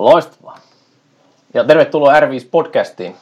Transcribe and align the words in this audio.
Loistavaa. 0.00 0.58
Ja 1.54 1.64
tervetuloa 1.64 2.20
R5 2.20 2.46
podcastiin. 2.50 3.16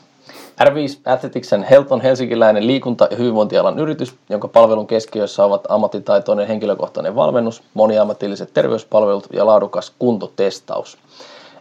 R5 0.61 1.13
Athletics 1.13 1.53
and 1.53 1.65
Health 1.71 1.93
on 1.93 2.01
helsinkiläinen 2.01 2.67
liikunta- 2.67 3.09
ja 3.11 3.17
hyvinvointialan 3.17 3.79
yritys, 3.79 4.15
jonka 4.29 4.49
palvelun 4.49 4.87
keskiössä 4.87 5.45
ovat 5.45 5.65
ammattitaitoinen 5.69 6.49
henkilökohtainen 6.49 7.17
valmennus, 7.17 7.63
moniammatilliset 7.75 8.55
terveyspalvelut 8.55 9.27
ja 9.33 9.47
laadukas 9.47 9.93
kuntotestaus. 9.99 10.99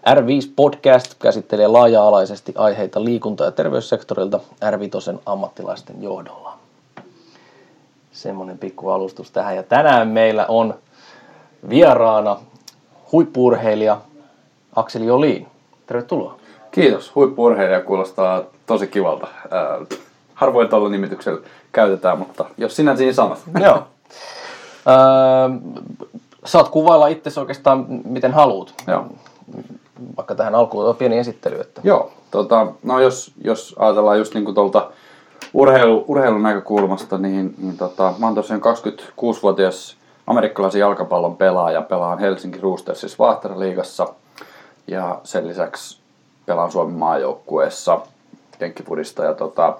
R5 0.09 0.52
Podcast 0.55 1.13
käsittelee 1.20 1.68
laaja-alaisesti 1.68 2.54
aiheita 2.57 3.04
liikunta- 3.04 3.43
ja 3.43 3.52
terveyssektorilta 3.52 4.39
R5 4.63 5.20
ammattilaisten 5.25 6.04
johdolla. 6.04 6.57
Semmoinen 8.11 8.57
pikku 8.57 8.89
alustus 8.89 9.31
tähän. 9.31 9.55
Ja 9.55 9.63
tänään 9.63 10.07
meillä 10.07 10.45
on 10.45 10.73
vieraana 11.70 12.38
huippuurheilija 13.12 14.02
Akseli 14.76 15.05
Joliin. 15.05 15.48
Tervetuloa. 15.88 16.38
Kiitos. 16.71 17.16
Huippuurheilija 17.16 17.81
kuulostaa 17.81 18.44
tosi 18.66 18.88
kivalta. 18.88 19.27
Äh, 19.27 19.98
harvoin 20.34 20.70
tuolla 20.70 20.90
nimityksellä 20.90 21.41
käytetään, 21.71 22.17
mutta 22.20 22.45
jos 22.57 22.76
sinä 22.76 22.93
niin 22.93 23.13
sanot. 23.13 23.40
Joo. 23.66 23.84
Öö, 24.88 25.73
saat 26.45 26.70
kuvailla 26.70 27.07
itse 27.07 27.40
oikeastaan 27.40 27.85
miten 28.05 28.34
haluat. 28.34 28.73
Joo. 28.88 29.05
Vaikka 30.17 30.35
tähän 30.35 30.55
alkuun 30.55 30.85
on 30.85 30.95
pieni 30.95 31.18
esittely. 31.18 31.59
Että... 31.59 31.81
Joo. 31.84 32.12
Tota, 32.31 32.68
no 32.84 32.99
jos, 32.99 33.31
jos 33.43 33.76
ajatellaan 33.79 34.18
just 34.18 34.34
niin 34.34 34.54
tuolta 34.54 34.91
urheilu, 35.54 36.05
urheilun 36.07 36.43
näkökulmasta, 36.43 37.18
niin, 37.18 37.55
niin 37.57 37.77
tota, 37.77 38.13
mä 38.18 38.26
oon 38.26 38.35
tosiaan 38.35 38.62
26-vuotias 38.62 39.98
amerikkalaisen 40.27 40.79
jalkapallon 40.79 41.38
pelaaja. 41.38 41.81
Pelaan 41.81 42.20
Helsinki 42.20 42.59
Roostersissa 42.59 43.18
Vaahteraliigassa 43.20 44.07
ja 44.88 45.20
sen 45.24 45.48
lisäksi 45.48 45.99
pelaan 46.46 46.71
Suomen 46.71 46.96
maajoukkueessa 46.96 47.99
jenkkipudista. 48.60 49.24
Ja 49.24 49.34
tota, 49.34 49.77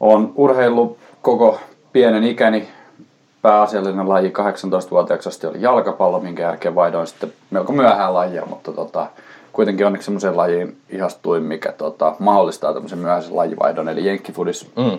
on 0.00 0.32
urheillut 0.36 0.98
koko 1.22 1.60
pienen 1.92 2.24
ikäni. 2.24 2.68
Pääasiallinen 3.42 4.08
laji 4.08 4.28
18-vuotiaaksi 4.28 5.28
asti 5.28 5.46
oli 5.46 5.62
jalkapallo, 5.62 6.20
minkä 6.20 6.42
jälkeen 6.42 6.74
vaihdoin 6.74 7.06
sitten 7.06 7.32
melko 7.50 7.72
myöhään 7.72 8.14
lajia, 8.14 8.46
mutta 8.46 8.72
tota, 8.72 9.06
kuitenkin 9.52 9.86
onneksi 9.86 10.04
semmoisen 10.04 10.36
lajiin 10.36 10.76
ihastuin, 10.90 11.42
mikä 11.42 11.72
tota, 11.72 12.16
mahdollistaa 12.18 12.74
tämmöisen 12.74 12.98
myöhäisen 12.98 13.36
lajivaihdon, 13.36 13.88
eli 13.88 14.06
jenkkifudis. 14.06 14.70
Mm. 14.76 14.98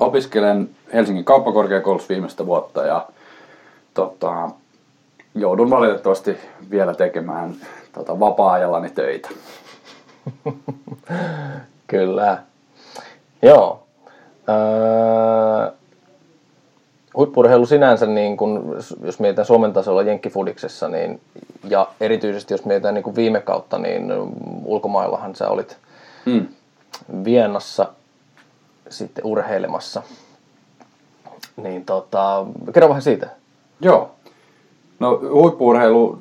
Opiskelen 0.00 0.70
Helsingin 0.92 1.24
kauppakorkeakoulussa 1.24 2.08
viimeistä 2.08 2.46
vuotta 2.46 2.86
ja 2.86 3.06
tota, 3.94 4.50
joudun 5.34 5.70
valitettavasti 5.70 6.36
vielä 6.70 6.94
tekemään 6.94 7.56
tota, 7.98 8.20
vapaa-ajallani 8.20 8.90
töitä. 8.90 9.28
Kyllä. 11.86 12.42
Joo. 13.42 13.82
Öö, 14.48 15.72
huippurheilu 17.16 17.66
sinänsä, 17.66 18.06
niin 18.06 18.36
kun, 18.36 18.76
jos 19.02 19.20
mietitään 19.20 19.46
Suomen 19.46 19.72
tasolla 19.72 20.02
Jenkkifudiksessa, 20.02 20.88
niin, 20.88 21.20
ja 21.64 21.88
erityisesti 22.00 22.54
jos 22.54 22.64
mietitään 22.64 22.94
niin 22.94 23.16
viime 23.16 23.40
kautta, 23.40 23.78
niin 23.78 24.12
ulkomaillahan 24.64 25.34
sä 25.34 25.48
olit 25.48 25.76
hmm. 26.26 26.48
Viennassa 27.24 27.86
sitten 28.88 29.24
urheilemassa. 29.24 30.02
Niin 31.56 31.84
tota, 31.84 32.46
kerro 32.74 32.88
vähän 32.88 33.02
siitä. 33.02 33.28
Joo. 33.80 34.10
No 35.00 35.20
huippuurheilu 35.32 36.18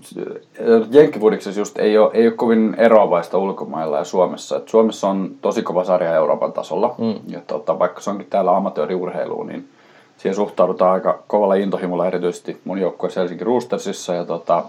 Jenkkifudiksessa 0.92 1.62
just 1.62 1.80
ei 1.80 1.98
ole, 1.98 2.12
ei 2.14 2.28
ole 2.28 2.36
kovin 2.36 2.76
eroavaista 2.78 3.38
ulkomailla 3.38 3.98
ja 3.98 4.04
Suomessa. 4.04 4.58
Et 4.58 4.68
Suomessa 4.70 5.08
on 5.08 5.32
tosi 5.42 5.62
kova 5.62 5.84
sarja 5.84 6.16
Euroopan 6.16 6.54
tasolla. 6.54 6.96
Mm. 6.98 7.16
Ja 7.28 7.40
tota, 7.48 7.80
vaikka 7.80 8.02
se 8.02 8.10
onkin 8.10 8.28
täällä 8.30 8.56
amatööriurheilu, 8.56 9.44
niin 9.44 9.70
siihen 10.18 10.36
suhtaudutaan 10.36 10.92
aika 10.92 11.20
kovalla 11.28 11.56
intohimolla 11.56 12.08
erityisesti 12.08 12.58
mun 12.66 12.80
joukkueessa 12.80 13.20
Helsinki 13.20 13.44
Roostersissa. 13.44 14.14
Ja 14.14 14.26
tota, 14.26 14.64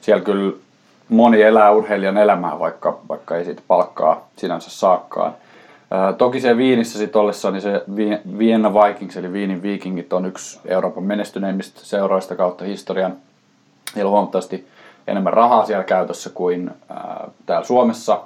siellä 0.00 0.24
kyllä 0.24 0.52
moni 1.08 1.42
elää 1.42 1.72
urheilijan 1.72 2.16
elämää, 2.16 2.58
vaikka, 2.58 2.98
vaikka 3.08 3.36
ei 3.36 3.44
siitä 3.44 3.62
palkkaa 3.68 4.28
sinänsä 4.36 4.70
saakkaan. 4.70 5.32
Ää, 5.90 6.12
toki 6.12 6.40
se 6.40 6.56
Viinissä 6.56 6.98
sitten 6.98 7.20
ollessa, 7.20 7.50
niin 7.50 7.62
se 7.62 7.82
Vienna 8.38 8.74
Vikings 8.74 9.16
eli 9.16 9.32
Viinin 9.32 9.62
Vikingit 9.62 10.12
on 10.12 10.26
yksi 10.26 10.60
Euroopan 10.64 11.04
menestyneimmistä 11.04 11.80
seuroista 11.82 12.36
kautta 12.36 12.64
historian– 12.64 13.16
Heillä 13.96 14.08
on 14.08 14.12
huomattavasti 14.12 14.68
enemmän 15.06 15.32
rahaa 15.32 15.66
siellä 15.66 15.84
käytössä 15.84 16.30
kuin 16.30 16.70
ää, 16.88 17.28
täällä 17.46 17.66
Suomessa. 17.66 18.20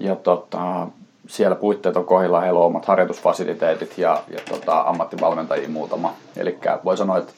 Ja 0.00 0.16
tota, 0.16 0.86
siellä 1.26 1.56
puitteet 1.56 1.96
on 1.96 2.04
kohdilla, 2.04 2.40
heillä 2.40 2.60
on 2.60 2.66
omat 2.66 2.84
harjoitusfasiliteetit 2.84 3.98
ja, 3.98 4.22
ja 4.30 4.38
tota, 4.48 4.80
ammattivalmentajia 4.80 5.68
muutama. 5.68 6.14
Eli 6.36 6.58
voi 6.84 6.96
sanoa, 6.96 7.18
että 7.18 7.32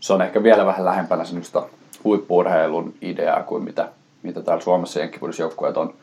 se 0.00 0.12
on 0.12 0.22
ehkä 0.22 0.42
vielä 0.42 0.66
vähän 0.66 0.84
lähempänä 0.84 1.24
semmoista 1.24 1.62
huippuurheilun 2.04 2.94
ideaa 3.02 3.42
kuin 3.42 3.64
mitä, 3.64 3.88
mitä 4.22 4.42
täällä 4.42 4.62
Suomessa 4.62 5.00
jenkkipudisjoukkueet 5.00 5.76
on. 5.76 5.94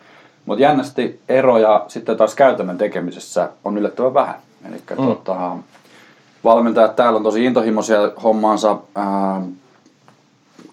Mutta 0.46 0.62
jännästi 0.62 1.22
eroja 1.30 1.86
sitten 1.88 2.18
taas 2.18 2.36
käytännön 2.36 2.78
tekemisessä 2.78 3.50
on 3.64 3.78
yllättävän 3.78 4.14
vähän. 4.14 4.36
Eli 4.70 4.82
mm. 4.90 5.06
tota, 5.06 5.52
valmentajat 6.44 6.96
täällä 6.96 7.18
on 7.18 7.24
tosi 7.24 7.46
intohimoisia 7.46 8.12
hommaansa. 8.24 8.78
Ää, 8.96 9.42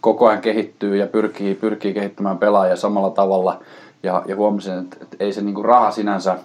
koko 0.00 0.28
ajan 0.28 0.40
kehittyy 0.40 0.96
ja 0.96 1.06
pyrkii, 1.06 1.54
pyrkii 1.54 1.94
kehittämään 1.94 2.38
pelaajia 2.38 2.76
samalla 2.76 3.10
tavalla. 3.10 3.60
Ja, 4.02 4.22
ja 4.26 4.36
huomasin, 4.36 4.78
että, 4.78 4.96
että 5.02 5.16
ei 5.20 5.32
se 5.32 5.42
niinku 5.42 5.62
raha 5.62 5.90
sinänsä 5.90 6.38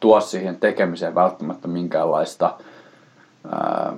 tuo 0.00 0.20
siihen 0.20 0.56
tekemiseen 0.56 1.14
välttämättä 1.14 1.68
minkäänlaista 1.68 2.54
ää, 3.52 3.92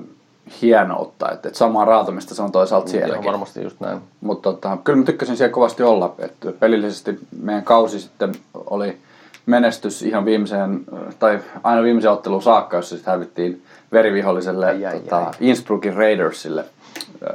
hienoutta. 0.62 1.30
Että, 1.32 1.48
että 1.48 1.58
samaa 1.58 1.84
raatamista 1.84 2.34
se 2.34 2.42
on 2.42 2.52
toisaalta 2.52 2.90
sielläkin. 2.90 3.24
Joo, 3.24 3.32
varmasti 3.32 3.62
just 3.62 3.80
näin. 3.80 4.00
Mutta 4.20 4.52
tota, 4.52 4.78
kyllä 4.84 4.98
mä 4.98 5.04
tykkäsin 5.04 5.36
siellä 5.36 5.52
kovasti 5.52 5.82
olla. 5.82 6.14
Että 6.18 6.52
pelillisesti 6.52 7.18
meidän 7.40 7.64
kausi 7.64 8.00
sitten 8.00 8.32
oli 8.54 8.98
menestys 9.46 10.02
ihan 10.02 10.24
viimeiseen, 10.24 10.80
tai 11.18 11.38
aina 11.62 11.82
viimeiseen 11.82 12.12
otteluun 12.12 12.42
saakka, 12.42 12.76
jossa 12.76 12.96
sitten 12.96 13.12
hävittiin 13.12 13.62
veriviholliselle 13.92 14.66
ai, 14.66 14.86
ai, 14.86 15.00
tota, 15.00 15.18
ai. 15.18 15.32
Innsbruckin 15.40 15.94
Raidersille– 15.94 16.64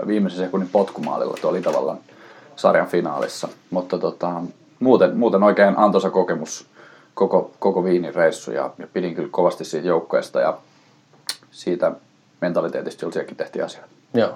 viimeisen 0.08 0.40
sekunnin 0.40 0.70
potkumaalilla. 0.70 1.38
Tuo 1.42 1.50
oli 1.50 1.62
tavallaan 1.62 1.98
sarjan 2.56 2.88
finaalissa. 2.88 3.48
Mutta 3.70 3.98
tota, 3.98 4.42
muuten, 4.80 5.18
muuten 5.18 5.44
oikein 5.44 5.78
antoisa 5.78 6.10
kokemus 6.10 6.68
koko, 7.14 7.52
koko 7.60 7.84
Viinin 7.84 8.16
reissu 8.16 8.52
ja, 8.52 8.72
ja 8.78 8.88
pidin 8.94 9.16
kyllä 9.16 9.30
kovasti 9.32 9.66
siitä 9.66 9.88
joukkueesta 9.88 10.42
ja 10.42 10.58
siitä 11.52 11.92
mentaliteetistä, 12.42 13.06
jolla 13.06 13.14
sielläkin 13.14 13.38
tehtiin 13.38 13.66
asioita. 13.66 13.90
Joo. 14.14 14.30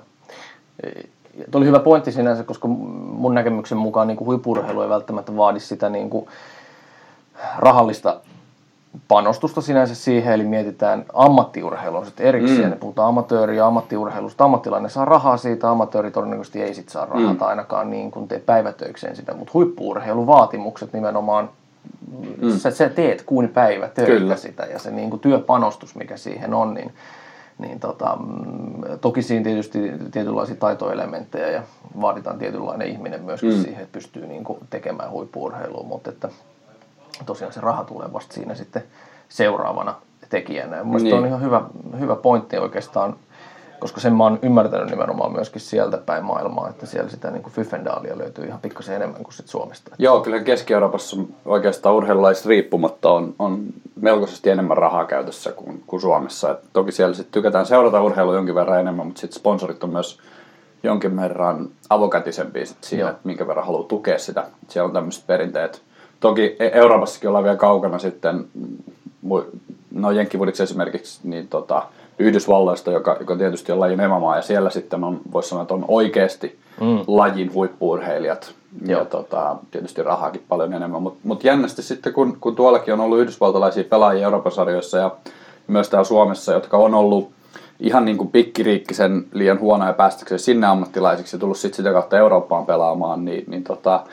Tuo 1.51 1.59
oli 1.59 1.65
hyvä 1.65 1.79
pointti 1.79 2.11
sinänsä, 2.11 2.43
koska 2.43 2.67
mun 2.67 3.33
näkemyksen 3.33 3.77
mukaan 3.77 4.07
niin 4.07 4.19
huipurheilu 4.19 4.81
ei 4.81 4.89
välttämättä 4.89 5.37
vaadi 5.37 5.59
sitä 5.59 5.89
niin 5.89 6.09
kuin 6.09 6.27
rahallista 7.57 8.19
panostusta 9.07 9.61
sinänsä 9.61 9.95
siihen, 9.95 10.33
eli 10.33 10.43
mietitään 10.43 11.05
ammattiurheilua 11.13 12.05
sitten 12.05 12.25
erikseen. 12.25 12.71
Mm. 12.71 12.79
Puhutaan 12.79 13.09
amatööri- 13.09 13.57
ja 13.57 13.67
ammattiurheilusta. 13.67 14.43
Ammattilainen 14.43 14.89
saa 14.89 15.05
rahaa 15.05 15.37
siitä, 15.37 15.69
amatööri 15.69 16.11
todennäköisesti 16.11 16.61
ei 16.61 16.73
sit 16.73 16.89
saa 16.89 17.05
rahaa, 17.05 17.33
mm. 17.33 17.39
tai 17.39 17.49
ainakaan 17.49 17.89
niin 17.89 18.11
kuin 18.11 18.27
tee 18.27 18.39
päivätöikseen 18.39 19.15
sitä. 19.15 19.33
Mutta 19.33 19.51
huippuurheiluvaatimukset 19.53 20.93
nimenomaan, 20.93 21.49
mm. 22.41 22.51
sä, 22.57 22.71
sä 22.71 22.89
teet 22.89 23.21
kuin 23.21 23.49
päivä 23.49 23.87
töitä 23.87 24.35
sitä, 24.35 24.63
ja 24.63 24.79
se 24.79 24.91
niin 24.91 25.09
kuin 25.09 25.19
työpanostus, 25.19 25.95
mikä 25.95 26.17
siihen 26.17 26.53
on, 26.53 26.73
niin, 26.73 26.93
niin 27.57 27.79
tota, 27.79 28.17
mm, 28.19 28.99
toki 29.01 29.21
siinä 29.21 29.43
tietysti 29.43 29.91
tietynlaisia 30.11 30.55
taitoelementtejä 30.55 31.49
ja 31.49 31.61
vaaditaan 32.01 32.37
tietynlainen 32.37 32.87
ihminen 32.87 33.23
myöskin 33.23 33.53
mm. 33.53 33.61
siihen, 33.61 33.83
että 33.83 33.93
pystyy 33.93 34.27
niin 34.27 34.43
kuin 34.43 34.59
tekemään 34.69 35.11
huippuurheilua, 35.11 35.83
mutta 35.83 36.09
että 36.09 36.29
tosiaan 37.25 37.53
se 37.53 37.61
raha 37.61 37.83
tulee 37.83 38.13
vasta 38.13 38.33
siinä 38.33 38.55
sitten 38.55 38.83
seuraavana 39.29 39.95
tekijänä. 40.29 40.77
Ja 40.77 40.83
niin. 40.83 41.13
on 41.13 41.25
ihan 41.25 41.41
hyvä, 41.41 41.61
hyvä 41.99 42.15
pointti 42.15 42.57
oikeastaan, 42.57 43.15
koska 43.79 44.01
sen 44.01 44.13
mä 44.13 44.23
oon 44.23 44.39
ymmärtänyt 44.41 44.89
nimenomaan 44.89 45.31
myöskin 45.31 45.61
sieltä 45.61 45.97
päin 45.97 46.25
maailmaa, 46.25 46.69
että 46.69 46.85
siellä 46.85 47.09
sitä 47.09 47.31
niin 47.31 47.43
kuin 47.43 47.53
Fyfendaalia 47.53 48.17
löytyy 48.17 48.45
ihan 48.45 48.59
pikkasen 48.59 48.95
enemmän 48.95 49.23
kuin 49.23 49.33
sit 49.33 49.47
Suomesta. 49.47 49.95
Joo, 49.99 50.21
kyllä 50.21 50.39
Keski-Euroopassa 50.39 51.17
oikeastaan 51.45 51.95
urheilulaisista 51.95 52.49
riippumatta 52.49 53.11
on, 53.11 53.35
on 53.39 53.65
melkoisesti 54.01 54.49
enemmän 54.49 54.77
rahaa 54.77 55.05
käytössä 55.05 55.51
kuin, 55.51 55.83
kuin 55.87 56.01
Suomessa. 56.01 56.51
Et 56.51 56.59
toki 56.73 56.91
siellä 56.91 57.13
sitten 57.13 57.33
tykätään 57.33 57.65
seurata 57.65 58.01
urheilua 58.01 58.35
jonkin 58.35 58.55
verran 58.55 58.79
enemmän, 58.79 59.05
mutta 59.05 59.21
sitten 59.21 59.39
sponsorit 59.39 59.83
on 59.83 59.89
myös 59.89 60.19
jonkin 60.83 61.17
verran 61.17 61.69
avokätisempiä 61.89 62.65
sit 62.65 62.83
siinä, 62.83 63.09
että 63.09 63.21
minkä 63.23 63.47
verran 63.47 63.65
haluaa 63.65 63.87
tukea 63.87 64.19
sitä. 64.19 64.47
Siellä 64.67 64.87
on 64.87 64.93
tämmöiset 64.93 65.27
perinteet, 65.27 65.81
Toki 66.21 66.55
e- 66.59 66.71
Euroopassakin 66.73 67.27
ollaan 67.27 67.43
vielä 67.43 67.57
kaukana 67.57 67.99
sitten, 67.99 68.45
no 69.91 70.11
Jenkkivudiksi 70.11 70.63
esimerkiksi, 70.63 71.19
niin 71.23 71.47
tota, 71.47 71.83
Yhdysvalloista, 72.19 72.91
joka, 72.91 73.17
joka 73.19 73.35
tietysti 73.35 73.71
on 73.71 73.79
lajin 73.79 73.99
emämaa, 73.99 74.35
ja 74.35 74.41
siellä 74.41 74.69
sitten 74.69 75.03
on, 75.03 75.21
voisi 75.33 75.49
sanoa, 75.49 75.61
että 75.61 75.73
on 75.73 75.85
oikeasti 75.87 76.59
mm. 76.81 76.99
lajin 77.07 77.53
huippuurheilijat, 77.53 78.53
Joo. 78.85 78.99
ja 78.99 79.05
tota, 79.05 79.55
tietysti 79.71 80.03
rahaakin 80.03 80.43
paljon 80.49 80.73
enemmän, 80.73 81.01
mutta 81.01 81.19
mut 81.23 81.43
jännästi 81.43 81.81
sitten, 81.81 82.13
kun, 82.13 82.37
kun 82.41 82.55
tuollakin 82.55 82.93
on 82.93 82.99
ollut 82.99 83.19
yhdysvaltalaisia 83.19 83.83
pelaajia 83.83 84.23
Euroopan 84.23 84.51
sarjoissa 84.51 84.97
ja 84.97 85.11
myös 85.67 85.89
täällä 85.89 86.03
Suomessa, 86.03 86.53
jotka 86.53 86.77
on 86.77 86.93
ollut 86.93 87.31
ihan 87.79 88.05
niin 88.05 88.17
kuin 88.17 88.31
pikkiriikkisen 88.31 89.25
liian 89.33 89.59
huonoja 89.59 89.93
päästäkseen 89.93 90.39
sinne 90.39 90.67
ammattilaisiksi 90.67 91.35
ja 91.35 91.39
tullut 91.39 91.57
sitten 91.57 91.77
sitä 91.77 91.91
kautta 91.93 92.17
Eurooppaan 92.17 92.65
pelaamaan, 92.65 93.25
niin, 93.25 93.43
niin 93.47 93.63
tota, 93.63 94.03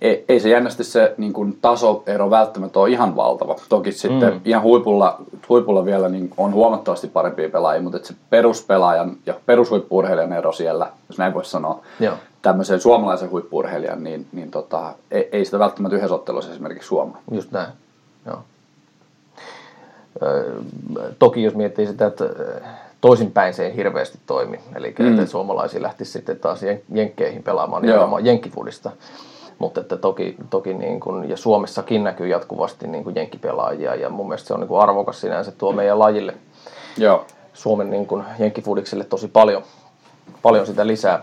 ei, 0.00 0.24
ei 0.28 0.40
se 0.40 0.48
jännästi 0.48 0.84
se 0.84 1.14
niin 1.16 1.32
kuin 1.32 1.58
tasoero 1.62 2.30
välttämättä 2.30 2.80
ole 2.80 2.90
ihan 2.90 3.16
valtava. 3.16 3.56
Toki 3.68 3.92
sitten 3.92 4.32
mm. 4.32 4.40
ihan 4.44 4.62
huipulla, 4.62 5.20
huipulla 5.48 5.84
vielä 5.84 6.08
niin 6.08 6.30
on 6.36 6.52
huomattavasti 6.52 7.06
parempia 7.06 7.48
pelaajia, 7.48 7.82
mutta 7.82 7.98
se 8.02 8.14
peruspelaajan 8.30 9.16
ja 9.26 9.34
perushuippuurheilijan 9.46 10.32
ero 10.32 10.52
siellä, 10.52 10.90
jos 11.08 11.18
näin 11.18 11.34
voisi 11.34 11.50
sanoa, 11.50 11.80
Joo. 12.00 12.14
tämmöisen 12.42 12.80
suomalaisen 12.80 13.30
huippuurheilijan, 13.30 14.04
niin, 14.04 14.26
niin 14.32 14.50
tota, 14.50 14.94
ei, 15.10 15.28
ei 15.32 15.44
sitä 15.44 15.58
välttämättä 15.58 15.96
yhdessä 15.96 16.14
ottelussa 16.14 16.50
esimerkiksi 16.50 16.88
suomaa. 16.88 17.20
Just 17.30 17.52
näin, 17.52 17.72
Joo. 18.26 18.38
toki 21.18 21.42
jos 21.42 21.54
miettii 21.54 21.86
sitä, 21.86 22.06
että 22.06 22.24
toisinpäin 23.00 23.54
se 23.54 23.66
ei 23.66 23.76
hirveästi 23.76 24.18
toimi. 24.26 24.60
Eli 24.74 24.94
mm. 24.98 25.10
että 25.10 25.30
suomalaisia 25.30 25.82
lähtisi 25.82 26.12
sitten 26.12 26.36
taas 26.36 26.60
jenkkeihin 26.92 27.42
pelaamaan 27.42 27.82
nimenomaan 27.82 28.26
jenkkifudista. 28.26 28.90
Mutta 29.58 29.80
että 29.80 29.96
toki, 29.96 30.36
toki 30.50 30.74
niin 30.74 31.00
kuin, 31.00 31.28
ja 31.28 31.36
Suomessakin 31.36 32.04
näkyy 32.04 32.28
jatkuvasti 32.28 32.86
niin 32.86 33.04
kuin 33.04 33.16
jenkkipelaajia 33.16 33.94
ja 33.94 34.08
mun 34.08 34.28
mielestä 34.28 34.48
se 34.48 34.54
on 34.54 34.60
niin 34.60 34.68
kuin 34.68 34.80
arvokas 34.80 35.20
sinänsä 35.20 35.52
tuo 35.52 35.72
meidän 35.72 35.98
lajille. 35.98 36.34
Joo. 36.96 37.24
Suomen 37.54 37.90
niin 37.90 38.06
kuin, 38.06 38.24
jenkkifudikselle 38.38 39.04
tosi 39.04 39.28
paljon, 39.28 39.62
paljon 40.42 40.66
sitä 40.66 40.86
lisää. 40.86 41.22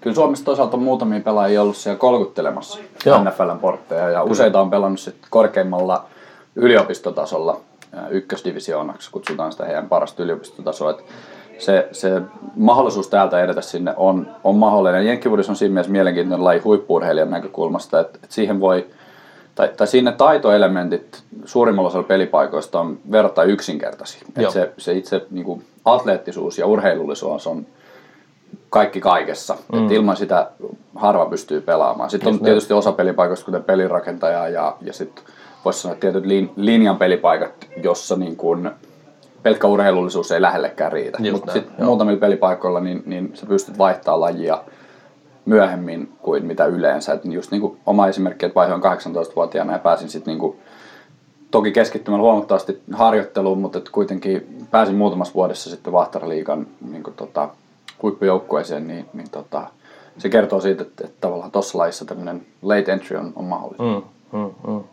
Kyllä 0.00 0.14
Suomessa 0.14 0.44
toisaalta 0.44 0.76
on 0.76 0.82
muutamia 0.82 1.20
pelaajia 1.20 1.62
ollut 1.62 1.76
siellä 1.76 1.98
kolkuttelemassa 1.98 2.78
Joo. 3.06 3.24
NFLn 3.24 3.58
portteja 3.60 4.10
ja 4.10 4.20
Kyllä. 4.20 4.32
useita 4.32 4.60
on 4.60 4.70
pelannut 4.70 5.00
sitten 5.00 5.26
korkeimmalla 5.30 6.04
yliopistotasolla 6.56 7.60
ykkösdivisioonaksi, 8.10 9.10
kutsutaan 9.10 9.52
sitä 9.52 9.64
heidän 9.64 9.88
parasta 9.88 10.22
yliopistotasoa. 10.22 10.90
Että 10.90 11.02
se, 11.58 11.88
se 11.92 12.22
mahdollisuus 12.56 13.08
täältä 13.08 13.44
edetä 13.44 13.60
sinne 13.60 13.94
on, 13.96 14.26
on 14.44 14.56
mahdollinen. 14.56 15.06
Jenkkivuudessa 15.06 15.52
on 15.52 15.56
siinä 15.56 15.72
mielessä 15.72 15.92
mielenkiintoinen 15.92 16.44
laji 16.44 16.58
huippuurheilijan 16.58 17.30
näkökulmasta, 17.30 18.00
että, 18.00 18.18
että 18.22 18.34
siihen 18.34 18.60
voi, 18.60 18.86
tai, 19.54 19.70
tai 19.76 19.86
siinä 19.86 20.12
taitoelementit 20.12 21.22
suurimmalla 21.44 21.88
osalla 21.88 22.08
pelipaikoista 22.08 22.80
on 22.80 22.98
verrattain 23.10 23.50
yksinkertaisia. 23.50 24.22
Että 24.28 24.50
se, 24.52 24.72
se 24.78 24.92
itse 24.92 25.26
niin 25.30 25.44
kuin, 25.44 25.64
atleettisuus 25.84 26.58
ja 26.58 26.66
urheilullisuus 26.66 27.46
on 27.46 27.66
kaikki 28.70 29.00
kaikessa. 29.00 29.56
Mm. 29.72 29.82
Että 29.82 29.94
ilman 29.94 30.16
sitä 30.16 30.50
harva 30.94 31.26
pystyy 31.26 31.60
pelaamaan. 31.60 32.10
Sitten 32.10 32.32
on 32.32 32.40
tietysti 32.40 32.72
osa 32.72 32.92
pelipaikoista, 32.92 33.44
kuten 33.44 33.64
pelirakentaja 33.64 34.48
ja, 34.48 34.76
ja 34.80 34.92
sitten 34.92 35.24
voisi 35.64 35.80
sanoa 35.80 35.96
tietyt 35.96 36.24
linjan 36.56 36.96
pelipaikat, 36.96 37.50
jossa 37.82 38.16
niin 38.16 38.36
kuin, 38.36 38.70
pelkkä 39.44 39.66
urheilullisuus 39.66 40.32
ei 40.32 40.42
lähellekään 40.42 40.92
riitä. 40.92 41.18
Mutta 41.32 41.52
sitten 41.52 41.84
muutamilla 41.84 42.20
pelipaikoilla 42.20 42.80
niin, 42.80 43.02
niin 43.06 43.30
sä 43.34 43.46
pystyt 43.46 43.78
vaihtamaan 43.78 44.20
lajia 44.20 44.62
myöhemmin 45.44 46.12
kuin 46.22 46.46
mitä 46.46 46.64
yleensä. 46.64 47.12
Et 47.12 47.24
just 47.24 47.50
niin 47.50 47.60
kuin 47.60 47.78
oma 47.86 48.08
esimerkki, 48.08 48.46
että 48.46 48.54
vaihoin 48.54 48.82
18-vuotiaana 48.82 49.72
ja 49.72 49.78
pääsin 49.78 50.08
sitten 50.08 50.32
niin 50.32 50.38
kuin, 50.38 50.56
toki 51.50 51.72
keskittymällä 51.72 52.22
huomattavasti 52.22 52.82
harjoitteluun, 52.92 53.58
mutta 53.58 53.78
et 53.78 53.88
kuitenkin 53.88 54.66
pääsin 54.70 54.94
muutamassa 54.94 55.34
vuodessa 55.34 55.70
sitten 55.70 55.92
Vahtaraliigan 55.92 56.66
niin 56.90 57.02
kuin, 57.02 57.14
tota, 57.14 57.48
huippujoukkueeseen, 58.02 58.86
niin, 58.86 59.06
niin 59.12 59.30
tota, 59.30 59.66
se 60.18 60.28
kertoo 60.28 60.60
siitä, 60.60 60.82
että, 60.82 61.04
että 61.04 61.20
tavallaan 61.20 61.50
tuossa 61.50 61.78
lajissa 61.78 62.04
tämmöinen 62.04 62.46
late 62.62 62.92
entry 62.92 63.16
on, 63.16 63.32
on 63.36 63.44
mahdollista. 63.44 63.82
Mm, 63.82 64.38
mm, 64.38 64.54
mm. 64.66 64.84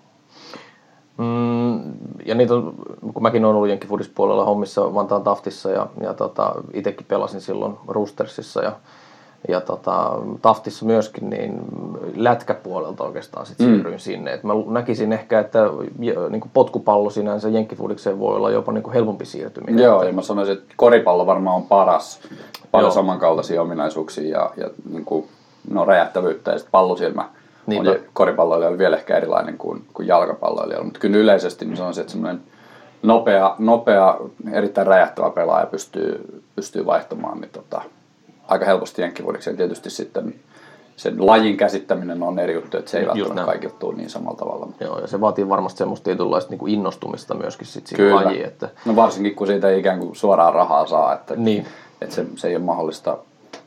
Mm, 1.21 1.93
ja 2.25 2.35
niitä 2.35 2.53
on, 2.53 2.73
kun 3.13 3.23
mäkin 3.23 3.45
olen 3.45 3.55
ollut 3.55 3.69
jenkkifudispuolella 3.69 4.45
hommissa 4.45 4.93
Vantaan 4.93 5.23
Taftissa 5.23 5.71
ja, 5.71 5.87
ja 6.01 6.13
tota, 6.13 6.55
itsekin 6.73 7.05
pelasin 7.09 7.41
silloin 7.41 7.73
Roostersissa 7.87 8.63
ja, 8.63 8.71
ja 9.47 9.61
tota, 9.61 10.19
Taftissa 10.41 10.85
myöskin, 10.85 11.29
niin 11.29 11.61
lätkäpuolelta 12.15 13.03
oikeastaan 13.03 13.45
sit 13.45 13.59
mm. 13.59 13.65
siirryin 13.65 13.99
sinne. 13.99 14.33
Et 14.33 14.43
mä 14.43 14.53
näkisin 14.67 15.13
ehkä, 15.13 15.39
että 15.39 15.59
niin 16.29 16.41
kuin 16.41 16.51
potkupallo 16.53 17.09
sinänsä 17.09 17.49
jenkkifudikseen 17.49 18.19
voi 18.19 18.35
olla 18.35 18.51
jopa 18.51 18.71
niin 18.71 18.83
kuin 18.83 18.93
helpompi 18.93 19.25
siirtyminen. 19.25 19.83
Joo, 19.83 20.03
ja 20.03 20.13
mä 20.13 20.21
sanoisin, 20.21 20.53
että 20.53 20.73
koripallo 20.77 21.25
varmaan 21.25 21.55
on 21.55 21.63
paras. 21.63 22.19
Paljon 22.71 22.87
Joo. 22.87 22.95
samankaltaisia 22.95 23.61
ominaisuuksia 23.61 24.39
ja, 24.39 24.51
ja 24.57 24.69
niin 24.91 25.05
kuin, 25.05 25.27
no, 25.69 25.85
räjähtävyyttä 25.85 26.51
ja 26.51 26.57
sitten 26.57 26.71
pallosilmä 26.71 27.29
niin 27.67 27.87
on 27.87 27.95
koripalloilijoilla 28.13 28.77
vielä 28.77 28.97
ehkä 28.97 29.17
erilainen 29.17 29.57
kuin, 29.57 29.83
kuin 29.93 30.07
jalkapalloilijoilla, 30.07 30.85
mutta 30.85 30.99
kyllä 30.99 31.17
yleisesti 31.17 31.65
niin 31.65 31.77
se 31.77 31.83
on 31.83 31.93
se, 31.93 32.01
että 32.01 32.11
semmoinen 32.11 32.41
nopea, 33.03 33.55
nopea, 33.59 34.17
erittäin 34.51 34.87
räjähtävä 34.87 35.29
pelaaja 35.29 35.65
pystyy, 35.65 36.41
pystyy 36.55 36.85
vaihtamaan 36.85 37.41
niin 37.41 37.51
tota, 37.51 37.81
aika 38.47 38.65
helposti 38.65 39.01
jenkkivuodikseen. 39.01 39.57
Tietysti 39.57 39.89
sitten 39.89 40.35
sen 40.95 41.27
lajin 41.27 41.57
käsittäminen 41.57 42.23
on 42.23 42.39
eri 42.39 42.53
juttu, 42.53 42.77
että 42.77 42.91
se 42.91 42.97
ei 42.97 43.03
Just 43.03 43.15
välttämättä 43.15 43.45
kaikille 43.45 43.75
tule 43.79 43.95
niin 43.95 44.09
samalla 44.09 44.37
tavalla. 44.37 44.67
Joo, 44.79 44.99
ja 44.99 45.07
se 45.07 45.21
vaatii 45.21 45.49
varmasti 45.49 45.77
semmoista 45.77 46.03
tietynlaista 46.03 46.49
niin 46.49 46.59
kuin 46.59 46.73
innostumista 46.73 47.33
myöskin 47.33 47.67
sit 47.67 47.87
siihen 47.87 48.15
lajiin. 48.15 48.45
Että... 48.45 48.69
No 48.85 48.95
varsinkin, 48.95 49.35
kun 49.35 49.47
siitä 49.47 49.69
ei 49.69 49.79
ikään 49.79 49.99
kuin 49.99 50.15
suoraan 50.15 50.53
rahaa 50.53 50.87
saa, 50.87 51.13
että, 51.13 51.35
niin. 51.35 51.65
että 52.01 52.15
se, 52.15 52.25
se 52.35 52.47
ei 52.47 52.55
ole 52.55 52.63
mahdollista 52.63 53.17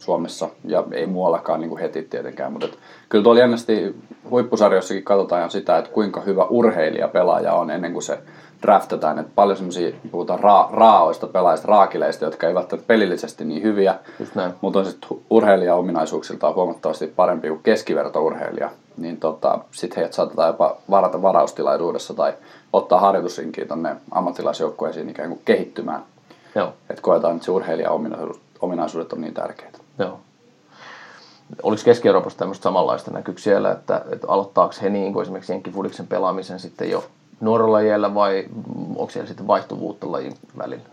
Suomessa 0.05 0.49
ja 0.65 0.85
ei 0.93 1.07
muuallakaan 1.07 1.61
niin 1.61 1.69
kuin 1.69 1.81
heti 1.81 2.03
tietenkään, 2.03 2.53
mutta 2.53 2.67
et, 2.67 2.79
kyllä 3.09 3.23
tuolla 3.23 3.41
jännästi 3.41 3.97
huippusarjoissakin 4.31 5.05
katsotaan 5.05 5.51
sitä, 5.51 5.79
että 5.79 5.91
kuinka 5.91 6.21
hyvä 6.21 6.45
urheilija 6.45 7.09
pelaaja 7.09 7.53
on 7.55 7.71
ennen 7.71 7.93
kuin 7.93 8.03
se 8.03 8.19
draftataan. 8.63 9.19
Että 9.19 9.33
paljon 9.35 9.57
semmoisia, 9.57 9.97
puhutaan 10.11 10.41
ra- 10.41 10.75
raaoista 10.75 11.27
pelaajista, 11.27 11.69
raakileista, 11.69 12.25
jotka 12.25 12.47
eivät 12.47 12.57
välttämättä 12.57 12.87
pelillisesti 12.87 13.45
niin 13.45 13.63
hyviä, 13.63 13.95
mutta 14.61 14.79
on 14.79 14.87
sitten 14.87 15.19
urheilija-ominaisuuksiltaan 15.31 16.55
huomattavasti 16.55 17.07
parempi 17.07 17.49
kuin 17.49 17.63
keskivertourheilija. 17.63 18.71
Niin 18.97 19.17
tota, 19.17 19.59
sitten 19.71 19.97
heidät 19.97 20.13
saatetaan 20.13 20.49
jopa 20.49 20.77
varata 20.91 21.23
varaustilaisuudessa 21.23 22.15
tai 22.15 22.33
ottaa 22.73 23.01
harjoitusrinkiä 23.01 23.65
tuonne 23.65 23.97
ammattilaisjoukkueisiin 24.11 25.09
ikään 25.11 25.29
kuin 25.29 25.41
kehittymään. 25.45 26.03
Että 26.91 27.03
koetaan, 27.03 27.35
että 27.35 27.45
se 27.45 27.51
urheilija-ominaisuudet 27.51 29.13
on 29.13 29.21
niin 29.21 29.35
tärkeitä. 29.35 29.84
Joo. 29.99 30.21
Oliko 31.63 31.83
Keski-Euroopassa 31.85 32.39
tämmöistä 32.39 32.63
samanlaista 32.63 33.11
näkyykö 33.11 33.41
siellä, 33.41 33.73
että, 33.73 34.05
että 34.13 34.27
aloittaako 34.29 34.75
he 34.83 34.91
niin 34.91 35.13
kuin 35.13 35.23
esimerkiksi 35.23 35.53
jenkkifudiksen 35.53 36.07
pelaamisen 36.07 36.61
sitten 36.61 36.91
jo 36.91 37.05
nuorella 37.41 37.81
iällä 37.81 38.15
vai 38.15 38.45
onko 38.97 39.11
siellä 39.11 39.29
sitten 39.29 39.47
vaihtuvuutta 39.47 40.13
lajin 40.13 40.35
välillä? 40.59 40.85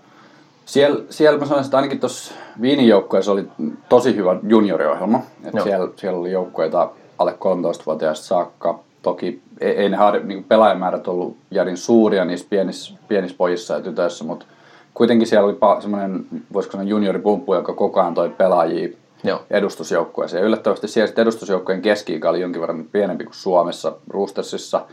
Siellä, 0.66 1.04
siellä 1.10 1.40
mä 1.40 1.46
sanoisin, 1.46 1.68
että 1.68 1.78
ainakin 1.78 2.00
tuossa 2.00 2.34
Viinin 2.62 2.88
joukkueessa 2.88 3.32
oli 3.32 3.48
tosi 3.90 4.16
hyvä 4.16 4.40
junioriohjelma. 4.44 5.22
Että 5.44 5.64
siellä, 5.64 5.90
siellä 5.96 6.20
oli 6.20 6.32
joukkueita 6.32 6.90
alle 7.18 7.32
13-vuotiaista 7.32 8.26
saakka. 8.26 8.80
Toki 9.02 9.42
ei, 9.62 9.72
ei 9.72 9.90
ne 9.90 9.98
niin 10.24 10.44
pelaajamäärät 10.44 11.08
ollut 11.08 11.38
järin 11.52 11.78
suuria 11.78 12.26
niissä 12.26 12.48
pienissä, 12.50 12.94
pienissä 13.08 13.38
pojissa 13.38 13.74
ja 13.74 13.82
tytöissä, 13.82 14.24
mutta 14.24 14.46
kuitenkin 14.94 15.28
siellä 15.28 15.48
oli 15.48 15.82
semmoinen, 15.82 16.26
voisiko 16.54 16.72
sanoa 16.72 16.88
junioripumppu, 16.88 17.54
joka 17.54 17.74
koko 17.74 18.02
ajan 18.02 18.14
toi 18.14 18.30
pelaajia 18.30 18.90
Joo. 19.24 19.42
edustusjoukkueeseen. 19.50 20.42
Ja 20.42 20.48
yllättävästi 20.48 20.88
siellä 20.88 21.14
edustusjoukkueen 21.18 21.82
keski 21.82 22.22
oli 22.28 22.42
jonkin 22.42 22.62
verran 22.62 22.86
pienempi 22.92 23.24
kuin 23.24 23.36
Suomessa, 23.36 23.94
Roostersissa. 24.10 24.86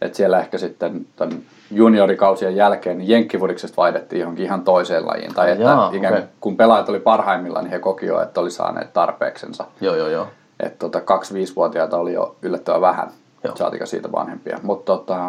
Että 0.00 0.16
siellä 0.16 0.40
ehkä 0.40 0.58
sitten 0.58 1.06
tämän 1.16 1.38
juniorikausien 1.70 2.56
jälkeen 2.56 2.98
niin 2.98 3.08
jenkkivuriksesta 3.08 3.76
vaihdettiin 3.76 4.20
johonkin 4.20 4.44
ihan 4.44 4.62
toiseen 4.62 5.06
lajiin. 5.06 5.34
Tai 5.34 5.50
että 5.50 5.64
Jaa, 5.64 5.90
ikään 5.92 6.14
okay. 6.14 6.26
kun 6.40 6.56
pelaajat 6.56 6.88
oli 6.88 7.00
parhaimmillaan, 7.00 7.64
niin 7.64 7.72
he 7.72 7.78
koki 7.78 8.06
jo, 8.06 8.22
että 8.22 8.40
oli 8.40 8.50
saaneet 8.50 8.92
tarpeeksensa. 8.92 9.64
Joo, 9.80 9.94
joo, 9.96 10.08
joo. 10.08 10.26
Että 10.60 10.78
tota, 10.78 10.98
2-5-vuotiaita 10.98 11.96
oli 11.96 12.12
jo 12.12 12.36
yllättävän 12.42 12.80
vähän, 12.80 13.10
joo. 13.44 13.56
saatika 13.56 13.86
siitä 13.86 14.12
vanhempia. 14.12 14.58
Mutta 14.62 14.92
tota, 14.92 15.26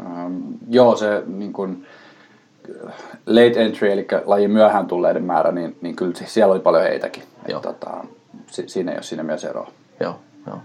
ähm, 0.00 0.38
joo, 0.68 0.96
se 0.96 1.22
niin 1.26 1.52
kun, 1.52 1.86
late 3.26 3.64
entry, 3.64 3.92
eli 3.92 4.06
lajin 4.24 4.50
myöhään 4.50 4.86
tulleiden 4.86 5.24
määrä, 5.24 5.52
niin, 5.52 5.76
niin 5.80 5.96
kyllä 5.96 6.12
siellä 6.24 6.52
oli 6.52 6.60
paljon 6.60 6.82
heitäkin. 6.82 7.22
Joo. 7.48 7.60
tota, 7.60 7.90
si, 8.46 8.68
siinä 8.68 8.92
ei 8.92 8.96
ole 8.96 9.02
siinä 9.02 9.22
mielessä 9.22 9.48
eroa. 9.48 9.70
Joo, 10.00 10.14
joo. 10.46 10.58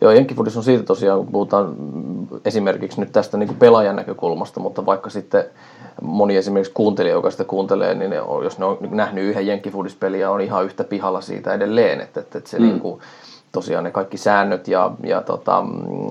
Joo, 0.00 0.12
Jenkkifudissa 0.12 0.60
on 0.60 0.64
siitä 0.64 0.84
tosiaan, 0.84 1.18
kun 1.18 1.32
puhutaan 1.32 1.74
esimerkiksi 2.44 3.00
nyt 3.00 3.12
tästä 3.12 3.36
niin 3.36 3.46
kuin 3.46 3.58
pelaajan 3.58 3.96
näkökulmasta, 3.96 4.60
mutta 4.60 4.86
vaikka 4.86 5.10
sitten 5.10 5.44
moni 6.02 6.36
esimerkiksi 6.36 6.72
kuuntelija, 6.72 7.14
joka 7.14 7.30
sitä 7.30 7.44
kuuntelee, 7.44 7.94
niin 7.94 8.12
jos 8.44 8.58
ne 8.58 8.64
on 8.64 8.78
nähnyt 8.90 9.24
yhden 9.24 9.46
Jenkkifudispeliä, 9.46 10.30
on 10.30 10.40
ihan 10.40 10.64
yhtä 10.64 10.84
pihalla 10.84 11.20
siitä 11.20 11.54
edelleen, 11.54 12.00
että, 12.00 12.20
että, 12.20 12.38
että 12.38 12.50
se 12.50 12.58
mm. 12.58 12.64
niin 12.64 12.80
kuin, 12.80 13.00
tosiaan 13.52 13.84
ne 13.84 13.90
kaikki 13.90 14.16
säännöt 14.16 14.68
ja, 14.68 14.90
ja 15.02 15.20
tota, 15.20 15.62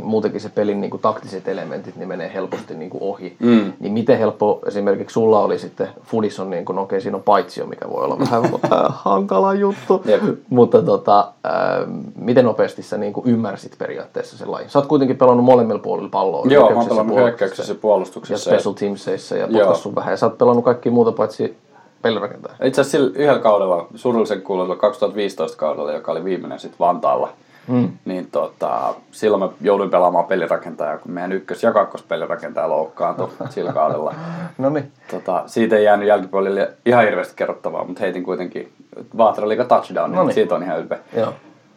muutenkin 0.04 0.42
se 0.42 0.50
pelin 0.50 0.82
niin 0.82 0.92
kuin 0.92 1.02
taktiset 1.02 1.48
elementit 1.48 1.96
niin 1.96 2.08
menee 2.08 2.32
helposti 2.34 2.76
niin 2.76 2.90
kuin 2.90 3.04
ohi. 3.04 3.36
Mm. 3.40 3.74
Niin 3.80 3.94
miten 3.94 4.18
helppo 4.18 4.60
esimerkiksi 4.66 5.14
sulla 5.14 5.40
oli 5.40 5.60
sitten, 5.60 5.90
Fudis 6.04 6.40
on 6.40 6.50
niin 6.50 6.66
kuin, 6.66 6.76
no 6.76 6.82
okei 6.82 7.02
siinä 7.02 7.18
on 7.18 7.24
paitsio, 7.24 7.66
mikä 7.66 7.90
voi 7.90 8.04
olla 8.04 8.20
vähän 8.20 8.44
hankala 8.90 9.54
juttu, 9.54 10.04
yep. 10.08 10.24
mutta 10.50 10.82
tota, 10.82 11.20
äh, 11.46 11.88
miten 12.16 12.46
nopeasti 12.46 12.84
sä 12.84 12.98
niin 12.98 13.14
kuin 13.14 13.28
ymmärsit 13.28 13.76
periaatteessa 13.78 14.38
sen 14.38 14.52
lajin? 14.52 14.70
Sä 14.70 14.80
oot 14.80 14.88
kuitenkin 14.88 15.18
pelannut 15.18 15.46
molemmilla 15.46 15.82
puolilla 15.82 16.10
palloa. 16.10 16.46
Joo, 16.50 16.70
mä 16.70 16.76
oon 16.76 16.90
pelannut 16.90 17.18
hyökkäyksessä 17.18 17.74
ja 17.74 17.80
puolustuksessa. 17.82 18.50
Ja 18.50 18.58
special 18.58 18.74
teamseissa 18.74 19.38
ja 19.38 19.48
potkassut 19.48 19.96
vähän. 19.96 20.12
Ja 20.12 20.18
sä 20.18 20.26
oot 20.26 20.38
pelannut 20.38 20.66
kaikki 20.66 20.90
muuta 20.90 21.12
paitsi 21.12 21.58
pelirakentaja. 22.02 22.56
Itse 22.64 22.82
asiassa 22.82 22.98
sillä 22.98 23.12
yhdellä 23.16 23.40
kaudella, 23.40 23.88
surullisen 23.96 24.42
kuuluisella 24.42 24.76
2015 24.76 25.58
kaudella, 25.58 25.92
joka 25.92 26.12
oli 26.12 26.24
viimeinen 26.24 26.60
sitten 26.60 26.80
Vantaalla, 26.80 27.30
mm. 27.68 27.90
niin 28.06 28.28
tota, 28.32 28.94
silloin 29.12 29.44
mä 29.44 29.50
jouduin 29.62 29.90
pelaamaan 29.90 30.26
pelirakentajaa, 30.26 30.98
kun 30.98 31.12
meidän 31.12 31.32
ykkös- 31.32 31.64
ja 31.64 31.72
kakkospelirakentaja 31.72 32.70
loukkaantui 32.70 33.30
sillä 33.50 33.74
kaudella. 33.74 34.14
no 34.58 34.70
niin. 34.70 34.92
Tota, 35.12 35.44
siitä 35.46 35.78
ei 35.78 35.84
jäänyt 35.84 36.08
jälkipuolelle 36.08 36.74
ihan 36.86 37.04
hirveästi 37.04 37.34
kerrottavaa, 37.36 37.86
mutta 37.86 38.02
heitin 38.02 38.24
kuitenkin 38.24 38.72
Vaatera 39.18 39.48
liiga 39.48 39.66
touchdown, 39.66 40.12
niin 40.12 40.34
siitä 40.34 40.56
on 40.56 40.64
ihan 40.64 40.80
ylpeä. 40.80 41.00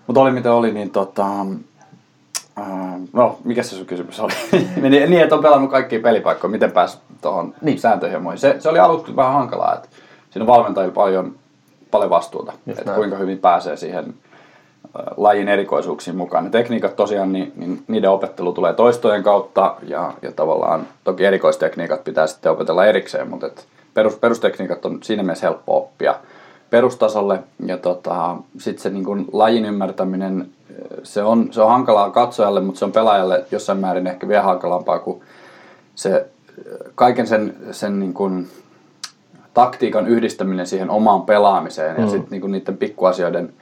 Mutta 0.07 0.21
oli 0.21 0.31
mitä 0.31 0.52
oli, 0.52 0.73
niin 0.73 0.90
tota, 0.90 1.26
no, 3.12 3.38
mikä 3.45 3.62
se 3.62 3.76
sun 3.76 3.87
kysymys 3.87 4.21
oli? 4.21 4.33
niin, 4.90 5.23
että 5.23 5.35
on 5.35 5.43
pelannut 5.43 5.71
kaikkia 5.71 6.00
pelipaikkoja, 6.00 6.50
miten 6.50 6.73
pääsi 6.73 6.99
tuohon 7.21 7.54
niin. 7.61 7.78
sääntöihin 7.78 8.38
Se, 8.38 8.57
se 8.59 8.69
oli 8.69 8.78
aluksi 8.78 9.16
vähän 9.16 9.33
hankalaa, 9.33 9.75
että 9.75 9.88
siinä 10.35 10.43
on 10.43 10.57
valmentajilla 10.57 10.95
paljon, 10.95 11.35
paljon 11.91 12.11
vastuuta, 12.11 12.53
Just 12.67 12.79
että 12.79 12.91
näin. 12.91 12.99
kuinka 12.99 13.17
hyvin 13.17 13.38
pääsee 13.38 13.76
siihen 13.76 14.05
uh, 14.09 14.14
lajin 15.17 15.49
erikoisuuksiin 15.49 16.17
mukaan. 16.17 16.45
Ne 16.45 16.50
tekniikat 16.50 16.97
tosiaan, 16.97 17.33
niin, 17.33 17.53
niin 17.57 17.85
niiden 17.88 18.11
opettelu 18.11 18.53
tulee 18.53 18.73
toistojen 18.73 19.23
kautta 19.23 19.76
ja, 19.83 20.12
ja 20.23 20.33
tavallaan 20.33 20.87
toki 21.05 21.25
erikoistekniikat 21.25 22.05
pitää 22.05 22.26
sitten 22.26 22.53
opetella 22.53 22.87
erikseen, 22.87 23.31
mutta 23.31 23.47
et 23.47 23.67
perus, 23.95 24.17
perustekniikat 24.17 24.85
on 24.85 24.99
siinä 25.03 25.23
mielessä 25.23 25.47
helppo 25.47 25.76
oppia 25.76 26.14
perustasolle 26.71 27.38
ja 27.67 27.79
tota, 27.79 28.37
sitten 28.59 28.83
se 28.83 28.91
niin 28.91 29.05
kun, 29.05 29.26
lajin 29.33 29.64
ymmärtäminen 29.64 30.49
se 31.03 31.23
on, 31.23 31.49
se 31.50 31.62
on 31.62 31.69
hankalaa 31.71 32.11
katsojalle, 32.11 32.61
mutta 32.61 32.79
se 32.79 32.85
on 32.85 32.93
pelaajalle 32.93 33.45
jossain 33.50 33.79
määrin 33.79 34.07
ehkä 34.07 34.29
vielä 34.29 34.43
hankalampaa, 34.43 34.99
kuin 34.99 35.23
se 35.95 36.26
kaiken 36.95 37.26
sen, 37.26 37.57
sen 37.71 38.00
niin 38.00 38.14
kuin, 38.14 38.49
taktiikan 39.54 40.08
yhdistäminen 40.08 40.66
siihen 40.66 40.90
omaan 40.90 41.23
pelaamiseen 41.23 41.96
mm. 41.96 42.02
ja 42.02 42.11
sitten 42.11 42.40
niin 42.40 42.52
niiden 42.52 42.76
pikkuasioiden 42.76 43.52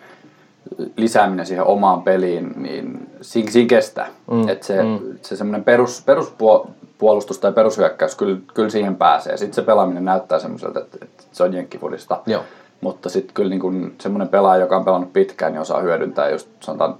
lisääminen 0.96 1.46
siihen 1.46 1.64
omaan 1.64 2.02
peliin, 2.02 2.52
niin 2.56 3.10
siinä, 3.20 3.50
siinä 3.50 3.68
kestää. 3.68 4.08
Mm. 4.30 4.48
Että 4.48 4.66
se, 4.66 4.82
mm. 4.82 4.98
se 5.22 5.36
semmoinen 5.36 5.64
perus, 5.64 6.02
peruspuolustus 6.06 7.38
tai 7.38 7.52
perushyökkäys, 7.52 8.14
kyllä, 8.14 8.38
kyllä 8.54 8.70
siihen 8.70 8.96
pääsee. 8.96 9.36
Sitten 9.36 9.54
se 9.54 9.62
pelaaminen 9.62 10.04
näyttää 10.04 10.38
semmoiselta, 10.38 10.80
että, 10.80 10.98
että 11.02 11.22
se 11.32 11.42
on 11.42 11.54
jenkkifudista. 11.54 12.20
Joo. 12.26 12.42
Mutta 12.80 13.08
sitten 13.08 13.34
kyllä 13.34 13.50
niin 13.50 13.94
semmoinen 14.00 14.28
pelaaja, 14.28 14.60
joka 14.60 14.76
on 14.76 14.84
pelannut 14.84 15.12
pitkään, 15.12 15.52
niin 15.52 15.60
osaa 15.60 15.80
hyödyntää 15.80 16.30
just 16.30 16.48
sanotaan 16.60 16.94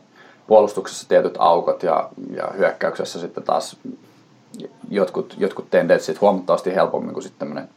puolustuksessa 0.47 1.09
tietyt 1.09 1.35
aukot 1.39 1.83
ja, 1.83 2.09
ja 2.37 2.49
hyökkäyksessä 2.57 3.21
sitten 3.21 3.45
taas 3.45 3.77
jotkut, 4.91 5.35
jotkut 5.39 5.71
tendenssit 5.71 6.21
huomattavasti 6.21 6.75
helpommin 6.75 7.13
kuin 7.13 7.23
sitten 7.23 7.39
tämmöinen 7.39 7.69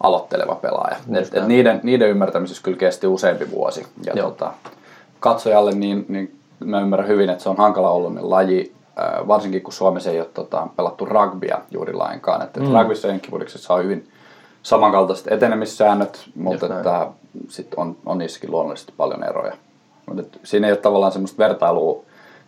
aloitteleva 0.00 0.54
pelaaja. 0.54 0.96
Et, 1.14 1.34
et 1.34 1.46
niiden, 1.46 1.80
niiden 1.82 2.08
ymmärtämisessä 2.08 2.62
kyllä 2.62 2.78
kesti 2.78 3.06
useampi 3.06 3.50
vuosi. 3.50 3.86
Ja 4.04 4.22
tota, 4.22 4.52
katsojalle 5.20 5.72
niin, 5.72 6.06
niin 6.08 6.38
mä 6.64 6.80
ymmärrän 6.80 7.08
hyvin, 7.08 7.30
että 7.30 7.42
se 7.42 7.48
on 7.48 7.56
hankala 7.56 7.90
ollut 7.90 8.12
laji, 8.20 8.72
varsinkin 9.28 9.62
kun 9.62 9.72
Suomessa 9.72 10.10
ei 10.10 10.20
ole 10.20 10.28
tota, 10.34 10.66
pelattu 10.76 11.04
rugbya 11.04 11.60
juuri 11.70 11.92
lainkaan. 11.92 12.42
Että 12.42 12.60
mm. 12.60 12.72
rugbyssa 12.72 13.08
ja 13.08 13.14
on 13.68 13.84
hyvin 13.84 14.08
samankaltaiset 14.62 15.32
etenemissäännöt, 15.32 16.24
mutta 16.34 16.66
että 16.66 17.06
sit 17.48 17.74
on, 17.74 17.96
on 18.06 18.18
niissäkin 18.18 18.50
luonnollisesti 18.50 18.92
paljon 18.96 19.24
eroja. 19.24 19.52
Mutta 20.06 20.38
siinä 20.44 20.66
ei 20.66 20.72
ole 20.72 20.78
tavallaan 20.78 21.12
semmoista 21.12 21.38
vertailua, 21.38 22.02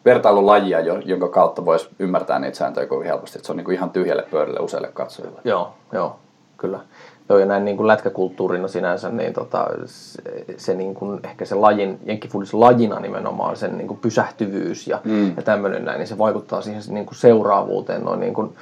vertailulajia, 0.05 0.81
jonka 0.81 1.28
kautta 1.28 1.64
voisi 1.64 1.88
ymmärtää 1.99 2.38
niitä 2.38 2.57
sääntöjä 2.57 2.87
kovin 2.87 3.07
helposti. 3.07 3.38
Että 3.38 3.47
se 3.47 3.52
on 3.52 3.57
niinku 3.57 3.71
ihan 3.71 3.90
tyhjälle 3.90 4.23
pöydälle 4.31 4.61
useille 4.61 4.88
katsojille. 4.95 5.40
Joo, 5.45 5.75
joo, 5.93 6.17
kyllä. 6.57 6.81
Joo, 7.28 7.38
ja 7.38 7.47
näin 7.47 7.64
niin 7.64 7.76
kuin 7.76 7.87
lätkäkulttuurina 7.87 8.68
sinänsä, 8.68 9.08
niin 9.08 9.32
tota, 9.32 9.68
se, 9.85 10.23
se 10.56 10.75
niin 10.75 10.94
kuin, 10.94 11.20
ehkä 11.25 11.44
se 11.44 11.54
lajin, 11.54 11.99
jenkkifudis 12.04 12.54
lajina 12.54 13.00
nimenomaan, 13.00 13.56
sen 13.56 13.78
niin 13.78 13.88
kuin 13.88 14.00
pysähtyvyys 14.00 14.87
ja, 14.87 15.00
mm. 15.04 15.37
ja 15.37 15.42
tämmöinen 15.42 15.85
näin, 15.85 15.99
niin 15.99 16.08
se 16.08 16.18
vaikuttaa 16.18 16.62
siihen 16.62 16.82
niin 16.88 17.06
kuin 17.06 17.16
seuraavuuteen 17.16 18.04
noin 18.04 18.20
niin 18.20 18.35
kuin 18.35 18.56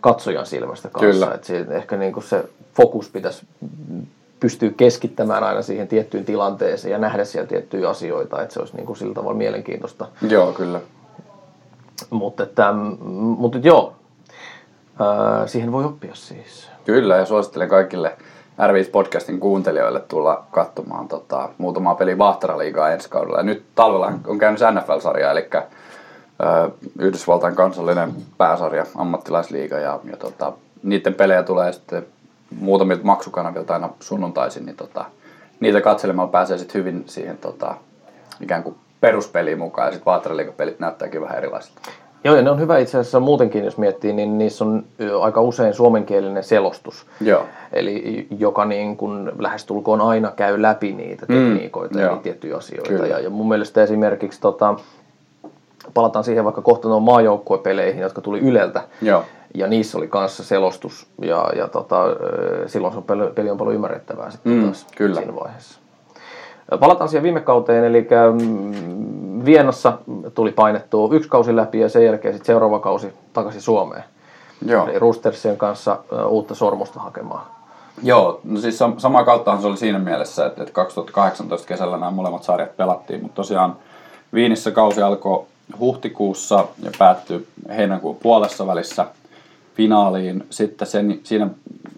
katsojan 0.00 0.46
silmästä 0.46 0.88
kanssa. 0.88 1.26
Kyllä. 1.26 1.34
Että 1.34 1.74
ehkä 1.76 1.96
niin 1.96 2.12
kuin 2.12 2.24
se 2.24 2.44
fokus 2.74 3.08
pitäisi 3.08 3.46
pystyä 4.40 4.70
keskittämään 4.76 5.44
aina 5.44 5.62
siihen 5.62 5.88
tiettyyn 5.88 6.24
tilanteeseen 6.24 6.92
ja 6.92 6.98
nähdä 6.98 7.24
siellä 7.24 7.48
tiettyjä 7.48 7.88
asioita, 7.88 8.42
että 8.42 8.54
se 8.54 8.60
olisi 8.60 8.76
niin 8.76 8.86
kuin 8.86 8.96
sillä 8.96 9.14
tavalla 9.14 9.36
mielenkiintoista. 9.36 10.06
Joo, 10.28 10.52
kyllä. 10.52 10.80
Mutta, 12.10 12.42
että, 12.42 12.72
mutta 13.12 13.58
joo, 13.58 13.92
siihen 15.46 15.72
voi 15.72 15.84
oppia 15.84 16.14
siis. 16.14 16.71
Kyllä, 16.84 17.16
ja 17.16 17.24
suosittelen 17.24 17.68
kaikille 17.68 18.16
R5-podcastin 18.58 19.38
kuuntelijoille 19.38 20.00
tulla 20.00 20.44
katsomaan 20.50 21.08
tota, 21.08 21.48
muutamaa 21.58 21.94
peliä 21.94 22.18
Vahtaraliigaa 22.18 22.90
ensi 22.90 23.10
kaudella. 23.10 23.38
Ja 23.38 23.42
nyt 23.42 23.64
talvella 23.74 24.12
on 24.26 24.38
käynyt 24.38 24.60
NFL-sarja, 24.60 25.30
eli 25.30 25.48
Yhdysvaltain 26.98 27.54
kansallinen 27.54 28.12
pääsarja, 28.38 28.86
ammattilaisliiga, 28.96 29.78
ja, 29.78 30.00
ja 30.10 30.16
tota, 30.16 30.52
niiden 30.82 31.14
pelejä 31.14 31.42
tulee 31.42 31.72
sitten 31.72 32.06
muutamilta 32.60 33.04
maksukanavilta 33.04 33.74
aina 33.74 33.90
sunnuntaisin, 34.00 34.66
niin 34.66 34.76
tota, 34.76 35.04
niitä 35.60 35.80
katselemalla 35.80 36.30
pääsee 36.30 36.58
sitten 36.58 36.78
hyvin 36.78 37.04
siihen 37.06 37.38
tota, 37.38 37.74
ikään 38.40 38.62
kuin 38.62 38.76
peruspeliin 39.00 39.58
mukaan, 39.58 39.88
ja 39.88 39.92
sitten 39.92 40.06
vaataraliikapelit 40.06 40.80
näyttääkin 40.80 41.20
vähän 41.20 41.38
erilaisilta. 41.38 41.80
Joo, 42.24 42.36
ja 42.36 42.42
ne 42.42 42.50
on 42.50 42.60
hyvä 42.60 42.78
itse 42.78 42.98
asiassa 42.98 43.20
muutenkin, 43.20 43.64
jos 43.64 43.78
miettii, 43.78 44.12
niin 44.12 44.38
niissä 44.38 44.64
on 44.64 44.84
aika 45.20 45.40
usein 45.40 45.74
suomenkielinen 45.74 46.44
selostus. 46.44 47.06
Joo. 47.20 47.46
Eli 47.72 48.26
joka 48.38 48.64
niin 48.64 48.96
kuin 48.96 49.32
lähestulkoon 49.38 50.00
aina 50.00 50.30
käy 50.30 50.62
läpi 50.62 50.92
niitä 50.92 51.26
mm. 51.28 51.34
tekniikoita 51.34 51.94
mm, 51.94 52.00
ja 52.00 52.08
niitä 52.08 52.22
tiettyjä 52.22 52.56
asioita. 52.56 53.06
Ja, 53.06 53.18
ja 53.18 53.30
mun 53.30 53.48
mielestä 53.48 53.82
esimerkiksi 53.82 54.40
tota, 54.40 54.74
palataan 55.94 56.24
siihen 56.24 56.44
vaikka 56.44 56.62
kohta 56.62 56.88
nuo 56.88 57.00
maajoukkuepeleihin, 57.00 58.02
jotka 58.02 58.20
tuli 58.20 58.40
Yleltä. 58.40 58.82
Joo. 59.02 59.24
Ja 59.54 59.66
niissä 59.66 59.98
oli 59.98 60.08
kanssa 60.08 60.44
selostus 60.44 61.06
ja, 61.22 61.52
ja 61.56 61.68
tota, 61.68 62.04
silloin 62.66 62.94
se 62.94 63.00
peli 63.34 63.50
on 63.50 63.58
paljon 63.58 63.74
ymmärrettävää 63.74 64.30
sitten 64.30 64.52
mm, 64.52 64.64
taas 64.64 64.86
kyllä. 64.96 65.16
siinä 65.16 65.34
vaiheessa. 65.34 65.81
Palataan 66.80 67.08
siihen 67.08 67.22
viime 67.22 67.40
kauteen, 67.40 67.84
eli 67.84 68.08
mm, 68.40 69.44
Vienassa 69.44 69.98
tuli 70.34 70.52
painettua 70.52 71.14
yksi 71.14 71.28
kausi 71.28 71.56
läpi 71.56 71.80
ja 71.80 71.88
sen 71.88 72.04
jälkeen 72.04 72.34
sitten 72.34 72.46
seuraava 72.46 72.78
kausi 72.78 73.12
takaisin 73.32 73.62
Suomeen. 73.62 74.04
Joo. 74.66 74.86
Eli 74.86 74.98
Roostersien 74.98 75.56
kanssa 75.56 75.98
uutta 76.28 76.54
sormusta 76.54 77.00
hakemaan. 77.00 77.42
Joo, 78.02 78.40
no 78.44 78.60
siis 78.60 78.80
sam- 78.80 78.98
samaa 79.00 79.24
kauttahan 79.24 79.60
se 79.60 79.66
oli 79.66 79.76
siinä 79.76 79.98
mielessä, 79.98 80.46
että, 80.46 80.62
että 80.62 80.74
2018 80.74 81.68
kesällä 81.68 81.96
nämä 81.96 82.10
molemmat 82.10 82.42
sarjat 82.42 82.76
pelattiin, 82.76 83.22
mutta 83.22 83.36
tosiaan 83.36 83.76
Viinissä 84.34 84.70
kausi 84.70 85.02
alkoi 85.02 85.44
huhtikuussa 85.78 86.66
ja 86.82 86.90
päättyi 86.98 87.46
heinäkuun 87.76 88.16
puolessa 88.16 88.66
välissä 88.66 89.06
finaaliin. 89.74 90.46
Sitten 90.50 90.88
sen, 90.88 91.20
siinä 91.24 91.48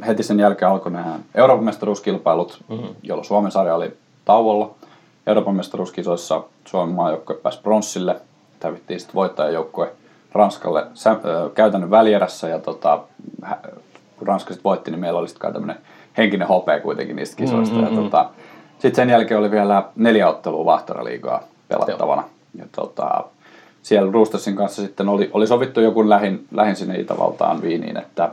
heti 0.07 0.23
sen 0.23 0.40
jälkeen 0.40 0.71
alkoi 0.71 0.93
nämä 0.93 1.19
Euroopan 1.35 1.64
mestaruuskilpailut, 1.64 2.59
mm-hmm. 2.69 2.88
jolloin 3.02 3.26
Suomen 3.26 3.52
sarja 3.52 3.75
oli 3.75 3.97
tauolla. 4.25 4.71
Euroopan 5.26 5.57
mestaruuskisoissa 5.57 6.43
Suomen 6.64 6.95
maajoukkue 6.95 7.37
pääsi 7.37 7.61
pronssille. 7.62 8.16
Hävittiin 8.62 9.00
sitten 9.00 9.14
voittajajoukkue 9.14 9.93
Ranskalle 10.33 10.87
sä, 10.95 11.11
ö, 11.11 11.50
käytännön 11.54 11.90
välierässä 11.90 12.49
ja 12.49 12.59
tota, 12.59 13.00
Ranska 14.26 14.54
sitten 14.54 14.64
voitti, 14.64 14.90
niin 14.90 15.00
meillä 15.00 15.19
oli 15.21 15.28
sitten 15.28 15.52
tämmöinen 15.52 15.76
henkinen 16.16 16.49
hopea 16.49 16.81
kuitenkin 16.81 17.16
niistä 17.16 17.37
kisoista. 17.37 17.75
Mm-hmm. 17.75 17.97
Ja 17.97 18.02
tota, 18.02 18.31
sitten 18.73 18.95
sen 18.95 19.11
jälkeen 19.11 19.40
oli 19.40 19.50
vielä 19.50 19.85
neljä 19.97 20.28
ottelua 20.28 20.64
Vahtaraliigaa 20.64 21.43
pelattavana. 21.69 22.25
Ja 22.59 22.64
tota, 22.73 23.25
siellä 23.83 24.12
Roostersin 24.12 24.57
kanssa 24.57 24.83
sitten 24.83 25.09
oli, 25.09 25.31
oli 25.33 25.47
sovittu 25.47 25.81
joku 25.81 26.09
lähin, 26.09 26.47
lähin 26.52 26.76
sinne 26.76 27.00
Itävaltaan 27.00 27.62
Viiniin, 27.62 27.97
että 27.97 28.31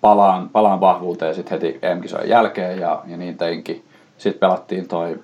palaan, 0.00 0.48
palaan 0.48 0.80
vahvuuteen 0.80 1.34
sitten 1.34 1.60
heti 1.60 1.78
EM-kisojen 1.82 2.28
jälkeen 2.28 2.78
ja, 2.78 3.02
ja 3.06 3.16
niin 3.16 3.36
teinkin. 3.36 3.84
Sitten 4.18 4.40
pelattiin 4.40 4.88
toi 4.88 5.20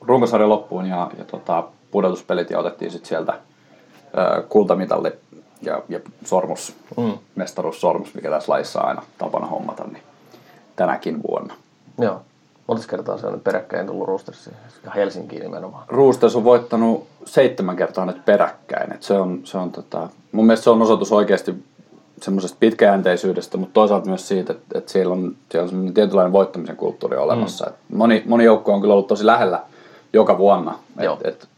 runkosarja 0.00 0.48
loppuun 0.48 0.86
ja, 0.86 1.10
ja 1.18 1.24
tota, 1.24 1.64
pudotuspelit 1.90 2.50
ja 2.50 2.58
otettiin 2.58 2.90
sitten 2.90 3.08
sieltä 3.08 3.32
ö, 3.32 4.42
kultamitalli 4.48 5.12
ja, 5.62 5.82
ja 5.88 6.00
sormus, 6.24 6.76
mm. 6.96 7.12
mestaruussormus, 7.34 8.14
mikä 8.14 8.30
tässä 8.30 8.52
laissa 8.52 8.80
aina 8.80 9.02
tapana 9.18 9.46
hommata, 9.46 9.84
niin 9.84 10.02
tänäkin 10.76 11.22
vuonna. 11.28 11.54
Joo. 11.98 12.20
Monta 12.66 12.86
kertaa 12.88 13.18
se 13.18 13.26
on 13.26 13.32
nyt 13.32 13.44
peräkkäin 13.44 13.86
tullut 13.86 14.08
Roostersiin 14.08 14.56
ja 14.84 14.90
Helsinkiin 14.90 15.42
nimenomaan? 15.42 15.84
Roosters 15.88 16.36
on 16.36 16.44
voittanut 16.44 17.06
seitsemän 17.24 17.76
kertaa 17.76 18.06
nyt 18.06 18.24
peräkkäin. 18.24 18.92
Et 18.92 19.02
se 19.02 19.14
on, 19.14 19.40
se 19.44 19.58
on 19.58 19.72
tota, 19.72 20.08
mun 20.32 20.46
mielestä 20.46 20.64
se 20.64 20.70
on 20.70 20.82
osoitus 20.82 21.12
oikeasti 21.12 21.64
semmoisesta 22.22 22.56
pitkäjänteisyydestä, 22.60 23.58
mutta 23.58 23.74
toisaalta 23.74 24.08
myös 24.08 24.28
siitä, 24.28 24.52
että, 24.52 24.78
että 24.78 24.92
siellä 24.92 25.12
on, 25.12 25.36
siellä 25.50 25.62
on 25.62 25.68
semmoinen 25.68 25.94
tietynlainen 25.94 26.32
voittamisen 26.32 26.76
kulttuuri 26.76 27.16
olemassa. 27.16 27.64
Mm. 27.64 27.70
Et 27.70 27.76
moni, 27.92 28.22
moni 28.26 28.44
joukko 28.44 28.72
on 28.72 28.80
kyllä 28.80 28.94
ollut 28.94 29.06
tosi 29.06 29.26
lähellä 29.26 29.62
joka 30.12 30.38
vuonna. 30.38 30.78
Et, 30.98 31.26
et 31.26 31.48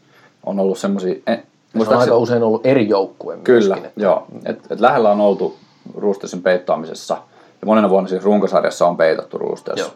on 0.45 0.59
ollut 0.59 0.77
semmoisia... 0.77 1.15
Se 1.25 1.89
on 1.89 1.97
aika 1.97 2.17
usein 2.17 2.43
ollut 2.43 2.65
eri 2.65 2.89
joukkueen 2.89 3.41
Kyllä, 3.41 3.75
myöskin, 3.75 3.85
että... 3.85 4.01
joo. 4.01 4.25
Et, 4.45 4.71
et 4.71 4.79
lähellä 4.79 5.11
on 5.11 5.21
oltu 5.21 5.55
Ruustesin 5.95 6.41
peittaamisessa. 6.41 7.17
Ja 7.61 7.67
monena 7.67 7.89
vuonna 7.89 8.09
siis 8.09 8.23
runkosarjassa 8.23 8.87
on 8.87 8.97
peitattu 8.97 9.37
Ruustes 9.37 9.91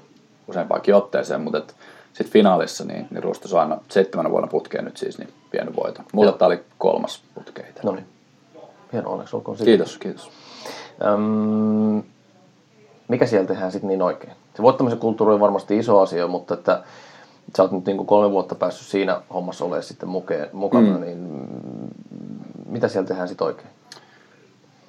useampaankin 0.47 0.95
otteeseen, 0.95 1.41
mutta 1.41 1.57
et, 1.57 1.75
sitten 2.13 2.33
finaalissa 2.33 2.85
niin, 2.85 3.07
niin 3.11 3.25
on 3.25 3.59
aina 3.59 3.77
seitsemänä 3.89 4.29
vuonna 4.29 4.47
putkeen 4.47 4.85
nyt 4.85 4.97
siis 4.97 5.17
niin 5.17 5.29
pieni 5.51 5.75
voito. 5.75 6.01
Mulle 6.11 6.31
tämä 6.31 6.47
oli 6.47 6.59
kolmas 6.77 7.21
putkeita. 7.35 7.81
No 7.83 7.91
niin. 7.91 8.05
Hieno, 8.93 9.11
onneksi 9.11 9.35
olkoon 9.35 9.57
siitä. 9.57 9.69
Kiitos, 9.69 9.97
kiitos. 9.97 10.29
Öm, 11.05 12.03
mikä 13.07 13.25
siellä 13.25 13.47
tehdään 13.47 13.71
sitten 13.71 13.87
niin 13.87 14.01
oikein? 14.01 14.33
Se 14.55 14.63
voittamisen 14.63 14.99
kulttuuri 14.99 15.33
on 15.33 15.39
varmasti 15.39 15.77
iso 15.77 15.99
asia, 15.99 16.27
mutta 16.27 16.53
että 16.53 16.83
sä 17.57 17.63
oot 17.63 17.71
nyt 17.71 17.85
niin 17.85 17.97
kuin 17.97 18.07
kolme 18.07 18.31
vuotta 18.31 18.55
päässyt 18.55 18.87
siinä 18.87 19.21
hommassa 19.33 19.65
olemaan 19.65 19.83
sitten 19.83 20.09
mukeen, 20.09 20.49
mukana, 20.53 20.97
mm. 20.97 21.01
niin 21.01 21.47
mitä 22.69 22.87
siellä 22.87 23.07
tehdään 23.07 23.27
sitten 23.27 23.47
oikein? 23.47 23.67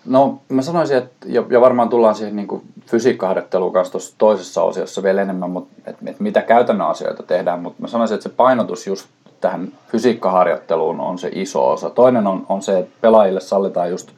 No 0.07 0.39
mä 0.49 0.63
sanoisin, 0.63 0.97
että 0.97 1.29
ja 1.29 1.61
varmaan 1.61 1.89
tullaan 1.89 2.15
siihen 2.15 2.37
niin 2.37 2.63
fysiikkaharjoitteluun 2.87 3.73
kanssa 3.73 3.93
tuossa 3.93 4.15
toisessa 4.19 4.63
osiossa 4.63 5.03
vielä 5.03 5.23
enemmän, 5.23 5.51
mutta 5.51 5.75
että, 5.87 6.05
että 6.07 6.23
mitä 6.23 6.43
käytännön 6.43 6.89
asioita 6.89 7.23
tehdään, 7.23 7.61
mutta 7.61 7.83
mä 7.83 7.89
sanoisin, 7.89 8.15
että 8.15 8.29
se 8.29 8.35
painotus 8.37 8.87
just 8.87 9.07
tähän 9.41 9.69
fysiikkaharjoitteluun 9.89 11.01
on 11.01 11.19
se 11.19 11.31
iso 11.33 11.71
osa. 11.71 11.91
Toinen 11.91 12.27
on, 12.27 12.47
on 12.49 12.63
se, 12.63 12.79
että 12.79 12.93
pelaajille 13.01 13.41
sallitaan 13.41 13.91
just, 13.91 14.11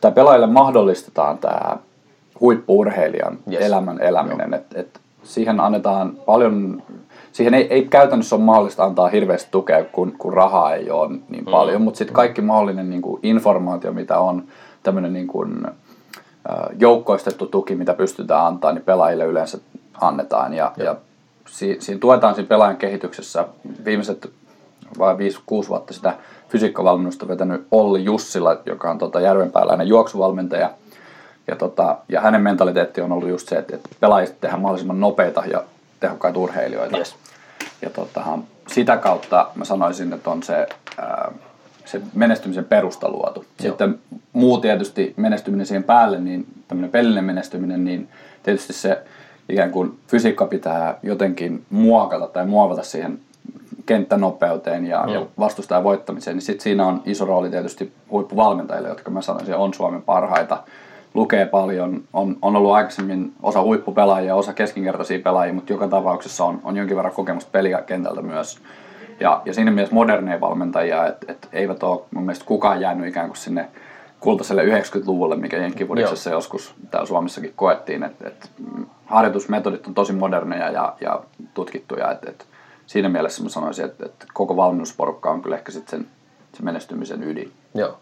tai 0.00 0.12
pelaajille 0.12 0.46
mahdollistetaan 0.46 1.38
tämä 1.38 1.76
huippuurheilijan 2.40 3.38
yes. 3.52 3.60
elämän 3.60 4.00
eläminen, 4.00 4.54
että 4.54 4.80
et 4.80 5.00
siihen 5.22 5.60
annetaan 5.60 6.12
paljon 6.26 6.82
siihen 7.32 7.54
ei, 7.54 7.66
ei 7.70 7.84
käytännössä 7.84 8.36
ole 8.36 8.44
mahdollista 8.44 8.84
antaa 8.84 9.08
hirveästi 9.08 9.48
tukea, 9.50 9.84
kun, 9.84 10.14
kun 10.18 10.32
rahaa 10.32 10.74
ei 10.74 10.90
ole 10.90 11.18
niin 11.28 11.44
mm. 11.44 11.50
paljon, 11.50 11.82
mutta 11.82 11.98
sitten 11.98 12.14
kaikki 12.14 12.42
mahdollinen 12.42 12.90
niin 12.90 13.02
kuin 13.02 13.20
informaatio, 13.22 13.92
mitä 13.92 14.18
on, 14.18 14.44
tämmöinen 14.82 15.12
niin 15.12 15.26
kuin, 15.26 15.66
joukkoistettu 16.78 17.46
tuki, 17.46 17.74
mitä 17.74 17.94
pystytään 17.94 18.46
antaa, 18.46 18.72
niin 18.72 18.84
pelaajille 18.84 19.24
yleensä 19.24 19.58
annetaan. 20.00 20.54
Ja, 20.54 20.72
ja 20.76 20.96
si, 21.46 21.76
siinä 21.80 22.00
tuetaan 22.00 22.34
siinä 22.34 22.48
pelaajan 22.48 22.76
kehityksessä 22.76 23.48
viimeiset 23.84 24.30
vai 24.98 25.14
5-6 25.14 25.68
vuotta 25.68 25.92
sitä 25.92 26.14
fysiikkavalmennusta 26.50 27.28
vetänyt 27.28 27.66
Olli 27.70 28.04
Jussila, 28.04 28.56
joka 28.66 28.90
on 28.90 28.98
tota 28.98 29.20
järvenpääläinen 29.20 29.88
juoksuvalmentaja. 29.88 30.70
Ja, 31.46 31.56
tota, 31.56 31.96
ja 32.08 32.20
hänen 32.20 32.40
mentaliteetti 32.40 33.00
on 33.00 33.12
ollut 33.12 33.28
just 33.28 33.48
se, 33.48 33.56
että, 33.56 33.76
että 33.76 33.88
pelaajista 34.00 34.36
tehdään 34.40 34.60
mahdollisimman 34.60 35.00
nopeita 35.00 35.42
ja 35.46 35.64
tehokkaita 36.00 36.38
urheilijoita. 36.38 36.98
Yes. 36.98 37.16
Ja 37.82 37.90
tota, 37.90 38.38
sitä 38.66 38.96
kautta 38.96 39.50
mä 39.54 39.64
sanoisin, 39.64 40.12
että 40.12 40.30
on 40.30 40.42
se, 40.42 40.66
ää, 40.98 41.32
se 41.84 42.00
menestymisen 42.14 42.64
perusta 42.64 43.10
luotu. 43.10 43.40
Joo. 43.40 43.68
Sitten 43.68 43.98
muu 44.32 44.58
tietysti 44.58 45.14
menestyminen 45.16 45.66
siihen 45.66 45.84
päälle, 45.84 46.18
niin 46.18 46.46
tämmöinen 46.68 46.90
pelillinen 46.90 47.24
menestyminen, 47.24 47.84
niin 47.84 48.08
tietysti 48.42 48.72
se 48.72 49.02
ikään 49.48 49.70
kuin 49.70 49.98
fysiikka 50.08 50.46
pitää 50.46 50.98
jotenkin 51.02 51.64
muokata 51.70 52.26
tai 52.26 52.46
muovata 52.46 52.82
siihen 52.82 53.18
kenttänopeuteen 53.90 54.86
ja, 54.86 55.02
mm. 55.06 55.12
ja 55.12 55.26
vastustajan 55.38 55.84
voittamiseen, 55.84 56.36
niin 56.36 56.42
sitten 56.42 56.62
siinä 56.62 56.86
on 56.86 57.02
iso 57.04 57.24
rooli 57.24 57.50
tietysti 57.50 57.92
huippuvalmentajille, 58.10 58.88
jotka 58.88 59.10
mä 59.10 59.22
sanoisin 59.22 59.54
on 59.54 59.74
Suomen 59.74 60.02
parhaita 60.02 60.62
lukee 61.14 61.46
paljon, 61.46 62.02
on, 62.12 62.36
on 62.42 62.56
ollut 62.56 62.72
aikaisemmin 62.72 63.32
osa 63.42 63.62
huippupelaajia, 63.62 64.34
osa 64.34 64.52
keskinkertaisia 64.52 65.18
pelaajia, 65.18 65.54
mutta 65.54 65.72
joka 65.72 65.88
tapauksessa 65.88 66.44
on, 66.44 66.60
on 66.64 66.76
jonkin 66.76 66.96
verran 66.96 67.14
kokemusta 67.14 67.50
pelikentältä 67.52 68.22
myös. 68.22 68.58
Ja, 69.20 69.42
ja 69.44 69.54
siinä 69.54 69.70
mielessä 69.70 69.94
moderneja 69.94 70.40
valmentajia, 70.40 71.06
että 71.06 71.32
et 71.32 71.48
eivät 71.52 71.82
ole 71.82 72.00
mun 72.10 72.24
mielestä 72.24 72.44
kukaan 72.44 72.80
jäänyt 72.80 73.08
ikään 73.08 73.26
kuin 73.26 73.36
sinne 73.36 73.68
kultaiselle 74.20 74.64
90-luvulle, 74.64 75.36
mikä 75.36 75.56
Jenkkivudiksessa 75.56 76.30
joskus 76.30 76.74
täällä 76.90 77.06
Suomessakin 77.06 77.52
koettiin, 77.56 78.02
että 78.02 78.28
et 78.28 78.50
harjoitusmetodit 79.06 79.86
on 79.86 79.94
tosi 79.94 80.12
moderneja 80.12 80.70
ja, 80.70 80.94
ja 81.00 81.20
tutkittuja, 81.54 82.10
että 82.10 82.30
et 82.30 82.46
siinä 82.90 83.08
mielessä 83.08 83.42
mä 83.42 83.48
sanoisin, 83.48 83.84
että 83.84 84.06
et 84.06 84.14
koko 84.34 84.56
valmennusporukka 84.56 85.30
on 85.30 85.42
kyllä 85.42 85.56
ehkä 85.56 85.72
sitten 85.72 86.00
sen, 86.00 86.08
sen 86.54 86.64
menestymisen 86.64 87.22
ydin. 87.22 87.52
Joo. 87.74 87.98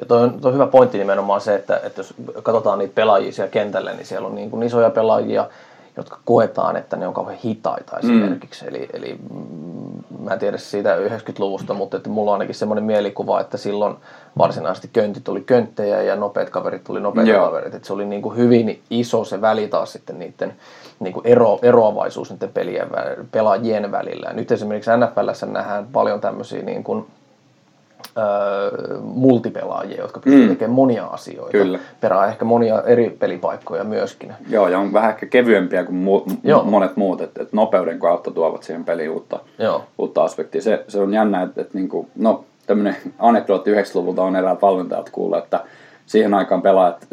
Ja 0.00 0.06
toi 0.06 0.22
on, 0.22 0.40
toi 0.40 0.48
on 0.48 0.54
hyvä 0.54 0.66
pointti 0.66 0.98
nimenomaan 0.98 1.40
se, 1.40 1.54
että, 1.54 1.80
että 1.84 2.00
jos 2.00 2.14
katsotaan 2.42 2.78
niitä 2.78 2.94
pelaajia 2.94 3.32
siellä 3.32 3.50
kentällä, 3.50 3.92
niin 3.92 4.06
siellä 4.06 4.28
on 4.28 4.34
niin 4.34 4.50
kuin 4.50 4.62
isoja 4.62 4.90
pelaajia, 4.90 5.48
jotka 5.96 6.18
koetaan, 6.24 6.76
että 6.76 6.96
ne 6.96 7.06
on 7.06 7.14
kauhean 7.14 7.38
hitaita 7.44 7.98
esimerkiksi. 7.98 8.64
Mm. 8.64 8.68
Eli, 8.68 8.88
eli 8.92 9.18
mm, 9.30 10.24
mä 10.24 10.32
en 10.32 10.38
tiedä 10.38 10.58
siitä 10.58 10.96
90-luvusta, 10.96 11.74
mutta 11.74 11.96
että 11.96 12.10
mulla 12.10 12.30
on 12.30 12.34
ainakin 12.34 12.54
semmoinen 12.54 12.84
mielikuva, 12.84 13.40
että 13.40 13.56
silloin 13.56 13.96
varsinaisesti 14.38 14.90
köntit 14.92 15.28
oli 15.28 15.40
könttejä 15.40 16.02
ja 16.02 16.16
nopeat 16.16 16.50
kaverit 16.50 16.84
tuli 16.84 17.00
nopeat 17.00 17.26
Joo. 17.26 17.46
kaverit. 17.46 17.74
Että 17.74 17.86
se 17.86 17.92
oli 17.92 18.04
niin 18.04 18.22
kuin 18.22 18.36
hyvin 18.36 18.82
iso 18.90 19.24
se 19.24 19.40
väli 19.40 19.68
taas 19.68 19.92
sitten 19.92 20.18
niiden 20.18 20.54
niin 21.00 21.12
kuin 21.12 21.26
ero, 21.26 21.58
eroavaisuus 21.62 22.30
niiden 22.30 22.52
pelien, 22.52 22.88
pelaajien 23.30 23.92
välillä. 23.92 24.26
Ja 24.28 24.32
nyt 24.32 24.52
esimerkiksi 24.52 24.90
NFLssä 24.90 25.46
nähdään 25.46 25.86
paljon 25.92 26.20
tämmöisiä 26.20 26.62
niin 26.62 26.84
kuin 26.84 27.06
multipelaajia, 29.00 30.00
jotka 30.00 30.20
pystyvät 30.20 30.46
mm. 30.46 30.48
tekemään 30.48 30.74
monia 30.74 31.06
asioita. 31.06 31.52
Kyllä. 31.52 31.78
Perää 32.00 32.26
ehkä 32.26 32.44
monia 32.44 32.82
eri 32.82 33.10
pelipaikkoja 33.10 33.84
myöskin. 33.84 34.32
Joo, 34.48 34.68
ja 34.68 34.78
on 34.78 34.92
vähän 34.92 35.10
ehkä 35.10 35.26
kevyempiä 35.26 35.84
kuin 35.84 36.06
mu- 36.06 36.36
Joo. 36.44 36.64
monet 36.64 36.96
muut, 36.96 37.20
että 37.20 37.42
et 37.42 37.52
nopeuden 37.52 37.98
kautta 37.98 38.30
tuovat 38.30 38.62
siihen 38.62 38.84
peliin 38.84 39.10
uutta, 39.10 39.40
Joo. 39.58 39.84
uutta 39.98 40.24
aspektia. 40.24 40.62
Se, 40.62 40.84
se 40.88 41.00
on 41.00 41.14
jännä, 41.14 41.42
että 41.42 41.60
et 41.60 41.74
niinku, 41.74 42.08
no 42.16 42.44
tämmöinen 42.66 42.96
anekdootti 43.18 43.74
90-luvulta 43.74 44.22
on 44.22 44.36
eräät 44.36 44.62
valmentajat 44.62 45.10
kuulla, 45.10 45.38
että 45.38 45.60
siihen 46.06 46.34
aikaan 46.34 46.62
pelaajat 46.62 47.06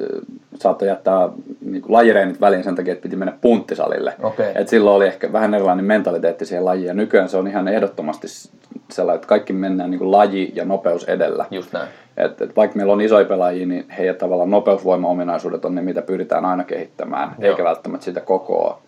saattoi 0.59 0.87
jättää 0.87 1.29
niin 1.65 1.83
lajireenit 1.87 2.41
väliin 2.41 2.63
sen 2.63 2.75
takia, 2.75 2.93
että 2.93 3.03
piti 3.03 3.15
mennä 3.15 3.33
punttisalille. 3.41 4.13
Okay. 4.23 4.45
Et 4.55 4.67
silloin 4.67 4.95
oli 4.95 5.07
ehkä 5.07 5.33
vähän 5.33 5.53
erilainen 5.53 5.85
mentaliteetti 5.85 6.45
siihen 6.45 6.65
lajiin. 6.65 6.87
Ja 6.87 6.93
nykyään 6.93 7.29
se 7.29 7.37
on 7.37 7.47
ihan 7.47 7.67
ehdottomasti 7.67 8.27
sellainen, 8.91 9.15
että 9.15 9.27
kaikki 9.27 9.53
mennään 9.53 9.91
niin 9.91 10.11
laji 10.11 10.51
ja 10.55 10.65
nopeus 10.65 11.03
edellä. 11.03 11.45
Just 11.51 11.73
näin. 11.73 11.87
Et, 12.17 12.41
et 12.41 12.55
vaikka 12.55 12.77
meillä 12.77 12.93
on 12.93 13.01
isoja 13.01 13.25
pelaajia, 13.25 13.65
niin 13.65 13.85
heidän 13.97 14.15
tavallaan 14.15 14.49
nopeusvoima-ominaisuudet 14.49 15.65
on 15.65 15.75
ne, 15.75 15.81
mitä 15.81 16.01
pyritään 16.01 16.45
aina 16.45 16.63
kehittämään, 16.63 17.35
Joo. 17.39 17.51
eikä 17.51 17.63
välttämättä 17.63 18.05
sitä 18.05 18.21
kokoa 18.21 18.81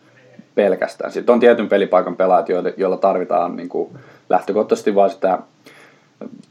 pelkästään. 0.55 1.11
Sitten 1.11 1.33
on 1.33 1.39
tietyn 1.39 1.69
pelipaikan 1.69 2.15
pelaajat, 2.15 2.47
joilla 2.77 2.97
tarvitaan 2.97 3.55
niin 3.55 3.69
kuin 3.69 3.89
lähtökohtaisesti 4.29 4.95
vain 4.95 5.11
sitä 5.11 5.39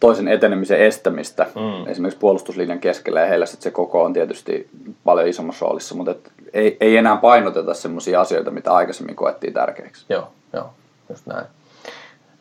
toisen 0.01 0.29
etenemisen 0.29 0.81
estämistä 0.81 1.47
mm. 1.55 1.87
esimerkiksi 1.87 2.21
puolustuslinjan 2.21 2.79
keskellä 2.79 3.21
ja 3.21 3.27
heillä 3.27 3.47
sitten 3.47 3.63
se 3.63 3.71
koko 3.71 4.03
on 4.03 4.13
tietysti 4.13 4.69
paljon 5.05 5.29
isommassa 5.29 5.67
roolissa, 5.67 5.95
mutta 5.95 6.11
et 6.11 6.33
ei, 6.53 6.77
ei 6.81 6.97
enää 6.97 7.17
painoteta 7.17 7.75
sellaisia 7.75 8.21
asioita, 8.21 8.51
mitä 8.51 8.73
aikaisemmin 8.73 9.17
koettiin 9.17 9.53
tärkeiksi. 9.53 10.05
Joo, 10.09 10.29
joo, 10.53 10.71
just 11.09 11.27
näin. 11.27 11.47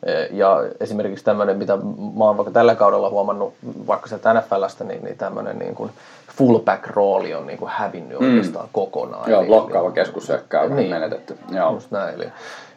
E, 0.02 0.12
ja 0.30 0.64
esimerkiksi 0.80 1.24
tämmöinen, 1.24 1.56
mitä 1.56 1.76
mä 2.16 2.24
oon 2.24 2.36
vaikka 2.36 2.52
tällä 2.52 2.74
kaudella 2.74 3.10
huomannut, 3.10 3.54
vaikka 3.86 4.08
se 4.08 4.16
NFLstä, 4.16 4.84
niin, 4.84 5.04
niin 5.04 5.18
tämmöinen 5.18 5.58
niin 5.58 5.74
kuin 5.74 5.90
fullback-rooli 6.36 7.34
on 7.34 7.46
niin 7.46 7.58
kuin 7.58 7.70
hävinnyt 7.70 8.20
mm. 8.20 8.26
oikeastaan 8.26 8.68
kokonaan. 8.72 9.30
Joo, 9.30 9.44
blokkaava 9.44 9.90
keskushyökkää 9.90 10.62
on 10.62 10.76
niin, 10.76 10.90
menetetty. 10.90 11.38
Joo. 11.50 11.72
Just 11.72 11.90
näin, 11.90 12.14
eli 12.14 12.24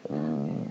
mm, 0.08 0.64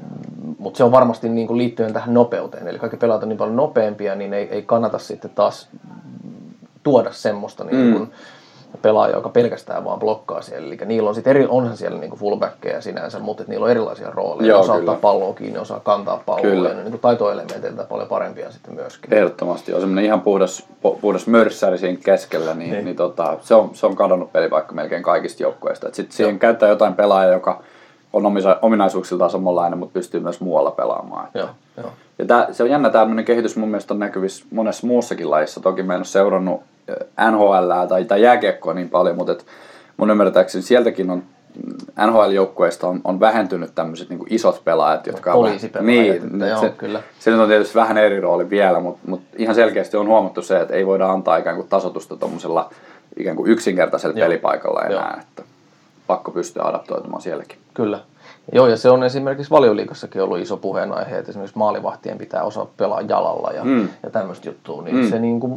mutta 0.58 0.78
se 0.78 0.84
on 0.84 0.92
varmasti 0.92 1.30
niin 1.30 1.48
kuin 1.48 1.58
liittyen 1.58 1.94
tähän 1.94 2.14
nopeuteen. 2.14 2.68
Eli 2.68 2.80
kaikki 2.80 2.98
pelaat 2.98 3.24
on 3.24 3.30
niin 3.30 3.38
paljon 3.38 3.56
nopeampia, 3.56 4.16
niin 4.16 4.34
ei, 4.34 4.48
ei 4.52 4.62
kannata 4.62 4.98
sitten 4.98 5.32
taas 5.36 5.70
tuoda 6.84 7.12
semmoista 7.12 7.64
niin 7.64 7.92
kuin 7.92 8.04
mm. 8.04 8.78
pelaaja, 8.82 9.16
joka 9.16 9.30
pelkästään 9.30 9.86
vaan 9.86 10.00
blokkaa 10.00 10.42
siellä. 10.42 10.68
Eli 10.68 10.78
niillä 10.86 11.10
on 11.10 11.16
sitten 11.16 11.32
eri, 11.32 11.46
onhan 11.50 11.78
siellä 11.78 12.00
niin 12.00 12.10
kuin 12.10 12.20
fullbackkejä 12.20 12.82
sinänsä, 12.82 13.20
mutta 13.20 13.44
niillä 13.48 13.64
on 13.64 13.72
erilaisia 13.72 14.10
rooleja. 14.10 14.50
Joo, 14.50 14.60
osaa 14.60 14.80
kyllä. 14.80 14.92
ottaa 14.92 15.12
palloa 15.12 15.34
kiinni, 15.34 15.60
osaa 15.60 15.80
kantaa 15.80 16.24
palloa. 16.26 16.42
Kyllä. 16.42 16.70
Ja 16.70 16.76
niin 16.76 17.00
taitoelementeiltä 17.00 17.84
paljon 17.84 18.08
parempia 18.08 18.52
sitten 18.52 18.74
myöskin. 18.76 19.14
Ehdottomasti. 19.14 19.74
On 19.74 19.80
semmoinen 19.80 20.06
ihan 20.06 20.22
puhdas, 20.22 20.68
puhdas 21.02 21.28
mörssäri 21.28 21.78
siinä 21.78 22.00
keskellä, 22.04 22.54
niin, 22.54 22.72
niin. 22.72 22.86
niin 22.86 22.98
tota, 22.98 23.38
se, 23.42 23.56
on, 23.56 23.70
se 23.74 23.86
on 23.86 23.96
kadonnut 23.96 24.32
pelipaikka 24.32 24.74
melkein 24.74 25.04
kaikista 25.04 25.44
joukkoista. 25.44 25.88
Sitten 25.92 26.18
siihen 26.18 26.40
käyttää 26.40 26.70
jotain 26.70 26.94
pelaajaa, 26.94 27.34
joka 27.34 27.64
on 28.16 28.24
ominaisuuksiltaan 28.62 29.30
samanlainen, 29.30 29.80
mutta 29.80 29.94
pystyy 29.94 30.20
myös 30.20 30.42
muualla 30.42 30.72
pelaamaan. 30.72 31.28
Joo, 31.34 31.50
joo. 31.78 31.92
Ja 32.20 32.26
tää, 32.26 32.48
se 32.52 32.64
on 32.64 32.70
jännä 32.70 32.90
tämmöinen 32.90 33.26
kehitys 33.26 33.58
mun 33.58 33.70
mielestä 33.70 33.94
on 33.94 34.00
näkyvissä 34.00 34.46
monessa 34.52 34.88
muussakin 34.88 35.32
lajissa. 35.32 35.60
Toki 35.60 35.84
mä 35.84 35.94
en 35.94 36.00
ole 36.00 36.06
seurannut 36.06 36.64
NHL 37.32 37.72
tai, 37.90 38.06
tai 38.06 38.22
jääkiekkoa 38.22 38.74
niin 38.74 38.90
paljon, 38.90 39.16
mutta 39.16 39.32
et 39.32 39.46
mun 39.98 40.12
ymmärtääkseni 40.12 40.62
sieltäkin 40.62 41.10
on 41.10 41.24
NHL-joukkueista 42.08 42.88
on, 42.88 43.02
on 43.04 43.20
vähentynyt 43.20 43.76
tämmöiset 43.76 44.10
niin 44.10 44.20
isot 44.30 44.62
pelaajat, 44.66 45.08
jotka 45.08 45.34
on... 45.34 45.38
Poliisipelaajat, 45.38 45.86
niin, 45.88 46.34
että 46.34 46.46
joo, 46.48 46.60
se, 46.60 46.70
kyllä. 46.70 47.02
Se 47.20 47.32
nyt 47.32 47.40
on 47.40 47.48
tietysti 47.48 47.76
vähän 47.76 47.98
eri 47.98 48.20
rooli 48.20 48.50
vielä, 48.50 48.80
mutta, 48.80 49.02
mutta 49.08 49.36
ihan 49.38 49.56
selkeästi 49.56 49.98
on 49.98 50.08
huomattu 50.08 50.42
se, 50.42 50.60
että 50.60 50.74
ei 50.74 50.86
voida 50.86 51.12
antaa 51.12 51.38
ikään 51.38 51.56
kuin 51.56 51.68
tasotusta 51.68 52.16
tuommoisella 52.16 52.70
ikään 53.18 53.36
kuin 53.36 53.52
yksinkertaisella 53.52 54.20
joo. 54.20 54.26
pelipaikalla 54.26 54.82
enää, 54.82 55.12
joo. 55.12 55.22
että 55.22 55.44
pakko 56.08 56.32
pystyä 56.32 56.64
adaptoitumaan 56.64 57.22
sielläkin. 57.22 57.58
Kyllä. 57.76 58.00
Joo, 58.52 58.68
ja 58.68 58.78
se 58.78 58.90
on 58.90 59.04
esimerkiksi 59.04 59.52
valioliikassakin 59.52 60.22
ollut 60.22 60.40
iso 60.40 60.58
puheenaihe, 60.58 61.18
että 61.18 61.32
esimerkiksi 61.32 61.58
maalivahtien 61.58 62.18
pitää 62.18 62.44
osaa 62.44 62.68
pelaa 62.78 63.02
jalalla 63.02 63.52
ja, 63.52 63.64
mm. 63.64 63.88
ja 64.04 64.10
tämmöistä 64.10 64.50
juttua, 64.50 64.82
niin 64.82 64.96
mm. 64.96 65.10
se 65.10 65.20
niin 65.20 65.40
kuin 65.40 65.52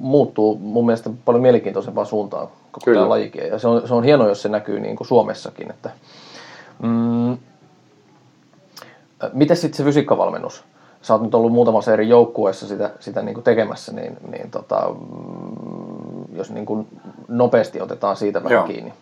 muuttuu 0.00 0.58
mun 0.58 0.86
mielestä 0.86 1.10
paljon 1.24 1.42
mielenkiintoisempaan 1.42 2.06
suuntaan 2.06 2.48
koko 2.72 2.84
Kyllä. 2.84 2.98
tämä 2.98 3.08
lajikin. 3.08 3.46
Ja 3.46 3.58
se 3.58 3.68
on, 3.68 3.88
se 3.88 3.94
on 3.94 4.04
hienoa, 4.04 4.28
jos 4.28 4.42
se 4.42 4.48
näkyy 4.48 4.80
niin 4.80 4.96
kuin 4.96 5.06
Suomessakin. 5.06 5.70
Että, 5.70 5.90
mm, 6.82 7.36
miten 9.32 9.56
sitten 9.56 9.76
se 9.76 9.84
fysiikkavalmennus? 9.84 10.64
Sä 11.02 11.14
oot 11.14 11.22
nyt 11.22 11.34
ollut 11.34 11.52
muutamassa 11.52 11.92
eri 11.92 12.08
joukkueessa 12.08 12.66
sitä, 12.66 12.90
sitä 13.00 13.22
niin 13.22 13.34
kuin 13.34 13.44
tekemässä, 13.44 13.92
niin, 13.92 14.16
niin 14.30 14.50
tota, 14.50 14.88
mm, 14.88 16.36
jos 16.36 16.50
niin 16.50 16.66
kuin 16.66 16.86
nopeasti 17.28 17.80
otetaan 17.80 18.16
siitä 18.16 18.44
vähän 18.44 18.56
Joo. 18.56 18.66
kiinni. 18.66 18.92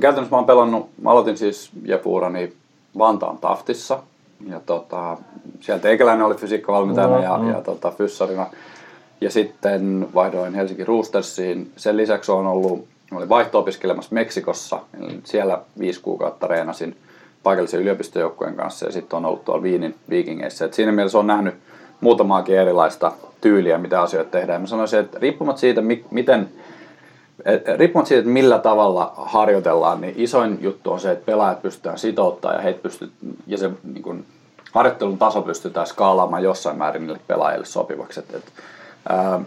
Käytännössä 0.00 0.30
mä 0.30 0.36
oon 0.36 0.46
pelannut, 0.46 0.90
mä 1.02 1.10
aloitin 1.10 1.38
siis 1.38 1.70
Jepuurani 1.84 2.52
Vantaan 2.98 3.38
Taftissa. 3.38 3.98
Ja 4.48 4.60
tota, 4.66 5.16
sieltä 5.60 5.88
Eikäläinen 5.88 6.26
oli 6.26 6.34
fysiikkavalmentajana 6.34 7.22
ja, 7.22 7.38
mm. 7.38 7.50
ja 7.50 7.60
tota, 7.60 7.90
fyssarina. 7.90 8.46
Ja 9.20 9.30
sitten 9.30 10.08
vaihdoin 10.14 10.54
Helsinki 10.54 10.84
Roostersiin. 10.84 11.72
Sen 11.76 11.96
lisäksi 11.96 12.32
on 12.32 12.46
ollut, 12.46 12.86
olin 13.12 13.28
vaihto-opiskelemassa 13.28 14.14
Meksikossa. 14.14 14.80
Siellä 15.24 15.62
viisi 15.78 16.00
kuukautta 16.00 16.46
reenasin 16.46 16.96
paikallisen 17.42 17.80
yliopistojoukkueen 17.80 18.54
kanssa 18.54 18.86
ja 18.86 18.92
sitten 18.92 19.16
on 19.16 19.24
ollut 19.24 19.44
tuolla 19.44 19.62
Viinin 19.62 19.94
Vikingeissä. 20.10 20.64
Et 20.64 20.74
siinä 20.74 20.92
mielessä 20.92 21.18
on 21.18 21.26
nähnyt 21.26 21.54
muutamaakin 22.00 22.58
erilaista 22.58 23.12
tyyliä, 23.40 23.78
mitä 23.78 24.02
asioita 24.02 24.30
tehdään. 24.30 24.60
Mä 24.60 24.66
sanoisin, 24.66 25.00
että 25.00 25.18
riippumatta 25.18 25.60
siitä, 25.60 25.82
miten 26.10 26.48
riippumatta 27.76 28.08
siitä, 28.08 28.18
että 28.18 28.32
millä 28.32 28.58
tavalla 28.58 29.12
harjoitellaan, 29.16 30.00
niin 30.00 30.14
isoin 30.16 30.58
juttu 30.60 30.92
on 30.92 31.00
se, 31.00 31.10
että 31.10 31.26
pelaajat 31.26 31.62
pystytään 31.62 31.98
sitouttaa 31.98 32.52
ja, 32.52 32.60
heitä 32.60 32.82
pystyt, 32.82 33.12
ja 33.46 33.58
se 33.58 33.70
niin 33.82 34.02
kuin, 34.02 34.26
harjoittelun 34.72 35.18
taso 35.18 35.42
pystytään 35.42 35.86
skaalaamaan 35.86 36.42
jossain 36.42 36.78
määrin 36.78 37.02
niille 37.02 37.20
pelaajille 37.26 37.66
sopivaksi. 37.66 38.20
Et, 38.20 38.34
et, 38.34 38.44
ää, 39.08 39.40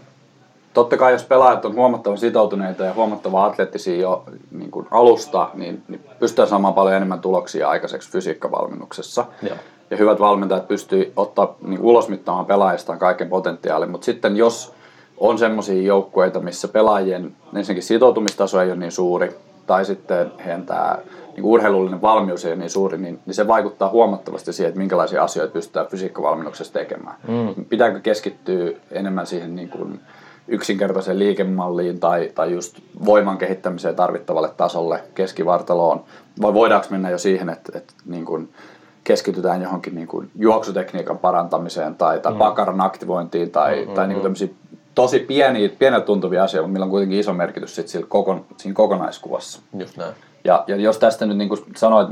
totta 0.74 0.96
kai 0.96 1.12
jos 1.12 1.24
pelaajat 1.24 1.64
on 1.64 1.74
huomattavan 1.74 2.18
sitoutuneita 2.18 2.84
ja 2.84 2.94
huomattavan 2.94 3.44
atleettisia 3.44 4.00
jo 4.00 4.24
niin 4.50 4.70
kuin 4.70 4.86
alusta, 4.90 5.50
niin, 5.54 5.82
niin 5.88 6.00
pystytään 6.18 6.48
saamaan 6.48 6.74
paljon 6.74 6.96
enemmän 6.96 7.20
tuloksia 7.20 7.68
aikaiseksi 7.68 8.10
fysiikkavalmennuksessa. 8.10 9.24
Joo. 9.42 9.56
Ja 9.90 9.96
hyvät 9.96 10.20
valmentajat 10.20 10.68
pystyy 10.68 11.12
ottaa 11.16 11.54
niin 11.62 11.80
ulosmittaamaan 11.80 12.46
pelaajistaan 12.46 12.98
kaiken 12.98 13.28
potentiaalin, 13.28 13.90
mutta 13.90 14.04
sitten 14.04 14.36
jos 14.36 14.74
on 15.16 15.38
semmoisia 15.38 15.82
joukkueita, 15.82 16.40
missä 16.40 16.68
pelaajien 16.68 17.36
ensinnäkin 17.54 17.82
sitoutumistaso 17.82 18.60
ei 18.60 18.70
ole 18.70 18.76
niin 18.76 18.92
suuri, 18.92 19.36
tai 19.66 19.84
sitten 19.84 20.32
heidän 20.44 20.66
tämä 20.66 20.98
niin 21.36 21.44
urheilullinen 21.44 22.02
valmius 22.02 22.44
ei 22.44 22.52
ole 22.52 22.58
niin 22.58 22.70
suuri, 22.70 22.98
niin, 22.98 23.20
niin 23.26 23.34
se 23.34 23.46
vaikuttaa 23.46 23.90
huomattavasti 23.90 24.52
siihen, 24.52 24.68
että 24.68 24.78
minkälaisia 24.78 25.24
asioita 25.24 25.52
pystytään 25.52 25.86
fysiikkavalmennuksessa 25.86 26.72
tekemään. 26.72 27.16
Mm. 27.28 27.64
Pitääkö 27.64 28.00
keskittyä 28.00 28.72
enemmän 28.90 29.26
siihen 29.26 29.56
niin 29.56 29.68
kuin 29.68 30.00
yksinkertaiseen 30.48 31.18
liikemalliin 31.18 32.00
tai, 32.00 32.30
tai 32.34 32.52
just 32.52 32.80
voiman 33.04 33.38
kehittämiseen 33.38 33.96
tarvittavalle 33.96 34.50
tasolle 34.56 35.00
keskivartaloon, 35.14 36.04
vai 36.42 36.54
voidaanko 36.54 36.86
mennä 36.90 37.10
jo 37.10 37.18
siihen, 37.18 37.48
että, 37.48 37.78
että 37.78 37.94
niin 38.06 38.24
kuin 38.24 38.48
keskitytään 39.04 39.62
johonkin 39.62 39.94
niin 39.94 40.08
kuin 40.08 40.30
juoksutekniikan 40.38 41.18
parantamiseen 41.18 41.94
tai, 41.94 42.20
tai 42.20 42.32
mm. 42.32 42.38
pakaran 42.38 42.80
aktivointiin 42.80 43.50
tai, 43.50 43.76
mm-hmm. 43.76 43.94
tai 43.94 44.08
niin 44.08 44.20
kuin 44.20 44.36
tosi 44.96 45.18
pieniä, 45.18 45.68
pienet 45.78 46.04
tuntuvia 46.04 46.44
asioita, 46.44 46.68
millä 46.68 46.84
on 46.84 46.90
kuitenkin 46.90 47.18
iso 47.18 47.32
merkitys 47.32 47.74
sit 47.76 47.88
sillä 47.88 48.06
kokon, 48.08 48.44
siinä 48.56 48.74
kokonaiskuvassa. 48.74 49.60
Just 49.78 49.96
näin. 49.96 50.14
Ja, 50.44 50.64
ja 50.66 50.76
jos 50.76 50.98
tästä 50.98 51.26
nyt 51.26 51.36
niin 51.36 51.48
kuin 51.48 51.60
sanoit 51.76 52.08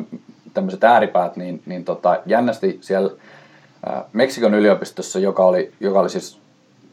tämmöiset 0.54 0.84
ääripäät, 0.84 1.36
niin, 1.36 1.62
niin 1.66 1.84
tota, 1.84 2.20
jännästi 2.26 2.78
siellä 2.80 3.10
ää, 3.86 4.04
Meksikon 4.12 4.54
yliopistossa, 4.54 5.18
joka 5.18 5.44
oli, 5.44 5.72
joka 5.80 6.00
oli 6.00 6.10
siis 6.10 6.38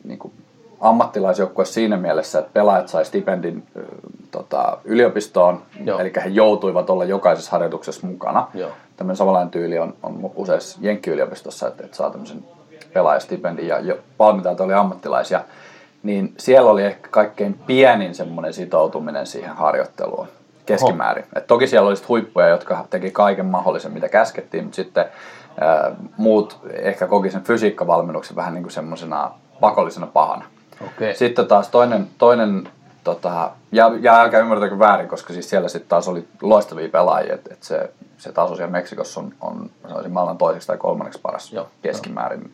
niin 0.04 0.20
kuin 0.20 0.34
ammattilaisjoukkue 0.80 1.66
siinä 1.66 1.98
mielessä, 1.98 2.40
että 2.40 2.52
pelaajat 2.54 2.88
sai 2.88 3.06
stipendin 3.06 3.64
ä, 3.78 3.82
tota, 4.32 4.78
yliopistoon, 4.84 5.62
Joo. 5.86 6.00
eli 6.00 6.12
he 6.24 6.30
joutuivat 6.30 6.90
olla 6.90 7.06
jokaisessa 7.06 7.52
harjoituksessa 7.52 8.08
mukana. 8.08 8.48
Joo. 8.54 8.72
Tämmöinen 8.98 9.18
samanlainen 9.18 9.52
tyyli 9.52 9.80
on, 9.80 9.94
on 10.04 10.32
useissa 10.36 10.80
Jenkki-yliopistossa, 10.82 11.68
että, 11.68 11.84
että 11.84 11.98
saa 11.98 12.10
tämmöisen 12.10 12.44
pelaajastipendin 12.94 13.68
ja 13.68 13.80
jo, 13.80 13.98
valmentajat 14.20 14.62
oli 14.62 14.74
ammattilaisia 14.74 15.42
niin 16.04 16.34
siellä 16.38 16.72
oli 16.72 16.84
ehkä 16.84 17.10
kaikkein 17.12 17.54
pienin 17.54 18.16
semmoinen 18.16 18.54
sitoutuminen 18.54 19.28
siihen 19.28 19.56
harjoitteluun 19.56 20.28
keskimäärin. 20.66 21.26
Et 21.36 21.48
toki 21.48 21.68
siellä 21.68 21.90
oli 21.90 21.96
huippuja, 22.08 22.48
jotka 22.48 22.86
teki 22.90 23.12
kaiken 23.12 23.46
mahdollisen, 23.46 23.92
mitä 23.92 24.10
käskettiin, 24.10 24.64
mutta 24.64 24.76
sitten 24.76 25.06
ää, 25.62 25.92
muut 26.18 26.60
ehkä 26.74 27.08
koki 27.08 27.32
sen 27.32 27.44
fysiikkavalmennuksen 27.44 28.36
vähän 28.36 28.54
niin 28.54 28.64
kuin 28.64 28.72
semmoisena 28.72 29.32
pakollisena 29.60 30.08
pahana. 30.08 30.46
Okay. 30.82 31.14
Sitten 31.14 31.48
taas 31.48 31.70
toinen, 31.70 32.08
toinen 32.18 32.70
tota, 33.04 33.52
ja, 33.72 33.92
ja 34.00 34.22
älkää 34.22 34.40
ymmärtäkö 34.40 34.80
väärin, 34.80 35.08
koska 35.08 35.34
siis 35.34 35.50
siellä 35.50 35.70
sitten 35.70 35.90
taas 35.90 36.08
oli 36.08 36.28
loistavia 36.42 36.90
pelaajia, 36.90 37.34
että 37.34 37.54
et 37.54 37.64
se, 37.64 37.92
se 38.18 38.32
taso 38.32 38.56
siellä 38.56 38.72
Meksikossa 38.72 39.20
on, 39.20 39.34
on 39.42 39.70
sanoisin 39.88 40.12
maailman 40.12 40.38
toiseksi 40.38 40.68
tai 40.68 40.78
kolmanneksi 40.78 41.20
paras 41.22 41.54
Joo, 41.54 41.68
keskimäärin. 41.82 42.52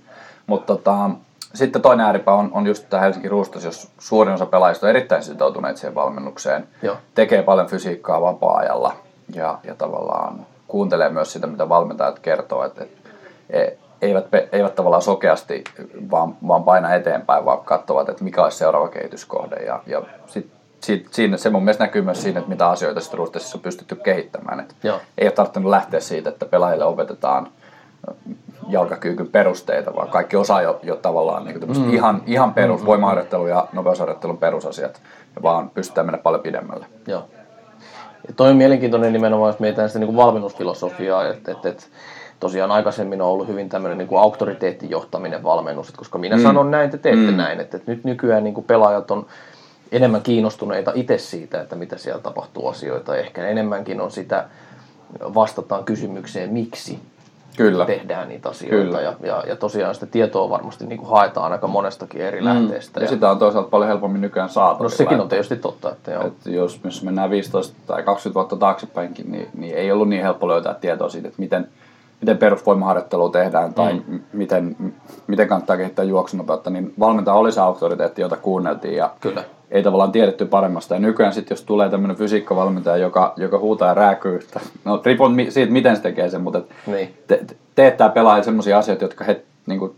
Mutta 0.48 0.76
tota, 0.76 1.10
sitten 1.54 1.82
toinen 1.82 2.06
ääripää 2.06 2.34
on, 2.34 2.50
on 2.54 2.68
just 2.68 2.90
tämä 2.90 3.02
Helsinki 3.02 3.30
Roosters, 3.30 3.66
jos 3.66 3.92
suurin 4.00 4.34
osa 4.34 4.46
pelaajista 4.46 4.86
on 4.86 4.90
erittäin 4.90 5.24
sitoutuneet 5.24 5.78
siihen 5.78 5.96
valmennukseen, 5.96 6.68
Joo. 6.82 6.98
tekee 7.16 7.44
paljon 7.44 7.68
fysiikkaa 7.68 8.22
vapaa-ajalla 8.22 8.96
ja, 9.34 9.60
ja 9.64 9.76
tavallaan 9.76 10.46
kuuntelee 10.68 11.10
myös 11.10 11.34
sitä, 11.34 11.48
mitä 11.48 11.70
valmentajat 11.70 12.20
kertoo, 12.20 12.66
että, 12.66 12.84
että 12.84 13.10
e, 13.50 13.68
eivät, 14.02 14.26
eivät 14.52 14.76
tavallaan 14.76 15.02
sokeasti 15.02 15.64
vaan, 16.12 16.36
vaan 16.48 16.64
paina 16.64 16.96
eteenpäin, 16.96 17.46
vaan 17.46 17.60
katsovat, 17.60 18.10
että 18.10 18.24
mikä 18.24 18.44
olisi 18.44 18.58
seuraava 18.58 18.88
kehityskohde. 18.88 19.56
Ja, 19.56 19.84
ja 19.86 20.02
sit, 20.28 20.52
sit, 20.82 21.08
siinä, 21.12 21.38
se 21.38 21.50
mun 21.50 21.64
mielestä 21.64 21.84
näkyy 21.84 22.02
myös 22.02 22.22
siinä, 22.22 22.40
että 22.40 22.50
mitä 22.50 22.70
asioita 22.70 23.02
sitten 23.02 23.20
on 23.20 23.62
pystytty 23.62 23.96
kehittämään. 23.96 24.60
Että 24.60 24.76
ei 25.18 25.28
ole 25.28 25.32
tarvinnut 25.32 25.70
lähteä 25.70 26.00
siitä, 26.00 26.30
että 26.30 26.46
pelaajille 26.46 26.86
opetetaan 26.86 27.48
jalkakyykyn 28.68 29.28
perusteita, 29.28 29.96
vaan 29.96 30.08
kaikki 30.08 30.36
osaa 30.36 30.62
jo, 30.62 30.80
jo 30.84 30.96
tavallaan 30.96 31.46
niin 31.46 31.60
mm. 31.78 31.94
ihan, 31.94 32.24
ihan 32.26 32.54
perus, 32.54 32.82
mm. 32.82 32.88
voimaharjoittelu 32.88 33.48
ja 33.48 33.68
nopeusharjoittelun 33.74 34.38
perusasiat, 34.38 35.02
ja 35.36 35.44
vaan 35.44 35.70
pystytään 35.70 36.08
mennä 36.08 36.18
paljon 36.18 36.44
pidemmälle. 36.44 36.86
Joo. 37.08 37.28
Ja 38.28 38.34
toi 38.34 38.50
on 38.50 38.58
mielenkiintoinen 38.58 39.14
nimenomaan, 39.14 39.50
jos 39.50 39.60
mietitään 39.60 39.90
sitä 39.90 40.00
niin 40.00 40.08
kuin 40.08 40.18
valmennusfilosofiaa, 40.18 41.28
että, 41.28 41.52
että, 41.52 41.70
että 41.70 41.84
tosiaan 42.40 42.72
aikaisemmin 42.72 43.22
on 43.22 43.28
ollut 43.28 43.48
hyvin 43.48 43.70
tämmöinen 43.70 43.98
niin 43.98 44.08
kuin 44.08 44.22
auktoriteettijohtaminen 44.22 45.44
valmennus, 45.44 45.88
että 45.88 45.98
koska 45.98 46.18
minä 46.18 46.38
mm. 46.38 46.44
sanon 46.44 46.72
näin, 46.72 46.90
te 46.90 46.98
teette 46.98 47.32
mm. 47.32 47.38
näin, 47.38 47.60
että, 47.60 47.78
että 47.78 47.92
nyt 47.92 48.04
nykyään 48.04 48.44
niin 48.44 48.54
kuin 48.54 48.66
pelaajat 48.66 49.12
on 49.12 49.26
enemmän 49.92 50.22
kiinnostuneita 50.22 50.92
itse 50.96 51.18
siitä, 51.18 51.62
että 51.62 51.76
mitä 51.76 51.98
siellä 51.98 52.22
tapahtuu 52.22 52.68
asioita, 52.68 53.16
ehkä 53.16 53.48
enemmänkin 53.48 54.02
on 54.02 54.12
sitä, 54.12 54.46
vastataan 55.20 55.84
kysymykseen 55.84 56.54
miksi, 56.54 57.00
Kyllä. 57.58 57.86
tehdään 57.86 58.30
niitä 58.30 58.50
asioita. 58.50 58.78
Kyllä. 58.78 59.02
Ja, 59.02 59.14
ja, 59.22 59.44
ja 59.48 59.56
tosiaan 59.56 59.94
sitä 59.94 60.06
tietoa 60.06 60.50
varmasti 60.50 60.86
niin 60.86 61.00
kuin 61.00 61.10
haetaan 61.10 61.52
aika 61.52 61.68
monestakin 61.68 62.22
eri 62.22 62.42
mm. 62.42 62.46
lähteistä. 62.46 63.00
Ja, 63.00 63.04
ja 63.04 63.10
sitä 63.10 63.32
on 63.32 63.40
toisaalta 63.40 63.70
paljon 63.70 63.88
helpommin 63.88 64.22
nykyään 64.22 64.50
saatavilla. 64.50 64.84
No 64.84 64.90
sekin 64.90 65.22
on 65.22 65.30
tietysti 65.30 65.56
totta. 65.56 65.92
Että 65.92 66.12
joo. 66.12 66.28
Että 66.28 66.50
jos, 66.50 66.80
jos 66.84 67.04
mennään 67.04 67.30
15 67.30 67.76
tai 67.88 68.04
20 68.04 68.36
vuotta 68.36 68.56
taaksepäinkin, 68.56 69.32
niin, 69.32 69.48
niin 69.54 69.76
ei 69.76 69.92
ollut 69.92 70.10
niin 70.10 70.22
helppo 70.22 70.48
löytää 70.48 70.74
tietoa 70.74 71.10
siitä, 71.10 71.28
että 71.28 71.42
miten, 71.42 71.68
miten 72.22 72.38
perusvoimaharjoittelua 72.38 73.30
tehdään 73.30 73.74
tai 73.74 73.94
mm. 73.94 74.20
miten, 74.34 74.76
miten 75.28 75.48
kannattaa 75.48 75.78
kehittää 75.78 76.06
juoksunopeutta, 76.06 76.70
niin 76.70 76.94
valmentaja 77.00 77.36
oli 77.36 77.52
se 77.52 77.62
auktoriteetti, 77.62 78.22
jota 78.22 78.38
kuunneltiin. 78.38 78.96
Ja 78.96 79.10
Kyllä 79.20 79.44
ei 79.72 79.84
tavallaan 79.84 80.12
tiedetty 80.12 80.46
paremmasta. 80.46 80.94
Ja 80.94 81.00
nykyään 81.00 81.34
sitten, 81.34 81.56
jos 81.56 81.64
tulee 81.64 81.90
tämmöinen 81.90 82.18
fysiikkavalmentaja, 82.18 82.98
joka, 82.98 83.34
joka 83.38 83.60
huutaa 83.60 83.88
ja 83.88 83.94
rääkyy, 83.94 84.40
no 84.86 85.02
riippuu 85.06 85.30
siitä, 85.50 85.72
miten 85.72 85.96
se 85.96 86.02
tekee 86.02 86.30
sen, 86.30 86.42
mutta 86.42 86.62
niin. 86.88 87.14
te, 87.28 87.46
teettää 87.76 88.10
pelaajille 88.10 88.44
sellaisia 88.44 88.78
asioita, 88.78 89.04
jotka 89.04 89.24
he 89.24 89.42
niin 89.66 89.80
kuin, 89.80 89.96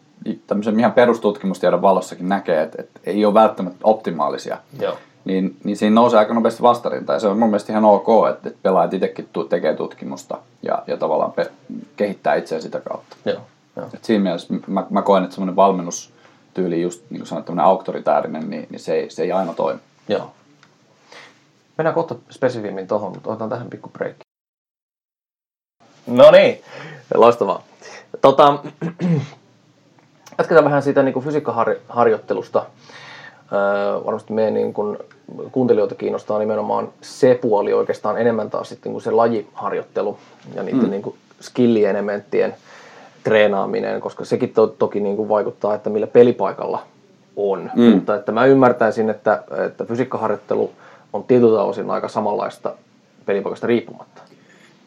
tämmöisen 0.48 0.80
ihan 0.80 0.92
perustutkimustiedon 0.92 1.82
valossakin 1.82 2.30
näkee, 2.30 2.62
että, 2.62 2.82
että 2.82 3.00
ei 3.06 3.26
ole 3.26 3.34
välttämättä 3.34 3.80
optimaalisia. 3.84 4.58
Joo. 4.82 4.98
Niin, 5.26 5.56
niin 5.64 5.78
siinä 5.78 5.94
nousee 5.94 6.20
aika 6.20 6.34
nopeasti 6.34 6.62
vastarinta. 6.62 7.14
Ja 7.14 7.20
se 7.20 7.28
on 7.28 7.40
mun 7.40 7.50
mielestä 7.50 7.74
ihan 7.74 7.86
ok, 7.86 8.08
että, 8.30 8.50
että 8.50 8.60
pelaajat 8.64 8.94
itsekin 8.94 9.30
tekee 9.50 9.74
tutkimusta 9.74 10.38
ja, 10.62 10.84
ja 10.88 10.98
tavallaan 10.98 11.32
pe- 11.32 11.52
kehittää 11.96 12.36
itseään 12.36 12.62
sitä 12.62 12.80
kautta. 12.80 13.16
Joo. 13.26 13.42
Joo. 13.76 13.88
Et 13.94 14.04
siinä 14.04 14.24
mielessä 14.24 14.54
mä, 14.68 14.86
mä 14.90 15.02
koen, 15.02 15.24
että 15.24 15.36
semmoinen 15.36 15.56
valmennus 15.56 16.14
tyyli 16.54 16.82
just 16.82 17.04
niin 17.10 17.20
kuin 17.20 17.28
sanoit, 17.28 17.60
auktoritäärinen, 17.62 18.50
niin, 18.50 18.68
niin 18.70 18.80
se, 18.80 18.94
ei, 18.94 19.10
se 19.10 19.24
ei 19.24 19.32
aina 19.32 19.54
toimi. 19.54 19.80
Joo. 20.08 20.32
Mennään 21.78 21.96
kohta 21.96 22.16
spesifimmin 22.30 22.88
tuohon, 22.88 23.12
mutta 23.12 23.30
otetaan 23.30 23.50
tähän 23.50 23.70
pikku 23.70 23.90
break. 23.90 24.16
No 26.08 26.32
niin, 26.32 26.62
loistavaa. 27.14 27.64
Tota, 28.22 28.60
jatketaan 30.38 30.66
vähän 30.66 30.84
siitä 30.84 31.04
niin 31.04 31.14
kuin 31.14 31.26
fysiikkaharjoittelusta. 31.26 32.66
Öö, 33.52 34.06
varmasti 34.06 34.34
meidän 34.34 34.54
niin 34.54 34.74
kuin, 34.74 34.98
kuuntelijoita 35.52 35.96
kiinnostaa 35.96 36.40
nimenomaan 36.40 36.90
se 37.02 37.40
puoli 37.42 37.74
oikeastaan 37.74 38.18
enemmän 38.18 38.50
taas 38.50 38.70
sitten 38.70 38.92
kuin 38.92 39.02
se 39.02 39.12
lajiharjoittelu 39.12 40.18
ja 40.56 40.64
niiden 40.64 40.84
mm. 40.84 40.90
niin 40.90 41.02
kuin 41.02 41.16
skillielementtien 41.42 42.56
treenaaminen, 43.30 44.02
koska 44.02 44.26
sekin 44.26 44.50
to, 44.50 44.68
toki 44.68 45.00
niin 45.00 45.16
kuin 45.16 45.30
vaikuttaa, 45.30 45.76
että 45.76 45.90
millä 45.90 46.08
pelipaikalla 46.08 46.84
on. 47.36 47.72
Mm. 47.76 47.84
Mutta 47.84 48.16
että 48.16 48.32
mä 48.32 48.46
ymmärtäisin, 48.46 49.10
että, 49.10 49.44
että 49.66 49.86
fysiikkaharjoittelu 49.86 50.72
on 51.14 51.24
tietyltä 51.24 51.62
osin 51.62 51.90
aika 51.90 52.08
samanlaista 52.08 52.74
pelipaikasta 53.26 53.68
riippumatta. 53.68 54.22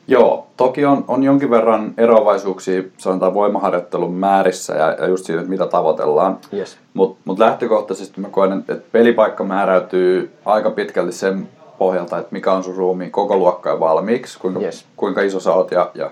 Joo, 0.08 0.46
toki 0.56 0.84
on, 0.84 1.04
on 1.08 1.22
jonkin 1.22 1.50
verran 1.50 1.94
eroavaisuuksia 1.98 2.82
sanotaan 2.98 3.34
voimaharjoittelun 3.34 4.14
määrissä 4.14 4.74
ja, 4.74 4.92
ja 4.92 5.06
just 5.06 5.24
siinä, 5.24 5.42
mitä 5.42 5.66
tavoitellaan. 5.66 6.38
Yes. 6.54 6.76
Mutta 6.94 7.20
mut 7.24 7.38
lähtökohtaisesti 7.38 8.20
mä 8.20 8.28
koen, 8.28 8.52
että 8.52 8.76
pelipaikka 8.92 9.44
määräytyy 9.44 10.30
aika 10.44 10.70
pitkälti 10.70 11.12
sen 11.12 11.48
pohjalta, 11.78 12.18
että 12.18 12.32
mikä 12.32 12.52
on 12.52 12.64
sun 12.64 12.76
ruumiin 12.76 13.10
koko 13.10 13.36
luokka 13.36 13.70
ja 13.70 13.80
valmiiksi, 13.80 14.38
kuinka, 14.38 14.60
yes. 14.60 14.84
kuinka 14.96 15.22
iso 15.22 15.40
sä 15.40 15.52
oot 15.52 15.70
ja, 15.70 15.90
ja 15.94 16.10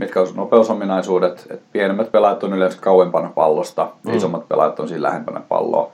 mitkä 0.00 0.20
on 0.20 0.28
nopeusominaisuudet. 0.34 1.46
Et 1.50 1.62
pienemmät 1.72 2.12
pelaajat 2.12 2.44
on 2.44 2.54
yleensä 2.54 2.78
kauempana 2.80 3.30
pallosta, 3.34 3.88
mm. 4.06 4.14
isommat 4.14 4.48
pelaajat 4.48 4.80
on 4.80 4.88
siinä 4.88 5.02
lähempänä 5.02 5.40
palloa. 5.48 5.90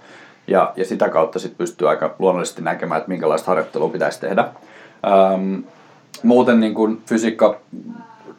Ja, 0.46 0.72
ja 0.76 0.84
sitä 0.84 1.08
kautta 1.08 1.38
sit 1.38 1.58
pystyy 1.58 1.88
aika 1.88 2.14
luonnollisesti 2.18 2.62
näkemään, 2.62 2.98
että 2.98 3.08
minkälaista 3.08 3.46
harjoittelua 3.46 3.88
pitäisi 3.88 4.20
tehdä. 4.20 4.48
Öm, 5.34 5.64
muuten 6.22 6.60
niin 6.60 6.74
kun 6.74 7.00
fysiikka 7.06 7.56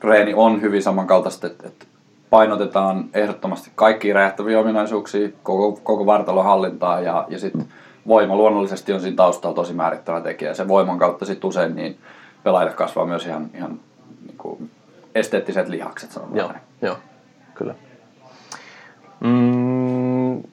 reeni 0.03 0.33
on 0.33 0.61
hyvin 0.61 0.83
samankaltaista, 0.83 1.47
että, 1.47 1.67
että 1.67 1.85
painotetaan 2.29 3.05
ehdottomasti 3.13 3.71
kaikkia 3.75 4.13
räjähtäviä 4.13 4.59
ominaisuuksia, 4.59 5.29
koko, 5.43 5.79
koko 5.83 6.05
vartalon 6.05 6.45
hallintaa 6.45 6.99
ja, 6.99 7.25
ja 7.29 7.39
sitten 7.39 7.65
voima 8.07 8.35
luonnollisesti 8.35 8.93
on 8.93 9.01
siinä 9.01 9.15
taustalla 9.15 9.55
tosi 9.55 9.73
määrittävä 9.73 10.21
tekijä. 10.21 10.53
Se 10.53 10.67
voiman 10.67 10.99
kautta 10.99 11.25
sitten 11.25 11.47
usein 11.47 11.75
niin 11.75 11.97
pelaajille 12.43 12.73
kasvaa 12.73 13.05
myös 13.05 13.25
ihan, 13.25 13.49
ihan 13.55 13.79
niin 14.25 14.37
kuin 14.37 14.71
esteettiset 15.15 15.69
lihakset, 15.69 16.11
sanotaan 16.11 16.37
joo, 16.37 16.51
joo, 16.81 16.97
kyllä. 17.55 17.75
Mm, 19.19 20.43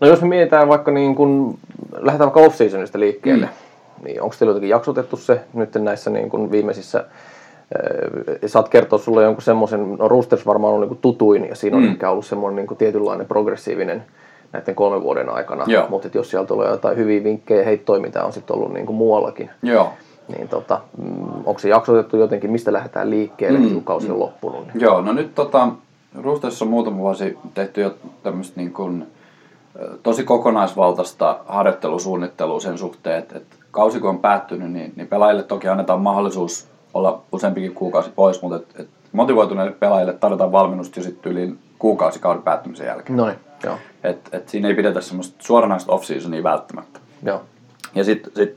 no 0.00 0.08
jos 0.08 0.22
me 0.22 0.28
mietitään 0.28 0.68
vaikka 0.68 0.90
niin 0.90 1.14
kun, 1.14 1.58
lähdetään 1.92 2.32
vaikka 2.32 2.40
off-seasonista 2.40 3.00
liikkeelle, 3.00 3.46
mm. 3.46 4.04
niin 4.04 4.22
onko 4.22 4.34
teillä 4.38 4.50
jotenkin 4.50 4.70
jaksotettu 4.70 5.16
se 5.16 5.40
nyt 5.54 5.74
näissä 5.74 6.10
niin 6.10 6.30
kun 6.30 6.50
viimeisissä 6.50 6.98
äh, 6.98 7.04
saat 8.46 8.68
kertoa 8.68 8.98
sulle 8.98 9.22
jonkun 9.22 9.42
semmoisen, 9.42 9.96
no 9.98 10.08
Roosters 10.08 10.46
varmaan 10.46 10.74
on 10.74 10.80
niin 10.80 10.98
tutuin 10.98 11.48
ja 11.48 11.54
siinä 11.54 11.76
on 11.76 11.82
mm. 11.82 11.90
ehkä 11.90 12.10
ollut 12.10 12.26
semmoinen 12.26 12.66
niin 12.66 12.78
tietynlainen 12.78 13.26
progressiivinen 13.26 14.04
näiden 14.52 14.74
kolmen 14.74 15.02
vuoden 15.02 15.28
aikana, 15.28 15.64
Joo. 15.66 15.86
mutta 15.88 16.08
jos 16.14 16.30
sieltä 16.30 16.48
tulee 16.48 16.70
jotain 16.70 16.96
hyviä 16.96 17.24
vinkkejä 17.24 17.64
heittoja, 17.64 18.00
mitä 18.00 18.24
on 18.24 18.32
sitten 18.32 18.56
ollut 18.56 18.72
niin 18.72 18.86
kuin 18.86 18.96
muuallakin, 18.96 19.50
Joo 19.62 19.92
niin 20.36 20.48
tota, 20.48 20.80
mm, 20.98 21.46
onko 21.46 21.58
se 21.58 21.68
jaksotettu 21.68 22.16
jotenkin, 22.16 22.50
mistä 22.50 22.72
lähdetään 22.72 23.10
liikkeelle, 23.10 23.58
mm. 23.58 23.72
kun 23.72 23.84
kausi 23.84 24.10
on 24.10 24.18
loppunut? 24.18 24.66
Niin? 24.66 24.80
Joo, 24.80 25.00
no 25.00 25.12
nyt 25.12 25.34
tota, 25.34 25.68
Roosters 26.22 26.62
on 26.62 26.68
muutama 26.68 26.96
vuosi 26.96 27.38
tehty 27.54 27.80
jo 27.80 27.94
tämmöistä 28.22 28.60
niin 28.60 28.72
kuin, 28.72 29.06
tosi 30.02 30.24
kokonaisvaltaista 30.24 31.40
harjoittelusuunnittelua 31.46 32.60
sen 32.60 32.78
suhteen, 32.78 33.18
että, 33.18 33.36
että 33.36 33.56
kausi 33.70 34.00
kun 34.00 34.10
on 34.10 34.18
päättynyt, 34.18 34.72
niin, 34.72 34.92
niin 34.96 35.08
pelaajille 35.08 35.42
toki 35.42 35.68
annetaan 35.68 36.00
mahdollisuus 36.00 36.68
olla 36.94 37.22
useampikin 37.32 37.74
kuukausi 37.74 38.10
pois, 38.10 38.42
mutta 38.42 38.56
et, 38.56 38.80
et 38.80 38.88
motivoituneille 39.12 39.72
pelaajille 39.72 40.12
tarjotaan 40.12 40.52
valmennusta 40.52 41.00
jo 41.00 41.04
sitten 41.04 41.32
yli 41.32 41.54
kuukausikauden 41.78 42.42
päättymisen 42.42 42.86
jälkeen. 42.86 43.16
Noin, 43.16 43.34
joo. 43.64 43.76
Et, 44.04 44.28
et 44.32 44.48
siinä 44.48 44.68
ei 44.68 44.74
pidetä 44.74 45.00
semmoista 45.00 45.36
suoranaista 45.38 45.92
off-seasonia 45.92 46.42
välttämättä. 46.42 47.00
Joo. 47.22 47.40
Ja 47.94 48.04
sitten 48.04 48.32
sit, 48.36 48.56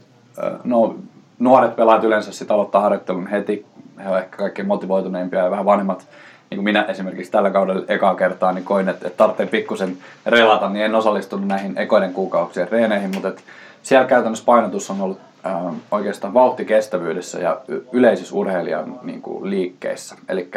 no, 0.64 0.96
nuoret 1.40 1.76
pelaajat 1.76 2.04
yleensä 2.04 2.32
sit 2.32 2.52
aloittaa 2.52 2.82
harjoittelun 2.82 3.28
heti. 3.28 3.66
He 4.04 4.10
ovat 4.10 4.24
ehkä 4.24 4.38
kaikkein 4.38 4.68
motivoituneimpia 4.68 5.44
ja 5.44 5.52
vähän 5.52 5.66
vanhemmat. 5.66 6.08
Niin 6.50 6.58
kuin 6.58 6.64
minä 6.64 6.84
esimerkiksi 6.84 7.32
tällä 7.32 7.52
kaudella 7.52 7.86
ekaa 7.88 8.16
kertaa 8.16 8.52
niin 8.52 8.66
koin, 8.66 8.90
että, 8.90 9.08
että 9.08 9.18
tarvitsee 9.18 9.46
pikkusen 9.46 9.98
relata, 10.26 10.70
niin 10.70 10.86
en 10.86 10.96
osallistunut 10.96 11.48
näihin 11.48 11.78
ekoiden 11.78 12.14
kuukausien 12.14 12.72
reeneihin, 12.72 13.12
mutta 13.14 13.28
että 13.28 13.42
siellä 13.84 14.08
käytännössä 14.08 14.46
painotus 14.46 14.90
on 14.90 15.02
ollut 15.02 15.20
äh, 15.46 15.74
oikeastaan 15.92 16.34
vauhtikestävyydessä 16.34 17.40
ja 17.40 17.62
yleisissä 17.92 18.36
urheilijan 18.36 19.00
niin 19.04 19.22
kuin, 19.22 19.50
liikkeissä. 19.50 20.16
Eli 20.30 20.50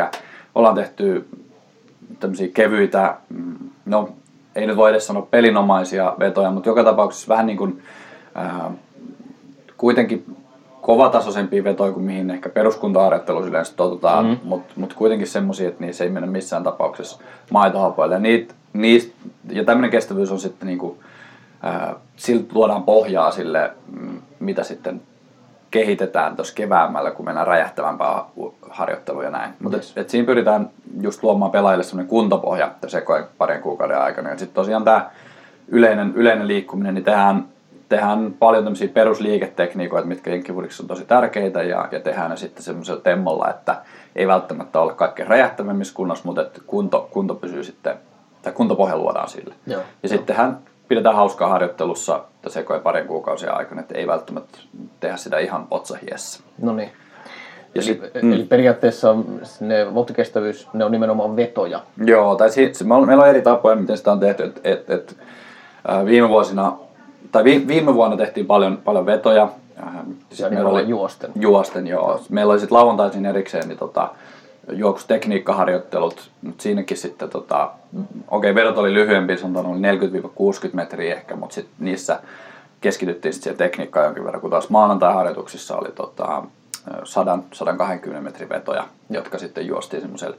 ollaan 0.55 0.75
tehty 0.75 1.29
tämmöisiä 2.21 2.49
kevyitä, 2.55 3.17
mm, 3.29 3.55
no 3.87 4.09
ei 4.55 4.67
nyt 4.67 4.77
voi 4.77 4.91
edes 4.91 5.07
sanoa 5.07 5.29
pelinomaisia 5.31 6.15
vetoja, 6.19 6.51
mutta 6.51 6.69
joka 6.69 6.85
tapauksessa 6.85 7.29
vähän 7.29 7.47
niin 7.47 7.59
kuin, 7.59 7.83
äh, 8.37 8.73
kuitenkin 9.77 10.38
kovatasoisempia 10.89 11.65
vetoja 11.65 11.93
kuin 11.93 12.05
mihin 12.05 12.31
ehkä 12.31 12.49
peruskuntaharjoittelussa 12.49 13.49
yleensä 13.49 13.73
totutaan, 13.77 14.27
mm. 14.27 14.39
mutta 14.45 14.73
mut 14.77 14.95
kuitenkin 14.95 15.27
semmoisia, 15.27 15.69
että 15.69 15.85
niissä 15.85 16.05
ei 16.05 16.11
mennä 16.11 16.27
missään 16.27 16.63
tapauksessa 16.63 17.19
maitohapoille. 17.51 18.15
Ja, 18.15 18.19
niit, 18.19 18.55
niist, 18.73 19.13
ja 19.51 19.65
tämmöinen 19.65 19.91
kestävyys 19.91 20.33
on 20.33 20.41
sitten 20.41 20.67
niinku, 20.67 20.99
äh, 21.65 21.95
siltä 22.17 22.47
luodaan 22.53 22.83
pohjaa 22.83 23.31
sille, 23.31 23.71
mm, 24.01 24.21
mitä 24.41 24.63
sitten 24.63 25.01
kehitetään 25.71 26.37
tuossa 26.37 26.55
keväämällä, 26.55 27.11
kun 27.11 27.25
mennään 27.25 27.47
räjähtävämpää 27.47 28.25
harjoittelua 28.71 29.25
ja 29.25 29.31
näin. 29.31 29.53
Mutta 29.61 29.77
yes. 29.77 29.91
et, 29.91 29.99
et 29.99 30.11
siinä 30.11 30.27
pyritään 30.27 30.71
just 31.01 31.23
luomaan 31.23 31.51
pelaajille 31.51 31.85
semmoinen 31.85 32.11
kuntopohja 32.11 32.71
tässä 32.81 33.03
parin 33.39 33.63
kuukauden 33.63 34.01
aikana. 34.01 34.31
Ja 34.31 34.39
sitten 34.39 34.55
tosiaan 34.55 34.85
tämä 34.85 35.11
yleinen, 35.69 36.13
yleinen 36.15 36.49
liikkuminen, 36.49 36.95
niin 36.95 37.05
tehdään 37.05 37.45
tehdään 37.89 38.35
paljon 38.39 38.65
tämmöisiä 38.65 38.89
perusliiketekniikoita, 38.89 40.09
mitkä 40.09 40.31
jenkkifudissa 40.31 40.83
on 40.83 40.87
tosi 40.87 41.05
tärkeitä 41.05 41.63
ja, 41.63 41.89
ja 41.93 42.01
tehdään 42.01 42.31
ne 42.31 42.37
sitten 42.37 42.63
semmoisella 42.63 43.01
temmolla, 43.01 43.51
että 43.51 43.77
ei 44.17 44.29
välttämättä 44.29 44.81
ole 44.81 44.95
kaikkein 44.95 45.29
räjähtävämmissä 45.29 45.95
kunnossa, 45.95 46.25
mutta 46.25 46.43
että 46.43 46.61
kunto, 46.67 47.09
kunto 47.13 47.35
pysyy 47.35 47.65
sitten, 47.65 47.97
tai 48.43 48.53
kuntopohja 48.53 48.97
luodaan 48.97 49.29
sille. 49.29 49.55
Joo, 49.67 49.83
ja 50.03 50.09
sittenhän 50.09 50.59
pidetään 50.89 51.17
hauskaa 51.17 51.49
harjoittelussa 51.49 52.25
sekoja 52.47 52.81
parin 52.81 53.07
kuukausien 53.07 53.55
aikana, 53.55 53.81
että 53.81 53.95
ei 53.95 54.07
välttämättä 54.07 54.59
tehdä 55.01 55.17
sitä 55.17 55.39
ihan 55.39 55.67
otsahiessä. 55.71 56.43
No 56.63 56.73
niin. 56.73 56.91
Ja 57.75 57.83
eli, 57.83 57.83
sit, 57.83 58.01
mm. 58.23 58.33
eli 58.33 58.43
periaatteessa 58.43 59.17
ne 59.61 59.95
volttikestävyys, 59.95 60.69
ne 60.73 60.85
on 60.85 60.93
nimenomaan 60.93 61.37
vetoja. 61.37 61.81
Joo, 62.05 62.37
tai 62.37 62.51
siis, 62.51 62.85
meillä 62.85 63.23
on 63.23 63.29
eri 63.29 63.43
tapoja, 63.43 63.77
miten 63.77 63.99
sitä 63.99 64.13
on 64.13 64.21
tehty. 64.21 64.43
Et, 64.43 64.61
et, 64.65 64.91
et, 64.91 65.17
viime 66.05 66.29
vuosina 66.29 66.79
tai 67.33 67.45
viime 67.45 67.95
vuonna 67.95 68.17
tehtiin 68.17 68.47
paljon, 68.47 68.77
paljon 68.85 69.07
vetoja. 69.07 69.49
Siis 70.31 70.51
meillä 70.51 70.71
oli 70.71 70.89
juosten. 70.89 71.31
Juosten, 71.41 71.87
joo. 71.87 72.21
Meillä 72.29 72.53
oli 72.53 72.61
sitten 72.61 72.79
lauantaisin 72.79 73.27
erikseen 73.27 73.69
niin 73.69 73.79
tota, 73.79 74.11
juoksutekniikkaharjoittelut, 74.73 76.31
mutta 76.43 76.63
siinäkin 76.63 76.97
sitten, 76.97 77.31
tota, 77.31 77.71
okei, 78.29 78.51
okay, 78.51 78.55
vedot 78.55 78.79
oli 78.79 78.95
lyhyempi, 78.95 79.39
sanotaan 79.39 79.67
oli 79.67 79.79
40-60 79.79 80.71
metriä 80.73 81.15
ehkä, 81.15 81.37
mutta 81.37 81.55
sitten 81.55 81.75
niissä 81.79 82.21
keskityttiin 82.81 83.33
sitten 83.33 83.45
siihen 83.45 83.59
tekniikkaan 83.59 84.05
jonkin 84.05 84.25
verran, 84.25 84.41
kun 84.41 84.51
taas 84.51 84.71
maanantai-harjoituksissa 84.71 85.77
oli 85.77 85.93
tota, 85.93 86.43
100, 87.05 87.39
120 87.53 88.25
metrin 88.25 88.49
vetoja, 88.49 88.85
jotka 89.11 89.39
sitten 89.39 89.67
juostiin 89.67 90.03
semmoisella 90.03 90.37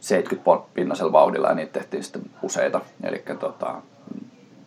70 0.00 0.66
pinnasella 0.74 1.12
vauhdilla 1.12 1.48
ja 1.48 1.54
niitä 1.54 1.72
tehtiin 1.72 2.02
sitten 2.02 2.22
useita. 2.42 2.80
Eli 3.02 3.24
tota, 3.40 3.74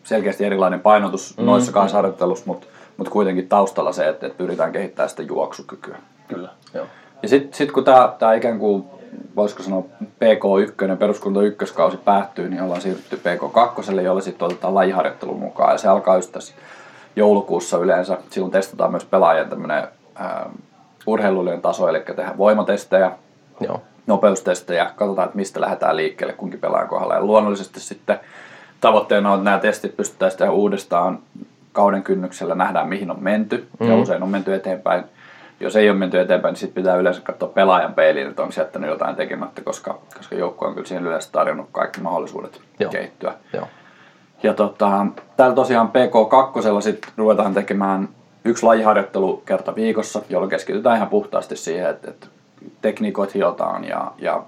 selkeästi 0.03 0.45
erilainen 0.45 0.79
painotus 0.79 1.37
mm, 1.37 1.45
noissa 1.45 1.71
kahdessa 1.71 1.97
harjoittelussa, 1.97 2.45
mutta 2.47 2.67
mut 2.97 3.09
kuitenkin 3.09 3.49
taustalla 3.49 3.91
se, 3.91 4.07
että, 4.07 4.25
että 4.27 4.37
pyritään 4.37 4.71
kehittämään 4.71 5.09
sitä 5.09 5.21
juoksukykyä. 5.21 5.97
Kyllä, 6.27 6.49
joo. 6.73 6.85
Ja 7.23 7.29
sitten 7.29 7.53
sit 7.53 7.71
kun 7.71 7.83
tämä 7.83 8.33
ikään 8.37 8.59
kuin, 8.59 8.83
voisiko 9.35 9.63
sanoa 9.63 9.83
PK1, 10.01 10.95
peruskunto 10.97 11.41
ykköskausi 11.41 11.97
päättyy, 11.97 12.49
niin 12.49 12.61
ollaan 12.61 12.81
siirrytty 12.81 13.15
PK2, 13.15 14.01
jolle 14.01 14.21
sitten 14.21 14.45
otetaan 14.45 14.75
lajiharjoittelun 14.75 15.39
mukaan. 15.39 15.71
Ja 15.71 15.77
se 15.77 15.87
alkaa 15.87 16.15
just 16.15 16.31
tässä 16.31 16.53
joulukuussa 17.15 17.77
yleensä. 17.77 18.17
Silloin 18.29 18.51
testataan 18.51 18.91
myös 18.91 19.05
pelaajien 19.05 19.49
tämmöinen 19.49 19.87
urheilullinen 21.07 21.61
taso, 21.61 21.87
eli 21.87 22.01
tehdään 22.01 22.37
voimatestejä, 22.37 23.11
Joo. 23.59 23.81
nopeustestejä, 24.07 24.91
katsotaan, 24.95 25.25
että 25.25 25.37
mistä 25.37 25.61
lähdetään 25.61 25.97
liikkeelle 25.97 26.33
kunkin 26.33 26.59
pelaajan 26.59 26.89
kohdalla. 26.89 27.15
Ja 27.15 27.25
luonnollisesti 27.25 27.79
sitten 27.79 28.19
tavoitteena 28.83 29.31
on, 29.31 29.39
että 29.39 29.43
nämä 29.49 29.59
testit 29.59 29.97
pystyttäisiin 29.97 30.37
tehdä 30.37 30.51
uudestaan 30.51 31.19
kauden 31.71 32.03
kynnyksellä, 32.03 32.55
nähdään 32.55 32.89
mihin 32.89 33.11
on 33.11 33.23
menty, 33.23 33.67
mm. 33.79 33.89
ja 33.89 33.95
usein 33.95 34.23
on 34.23 34.29
menty 34.29 34.53
eteenpäin. 34.53 35.03
Jos 35.59 35.75
ei 35.75 35.89
ole 35.89 35.97
menty 35.97 36.19
eteenpäin, 36.19 36.51
niin 36.53 36.59
sitten 36.59 36.83
pitää 36.83 36.95
yleensä 36.95 37.21
katsoa 37.21 37.49
pelaajan 37.49 37.93
peiliin, 37.93 38.27
että 38.27 38.41
onko 38.41 38.53
jättänyt 38.57 38.89
jotain 38.89 39.15
tekemättä, 39.15 39.61
koska, 39.61 39.99
koska 40.17 40.35
joukkue 40.35 40.67
on 40.67 40.73
kyllä 40.73 40.87
siihen 40.87 41.05
yleensä 41.05 41.31
tarjonnut 41.31 41.69
kaikki 41.71 42.01
mahdollisuudet 42.01 42.61
Joo. 42.79 42.91
kehittyä. 42.91 43.33
Joo. 43.53 43.67
Ja 44.43 44.53
tota, 44.53 45.05
täällä 45.37 45.55
tosiaan 45.55 45.87
PK2 45.89 46.81
sitten 46.81 47.11
ruvetaan 47.17 47.53
tekemään 47.53 48.09
yksi 48.45 48.65
lajiharjoittelu 48.65 49.43
kerta 49.45 49.75
viikossa, 49.75 50.21
jolloin 50.29 50.49
keskitytään 50.49 50.95
ihan 50.95 51.09
puhtaasti 51.09 51.55
siihen, 51.55 51.89
että, 51.89 52.09
että 52.09 52.27
tekniikoit 52.81 53.33
hiotaan 53.33 53.83
ja, 53.83 54.11
ja 54.17 54.43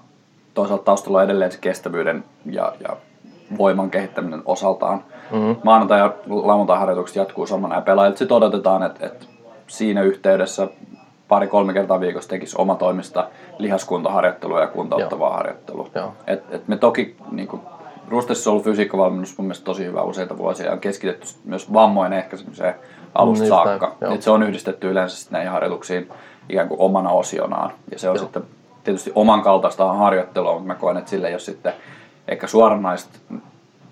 toisaalta 0.54 0.84
taustalla 0.84 1.18
on 1.18 1.24
edelleen 1.24 1.52
se 1.52 1.58
kestävyyden 1.60 2.24
ja, 2.46 2.72
ja 2.80 2.96
voiman 3.58 3.90
kehittäminen 3.90 4.42
osaltaan. 4.44 5.04
Mm-hmm. 5.32 5.56
Maanantai- 5.64 5.98
ja 5.98 6.12
lauantai-harjoitukset 6.26 7.16
jatkuu 7.16 7.46
samana 7.46 7.74
ja 7.74 7.80
pelaajilta 7.80 8.18
sitten 8.18 8.36
odotetaan, 8.36 8.82
että, 8.82 9.06
että 9.06 9.26
siinä 9.66 10.02
yhteydessä 10.02 10.68
pari-kolme 11.28 11.72
kertaa 11.72 12.00
viikossa 12.00 12.30
tekisi 12.30 12.56
oma 12.58 12.74
toimista 12.74 13.28
lihaskuntaharjoittelua 13.58 14.60
ja 14.60 14.66
kuntouttavaa 14.66 15.28
Joo. 15.28 15.36
harjoittelua. 15.36 15.90
Et, 16.26 16.44
et 16.50 16.68
me 16.68 16.76
toki 16.76 17.16
niin 17.30 17.48
kuin, 17.48 17.62
Rustessa 18.08 18.50
on 18.50 18.52
ollut 18.52 18.64
fysiikkavalmennus 18.64 19.38
mun 19.38 19.46
mielestä 19.46 19.64
tosi 19.64 19.84
hyvä 19.84 20.02
useita 20.02 20.38
vuosia 20.38 20.66
ja 20.66 20.72
on 20.72 20.80
keskitetty 20.80 21.26
myös 21.44 21.72
vammojen 21.72 22.12
ehkäisemiseen 22.12 22.74
alusta 23.14 23.44
mm, 23.44 23.48
saakka. 23.48 23.96
Et 24.14 24.22
se 24.22 24.30
on 24.30 24.42
yhdistetty 24.42 24.90
yleensä 24.90 25.28
näihin 25.30 25.50
harjoituksiin 25.50 26.08
ikään 26.48 26.68
kuin 26.68 26.80
omana 26.80 27.10
osionaan. 27.10 27.70
Ja 27.92 27.98
se 27.98 28.08
on 28.08 28.16
Joo. 28.16 28.24
sitten 28.24 28.42
tietysti 28.84 29.12
oman 29.14 29.42
kaltaista 29.42 29.92
harjoittelua, 29.92 30.52
mutta 30.52 30.66
mä 30.66 30.74
koen, 30.74 30.96
että 30.96 31.10
sille 31.10 31.28
ei 31.28 31.34
ole 31.34 31.40
sitten 31.40 31.72
ehkä 32.28 32.46
suoranaista, 32.46 33.18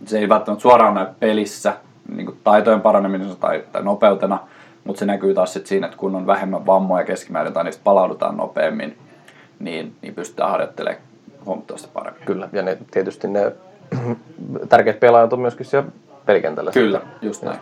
se 0.06 0.18
ei 0.18 0.28
välttämättä 0.28 0.62
suoraan 0.62 0.94
näy 0.94 1.06
pelissä 1.20 1.72
niin 2.14 2.26
kuin 2.26 2.38
taitojen 2.44 2.80
paranemisena 2.80 3.34
tai, 3.34 3.64
tai 3.72 3.82
nopeutena, 3.82 4.38
mutta 4.84 4.98
se 4.98 5.06
näkyy 5.06 5.34
taas 5.34 5.52
sit 5.52 5.66
siinä, 5.66 5.86
että 5.86 5.98
kun 5.98 6.14
on 6.14 6.26
vähemmän 6.26 6.66
vammoja 6.66 7.04
keskimäärin 7.04 7.52
tai 7.52 7.64
niistä 7.64 7.84
palaudutaan 7.84 8.36
nopeammin, 8.36 8.98
niin, 9.58 9.94
niin 10.02 10.14
pystytään 10.14 10.50
harjoittelemaan 10.50 11.02
huomattavasti 11.46 11.88
paremmin. 11.92 12.22
Kyllä, 12.26 12.48
ja 12.52 12.62
ne, 12.62 12.78
tietysti 12.90 13.28
ne 13.28 13.52
tärkeät 14.68 15.00
pelaajat 15.00 15.32
on 15.32 15.40
myöskin 15.40 15.66
siellä 15.66 15.90
pelikentällä. 16.26 16.70
Kyllä, 16.72 17.00
just 17.22 17.42
näin. 17.42 17.58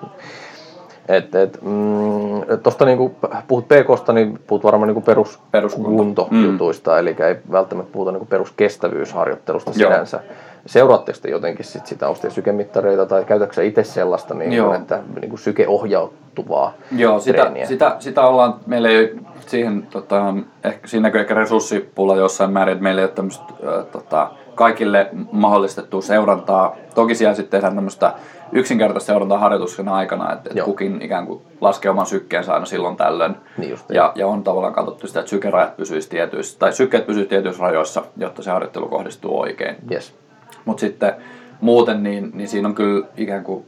Et, 1.09 1.35
et, 1.35 1.59
mm, 1.63 2.59
Tuosta 2.63 2.85
niinku, 2.85 3.17
puhut 3.49 3.69
PKsta, 3.69 4.13
niin 4.13 4.41
puhut 4.47 4.65
varmaan 4.65 4.89
niinku 4.89 5.13
peruskuntojutuista, 5.51 6.91
mm. 6.91 6.99
eli 6.99 7.17
ei 7.19 7.37
välttämättä 7.53 7.93
puhuta 7.93 8.13
niinku 8.13 8.27
peruskestävyysharjoittelusta 8.27 9.73
sinänsä. 9.73 10.21
Seuraatteko 10.67 11.19
te 11.23 11.31
jotenkin 11.31 11.65
sit 11.65 11.87
sitä 11.87 12.09
ostia 12.09 12.31
sykemittareita 12.31 13.07
tai 13.07 13.25
käytätkö 13.25 13.65
itse 13.65 13.85
sellaista, 13.85 14.35
niin 14.35 14.65
kuin, 14.65 14.77
että 14.77 15.01
niin 15.21 15.31
kuin 15.31 15.41
sykeohjautuvaa 15.41 16.75
Joo, 16.97 17.21
sitä, 17.21 17.53
sitä, 17.65 17.97
sitä, 17.99 18.23
ollaan, 18.27 18.55
meillä 18.67 18.89
ei 18.89 19.17
siihen, 19.47 19.87
tota, 19.91 20.35
ehkä, 20.65 20.87
siinä 20.87 21.03
näkyy 21.03 21.21
ehkä 21.21 21.35
resurssipula 21.35 22.17
jossain 22.17 22.51
määrin, 22.51 22.73
että 22.73 22.83
meillä 22.83 23.01
ei 23.01 23.05
ole 23.05 23.13
tämmöistä 23.13 23.45
äh, 23.45 23.85
tota, 23.93 24.31
kaikille 24.55 25.11
mahdollistettua 25.33 26.03
seurantaa. 26.03 26.77
Toki 26.95 27.15
siellä 27.15 27.35
sitten 27.35 27.51
tehdään 27.51 27.75
tämmöistä 27.75 28.13
yksinkertaista 28.53 29.07
seurantaa 29.07 29.39
harjoituksen 29.39 29.89
aikana, 29.89 30.33
että, 30.33 30.51
että 30.51 30.65
kukin 30.65 31.03
ikään 31.03 31.27
kuin 31.27 31.43
laskee 31.61 31.91
oman 31.91 32.07
sykkeensä 32.07 32.55
aina 32.55 32.67
silloin 32.67 32.97
tällöin. 32.97 33.37
Niin 33.57 33.77
ja, 33.89 34.13
ja, 34.15 34.27
on 34.27 34.45
tavallaan 34.45 34.75
katsottu 34.75 35.07
sitä, 35.07 35.21
että 35.21 35.31
sykerajat 35.31 35.77
pysyisi 35.77 36.09
tietyissä, 36.09 36.59
tai 36.59 36.73
sykkeet 36.73 37.07
pysyisi 37.07 37.29
tietyissä 37.29 37.63
rajoissa, 37.63 38.05
jotta 38.17 38.43
se 38.43 38.51
harjoittelu 38.51 38.89
kohdistuu 38.89 39.41
oikein. 39.41 39.77
Yes. 39.93 40.22
Mutta 40.65 40.81
sitten 40.81 41.13
muuten, 41.61 42.03
niin, 42.03 42.31
niin 42.35 42.49
siinä 42.49 42.69
on 42.69 42.75
kyllä 42.75 43.07
ikään 43.17 43.45
kuin 43.45 43.65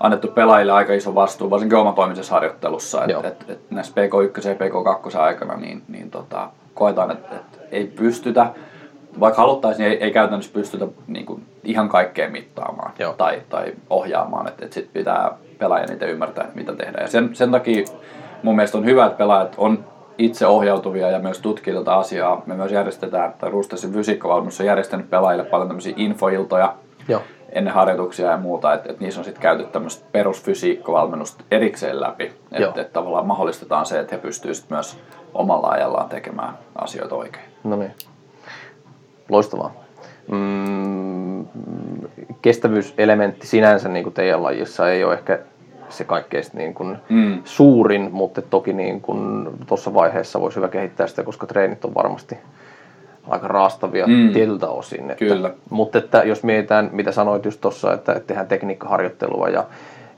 annettu 0.00 0.28
pelaajille 0.28 0.72
aika 0.72 0.92
iso 0.92 1.14
vastuu, 1.14 1.50
varsinkin 1.50 1.78
omatoimisessa 1.78 2.34
harjoittelussa. 2.34 3.04
Että 3.04 3.28
et, 3.28 3.44
et 3.48 3.70
näissä 3.70 3.92
PK1 3.92 4.48
ja 4.48 4.54
PK2 4.54 5.18
aikana 5.18 5.56
niin, 5.56 5.82
niin 5.88 6.10
tota, 6.10 6.50
koetaan, 6.74 7.10
että 7.10 7.36
et 7.36 7.60
ei 7.70 7.84
pystytä 7.84 8.50
vaikka 9.20 9.42
haluttaisiin, 9.42 9.84
niin 9.84 9.92
ei, 9.92 10.04
ei 10.04 10.10
käytännössä 10.10 10.52
pystytä 10.52 10.86
niin 11.06 11.26
kuin, 11.26 11.46
ihan 11.64 11.88
kaikkea 11.88 12.30
mittaamaan 12.30 12.92
Joo. 12.98 13.12
tai, 13.12 13.42
tai 13.48 13.74
ohjaamaan, 13.90 14.48
että, 14.48 14.64
että 14.64 14.74
sitten 14.74 14.92
pitää 14.92 15.32
pelaajan 15.58 15.92
itse 15.92 16.10
ymmärtää, 16.10 16.48
mitä 16.54 16.72
tehdään. 16.72 17.04
Ja 17.04 17.08
sen, 17.08 17.30
sen 17.32 17.50
takia 17.50 17.84
mun 18.42 18.56
mielestä 18.56 18.78
on 18.78 18.84
hyvä, 18.84 19.06
että 19.06 19.18
pelaajat 19.18 19.54
on 19.56 19.84
itse 20.18 20.46
ohjautuvia 20.46 21.10
ja 21.10 21.18
myös 21.18 21.40
tutkii 21.40 21.74
tätä 21.74 21.94
asiaa. 21.96 22.42
Me 22.46 22.54
myös 22.54 22.72
järjestetään, 22.72 23.30
että 23.30 23.48
Rustesin 23.48 23.92
fysiikkavalmennus 23.92 24.60
on 24.60 24.66
järjestänyt 24.66 25.10
pelaajille 25.10 25.44
paljon 25.44 25.68
tämmöisiä 25.68 25.94
infoiltoja 25.96 26.74
Joo. 27.08 27.22
ennen 27.52 27.74
harjoituksia 27.74 28.30
ja 28.30 28.36
muuta, 28.36 28.74
että, 28.74 28.90
että 28.90 29.04
niissä 29.04 29.20
on 29.20 29.24
sitten 29.24 29.42
käyty 29.42 29.64
tämmöistä 29.64 30.04
perusfysiikkavalmennusta 30.12 31.44
erikseen 31.50 32.00
läpi, 32.00 32.32
että, 32.52 32.80
että 32.80 32.92
tavallaan 32.92 33.26
mahdollistetaan 33.26 33.86
se, 33.86 34.00
että 34.00 34.16
he 34.16 34.22
pystyisivät 34.22 34.70
myös 34.70 34.98
omalla 35.34 35.68
ajallaan 35.68 36.08
tekemään 36.08 36.58
asioita 36.74 37.14
oikein. 37.14 37.44
No 37.64 37.76
niin. 37.76 37.92
Loistavaa. 39.28 39.72
Mm, 40.30 41.46
kestävyyselementti 42.42 43.46
sinänsä 43.46 43.88
niin 43.88 44.02
kuin 44.02 44.14
teidän 44.14 44.42
lajissa 44.42 44.90
ei 44.90 45.04
ole 45.04 45.14
ehkä 45.14 45.38
se 45.88 46.04
kaikkein 46.04 46.44
niin 46.52 46.74
kuin 46.74 46.96
mm. 47.08 47.38
suurin, 47.44 48.08
mutta 48.12 48.42
toki 48.42 48.72
niin 48.72 49.00
kuin 49.00 49.48
tuossa 49.66 49.94
vaiheessa 49.94 50.40
voisi 50.40 50.56
hyvä 50.56 50.68
kehittää 50.68 51.06
sitä, 51.06 51.22
koska 51.22 51.46
treenit 51.46 51.84
on 51.84 51.94
varmasti 51.94 52.38
aika 53.28 53.48
raastavia 53.48 54.06
mm. 54.06 54.32
tietyltä 54.32 54.68
osin. 54.68 55.10
Että, 55.10 55.24
Kyllä. 55.24 55.50
Mutta 55.70 55.98
että 55.98 56.22
jos 56.24 56.42
mietitään, 56.42 56.90
mitä 56.92 57.12
sanoit 57.12 57.44
just 57.44 57.60
tuossa, 57.60 57.92
että, 57.92 58.12
että 58.12 58.26
tehdään 58.26 58.48
tekniikkaharjoittelua 58.48 59.48
ja, 59.48 59.64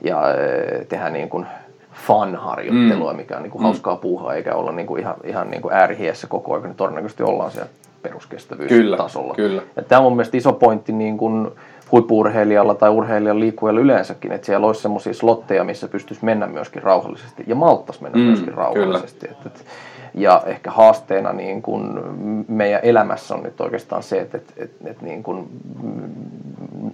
ja 0.01 0.33
e, 0.33 0.85
tehdään 0.85 1.13
niin 1.13 1.29
kuin 1.29 1.45
fun-harjoittelua, 1.93 3.13
mm. 3.13 3.17
mikä 3.17 3.37
on 3.37 3.43
niin 3.43 3.51
kuin 3.51 3.61
mm. 3.61 3.63
hauskaa 3.63 3.95
puuhaa, 3.95 4.33
eikä 4.33 4.55
olla 4.55 4.71
niin 4.71 4.87
kuin 4.87 5.01
ihan, 5.01 5.15
ihan 5.23 5.49
niin 5.49 5.61
kuin 5.61 5.73
äärihiessä 5.73 6.27
koko 6.27 6.53
ajan, 6.53 6.63
niin 6.63 6.75
todennäköisesti 6.75 7.23
ollaan 7.23 7.51
siellä 7.51 7.69
peruskestävyystasolla. 8.01 9.35
Kyllä, 9.35 9.49
kyllä. 9.49 9.61
Ja 9.75 9.83
tämä 9.83 9.99
on 9.99 10.03
mun 10.03 10.15
mielestä 10.15 10.37
iso 10.37 10.53
pointti 10.53 10.91
niin 10.91 11.17
kuin 11.17 11.51
huippuurheilijalla 11.91 12.75
tai 12.75 12.89
urheilijan 12.89 13.39
liikkujalla 13.39 13.79
yleensäkin, 13.79 14.31
että 14.31 14.45
siellä 14.45 14.67
olisi 14.67 14.81
semmoisia 14.81 15.13
slotteja, 15.13 15.63
missä 15.63 15.87
pystyisi 15.87 16.25
mennä 16.25 16.47
myöskin 16.47 16.83
rauhallisesti 16.83 17.43
ja 17.47 17.55
malttaisi 17.55 18.03
mennä 18.03 18.17
mm, 18.17 18.23
myöskin 18.23 18.53
rauhallisesti. 18.53 19.27
Et, 19.31 19.45
et, 19.45 19.65
ja 20.13 20.43
ehkä 20.45 20.71
haasteena 20.71 21.33
niin 21.33 21.61
kun 21.61 22.03
meidän 22.47 22.79
elämässä 22.83 23.35
on 23.35 23.43
nyt 23.43 23.61
oikeastaan 23.61 24.03
se, 24.03 24.19
että 24.19 24.37
et, 24.37 24.53
et, 24.57 24.71
et 24.85 25.01
niin 25.01 25.23
kun, 25.23 25.49
mm, 25.83 26.91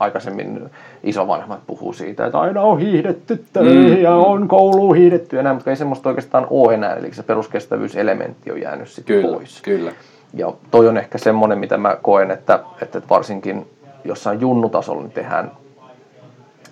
aikaisemmin 0.00 0.70
isovanhemmat 1.02 1.60
puhuu 1.66 1.92
siitä, 1.92 2.26
että 2.26 2.40
aina 2.40 2.62
on 2.62 2.78
hiihdetty 2.78 3.44
töihin 3.52 3.96
mm, 3.96 4.02
ja 4.02 4.14
on 4.14 4.48
kouluun 4.48 4.96
hiihdetty 4.96 5.36
ja 5.36 5.42
näin, 5.42 5.56
mutta 5.56 5.70
ei 5.70 5.76
semmoista 5.76 6.08
oikeastaan 6.08 6.46
ole 6.50 6.74
enää, 6.74 6.94
eli 6.94 7.14
se 7.14 7.22
peruskestävyyselementti 7.22 8.52
on 8.52 8.60
jäänyt 8.60 8.88
sitten 8.88 9.22
pois. 9.22 9.62
Kyllä. 9.62 9.92
Ja 10.34 10.52
toi 10.70 10.88
on 10.88 10.96
ehkä 10.96 11.18
semmoinen, 11.18 11.58
mitä 11.58 11.78
mä 11.78 11.96
koen, 12.02 12.30
että, 12.30 12.60
että 12.82 13.02
varsinkin 13.10 13.66
jossain 14.04 14.40
junnutasolla 14.40 15.02
niin 15.02 15.12
tehdään 15.12 15.52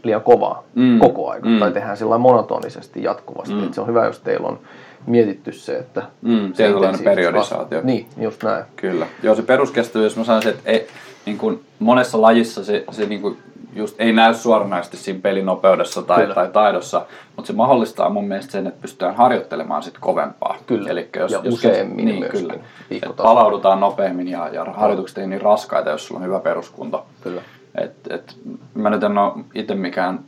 liian 0.02 0.22
kovaa 0.22 0.62
mm. 0.74 0.98
koko 0.98 1.30
ajan, 1.30 1.48
mm. 1.48 1.58
tai 1.58 1.72
tehdään 1.72 1.96
sillä 1.96 2.18
monotonisesti 2.18 3.02
jatkuvasti. 3.02 3.54
Mm. 3.54 3.72
se 3.72 3.80
on 3.80 3.86
hyvä, 3.86 4.06
jos 4.06 4.20
teillä 4.20 4.48
on 4.48 4.58
mietitty 5.06 5.52
se, 5.52 5.76
että... 5.76 6.02
Mm, 6.22 6.52
tietynlainen 6.52 7.04
periodisaatio. 7.04 7.80
Niin, 7.82 8.06
just 8.16 8.42
näin. 8.42 8.64
Kyllä. 8.76 9.06
Joo, 9.22 9.34
se 9.34 9.42
peruskestävyys, 9.42 10.16
mä 10.16 10.24
sanoisin, 10.24 10.50
että 10.50 10.70
ei, 10.70 10.86
niin 11.26 11.38
kuin 11.38 11.60
monessa 11.78 12.20
lajissa 12.20 12.64
se, 12.64 12.84
se 12.90 13.06
niin 13.06 13.20
kuin 13.20 13.38
just 13.74 14.00
ei 14.00 14.12
näy 14.12 14.34
suoranaisesti 14.34 14.96
siinä 14.96 15.20
pelinopeudessa 15.22 16.02
tai, 16.02 16.34
tai 16.34 16.48
taidossa, 16.48 17.06
mutta 17.36 17.46
se 17.46 17.52
mahdollistaa 17.52 18.10
mun 18.10 18.28
mielestä 18.28 18.52
sen, 18.52 18.66
että 18.66 18.82
pystytään 18.82 19.14
harjoittelemaan 19.14 19.82
sit 19.82 19.98
kovempaa. 20.00 20.56
Kyllä, 20.66 20.90
Eli 20.90 21.08
jos, 21.16 21.32
ja 21.32 21.40
jos 21.44 21.54
useammin 21.54 22.04
niin, 22.04 22.18
myöskin. 22.18 22.48
Kyllä. 22.48 22.54
Että 22.90 23.22
palaudutaan 23.22 23.80
nopeammin 23.80 24.28
ja, 24.28 24.48
ja 24.48 24.64
harjoitukset 24.64 25.18
ei 25.18 25.26
niin 25.26 25.40
raskaita, 25.40 25.90
jos 25.90 26.06
sulla 26.06 26.18
on 26.18 26.26
hyvä 26.26 26.40
peruskunto. 26.40 27.06
Kyllä. 27.22 27.42
Et, 27.74 27.96
et, 28.10 28.36
mä 28.74 28.90
nyt 28.90 29.02
en 29.02 29.18
ole 29.18 29.44
itse 29.54 29.74
mikään 29.74 30.20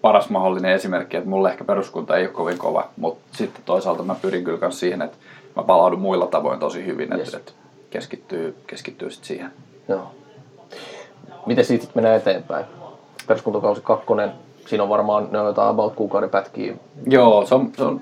paras 0.00 0.30
mahdollinen 0.30 0.72
esimerkki, 0.72 1.16
että 1.16 1.28
mulle 1.28 1.50
ehkä 1.50 1.64
peruskunta 1.64 2.16
ei 2.16 2.24
ole 2.24 2.32
kovin 2.32 2.58
kova, 2.58 2.88
mutta 2.96 3.36
sitten 3.36 3.62
toisaalta 3.64 4.02
mä 4.02 4.16
pyrin 4.22 4.44
kyllä 4.44 4.58
myös 4.60 4.80
siihen, 4.80 5.02
että 5.02 5.16
mä 5.56 5.62
palaudun 5.62 6.00
muilla 6.00 6.26
tavoin 6.26 6.58
tosi 6.58 6.86
hyvin, 6.86 7.18
yes. 7.18 7.34
että 7.34 7.50
et 7.50 7.54
keskittyy, 7.90 8.56
keskittyy 8.66 9.10
sitten 9.10 9.28
siihen. 9.28 9.52
Joo. 9.88 10.10
Miten 11.46 11.64
siitä 11.64 11.82
sitten 11.82 12.02
mennään 12.02 12.20
eteenpäin? 12.20 12.64
Peruskuntokausi 13.26 13.80
kakkonen, 13.84 14.32
siinä 14.66 14.82
on 14.82 14.88
varmaan 14.88 15.28
ne 15.30 15.40
on 15.40 15.46
jotain 15.46 15.68
about 15.68 15.94
kuukauden 15.94 16.30
pätkiä. 16.30 16.74
Joo, 17.06 17.46
se 17.46 17.54
on, 17.54 17.70
se 17.76 17.84
on 17.84 18.00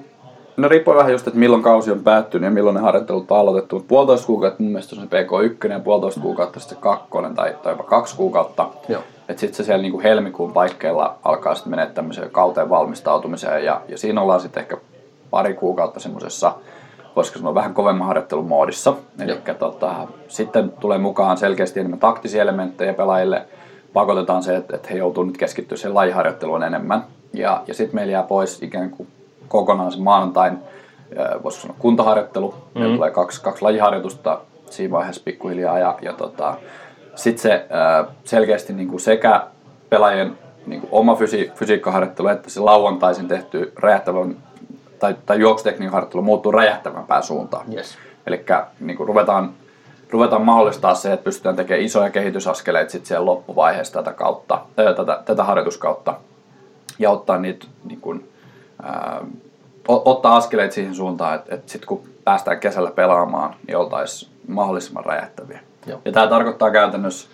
No 0.60 0.68
riippuu 0.68 0.94
vähän 0.94 1.12
just, 1.12 1.26
että 1.26 1.38
milloin 1.38 1.62
kausi 1.62 1.90
on 1.90 2.00
päättynyt 2.00 2.44
ja 2.44 2.50
milloin 2.50 2.74
ne 2.74 2.80
harjoittelut 2.80 3.30
on 3.30 3.38
aloitettu. 3.38 3.76
Mutta 3.76 3.88
puolitoista 3.88 4.26
kuukautta 4.26 4.62
mun 4.62 4.72
mielestä 4.72 4.96
on 4.96 5.02
se 5.02 5.22
PK1 5.22 5.72
ja 5.72 5.80
puolitoista 5.80 6.20
kuukautta 6.20 6.60
sitten 6.60 6.78
kakkonen 6.78 7.34
tai, 7.34 7.54
tai 7.62 7.72
jopa 7.72 7.82
kaksi 7.82 8.16
kuukautta. 8.16 8.68
Että 9.28 9.40
sitten 9.40 9.56
se 9.56 9.64
siellä 9.64 9.82
niinku 9.82 10.00
helmikuun 10.00 10.52
paikkeilla 10.52 11.16
alkaa 11.24 11.54
sitten 11.54 11.70
mennä 11.70 11.86
tämmöiseen 11.86 12.30
kauteen 12.30 12.70
valmistautumiseen 12.70 13.64
ja, 13.64 13.80
ja 13.88 13.98
siinä 13.98 14.20
ollaan 14.20 14.40
sitten 14.40 14.60
ehkä 14.60 14.76
pari 15.30 15.54
kuukautta 15.54 16.00
semmoisessa 16.00 16.52
voisiko 17.16 17.38
sanoa 17.38 17.54
vähän 17.54 17.74
kovemman 17.74 18.06
harjoittelun 18.06 18.48
moodissa. 18.48 18.94
Eli 19.20 19.38
tota, 19.58 19.94
sitten 20.28 20.72
tulee 20.80 20.98
mukaan 20.98 21.36
selkeästi 21.36 21.80
enemmän 21.80 21.98
taktisia 21.98 22.42
elementtejä 22.42 22.94
pelaajille. 22.94 23.46
Pakotetaan 23.92 24.42
se, 24.42 24.56
että, 24.56 24.76
että 24.76 24.88
he 24.90 24.98
joutuu 24.98 25.24
nyt 25.24 25.36
keskittyä 25.36 25.76
siihen 25.76 25.94
lajiharjoitteluun 25.94 26.62
enemmän. 26.62 27.04
Ja, 27.32 27.62
ja 27.66 27.74
sitten 27.74 27.94
meillä 27.94 28.12
jää 28.12 28.22
pois 28.22 28.62
ikään 28.62 28.90
kuin 28.90 29.08
kokonaan 29.48 29.92
se 29.92 30.00
maanantain, 30.00 30.58
voisiko 31.42 31.62
sanoa 31.62 31.76
kuntaharjoittelu. 31.78 32.54
Mm. 32.74 32.82
hmm 32.82 32.94
tulee 32.94 33.10
kaksi, 33.10 33.42
kaksi 33.42 33.62
lajiharjoitusta 33.62 34.40
siinä 34.70 34.92
vaiheessa 34.92 35.22
pikkuhiljaa. 35.24 35.78
Ja, 35.78 35.98
ja 36.02 36.12
tota, 36.12 36.54
sitten 37.14 37.42
se 37.42 37.66
selkeästi 38.24 38.72
niin 38.72 38.88
kuin 38.88 39.00
sekä 39.00 39.46
pelaajien 39.88 40.38
niin 40.66 40.80
kuin 40.80 40.90
oma 40.92 41.14
fysi, 41.14 41.52
fysiikkaharjoittelu 41.54 42.28
että 42.28 42.50
se 42.50 42.60
lauantaisin 42.60 43.28
tehty 43.28 43.72
räjähtävän 43.76 44.36
tai, 44.98 45.16
tai 45.26 45.40
juoksutekniikan 45.40 45.92
harjoittelu 45.92 46.22
muuttuu 46.22 46.52
räjähtävämpään 46.52 47.22
suuntaan. 47.22 47.72
Yes. 47.74 47.98
Eli 48.26 48.44
niin 48.80 48.98
ruvetaan, 48.98 49.52
ruvetaan 50.10 50.42
mahdollistaa 50.42 50.94
se, 50.94 51.12
että 51.12 51.24
pystytään 51.24 51.56
tekemään 51.56 51.84
isoja 51.84 52.10
kehitysaskeleita 52.10 52.90
sit 52.90 53.06
siellä 53.06 53.26
loppuvaiheessa 53.26 54.02
tätä, 54.02 54.12
kautta, 54.12 54.60
ää, 54.76 54.94
tätä, 54.94 55.22
tätä 55.24 55.44
harjoituskautta 55.44 56.14
ja 56.98 57.10
ottaa 57.10 57.38
niitä 57.38 57.66
niin 57.84 58.00
kuin, 58.00 58.28
ää, 58.82 59.20
ottaa 59.88 60.36
askeleita 60.36 60.74
siihen 60.74 60.94
suuntaan, 60.94 61.34
että, 61.34 61.54
että 61.54 61.72
sitten 61.72 61.88
kun 61.88 62.02
päästään 62.24 62.60
kesällä 62.60 62.90
pelaamaan, 62.90 63.54
niin 63.66 63.76
oltaisiin 63.76 64.32
mahdollisimman 64.48 65.04
räjähtäviä. 65.04 65.60
Joo. 65.86 66.00
Ja 66.04 66.12
tämä 66.12 66.26
tarkoittaa 66.26 66.70
käytännössä 66.70 67.28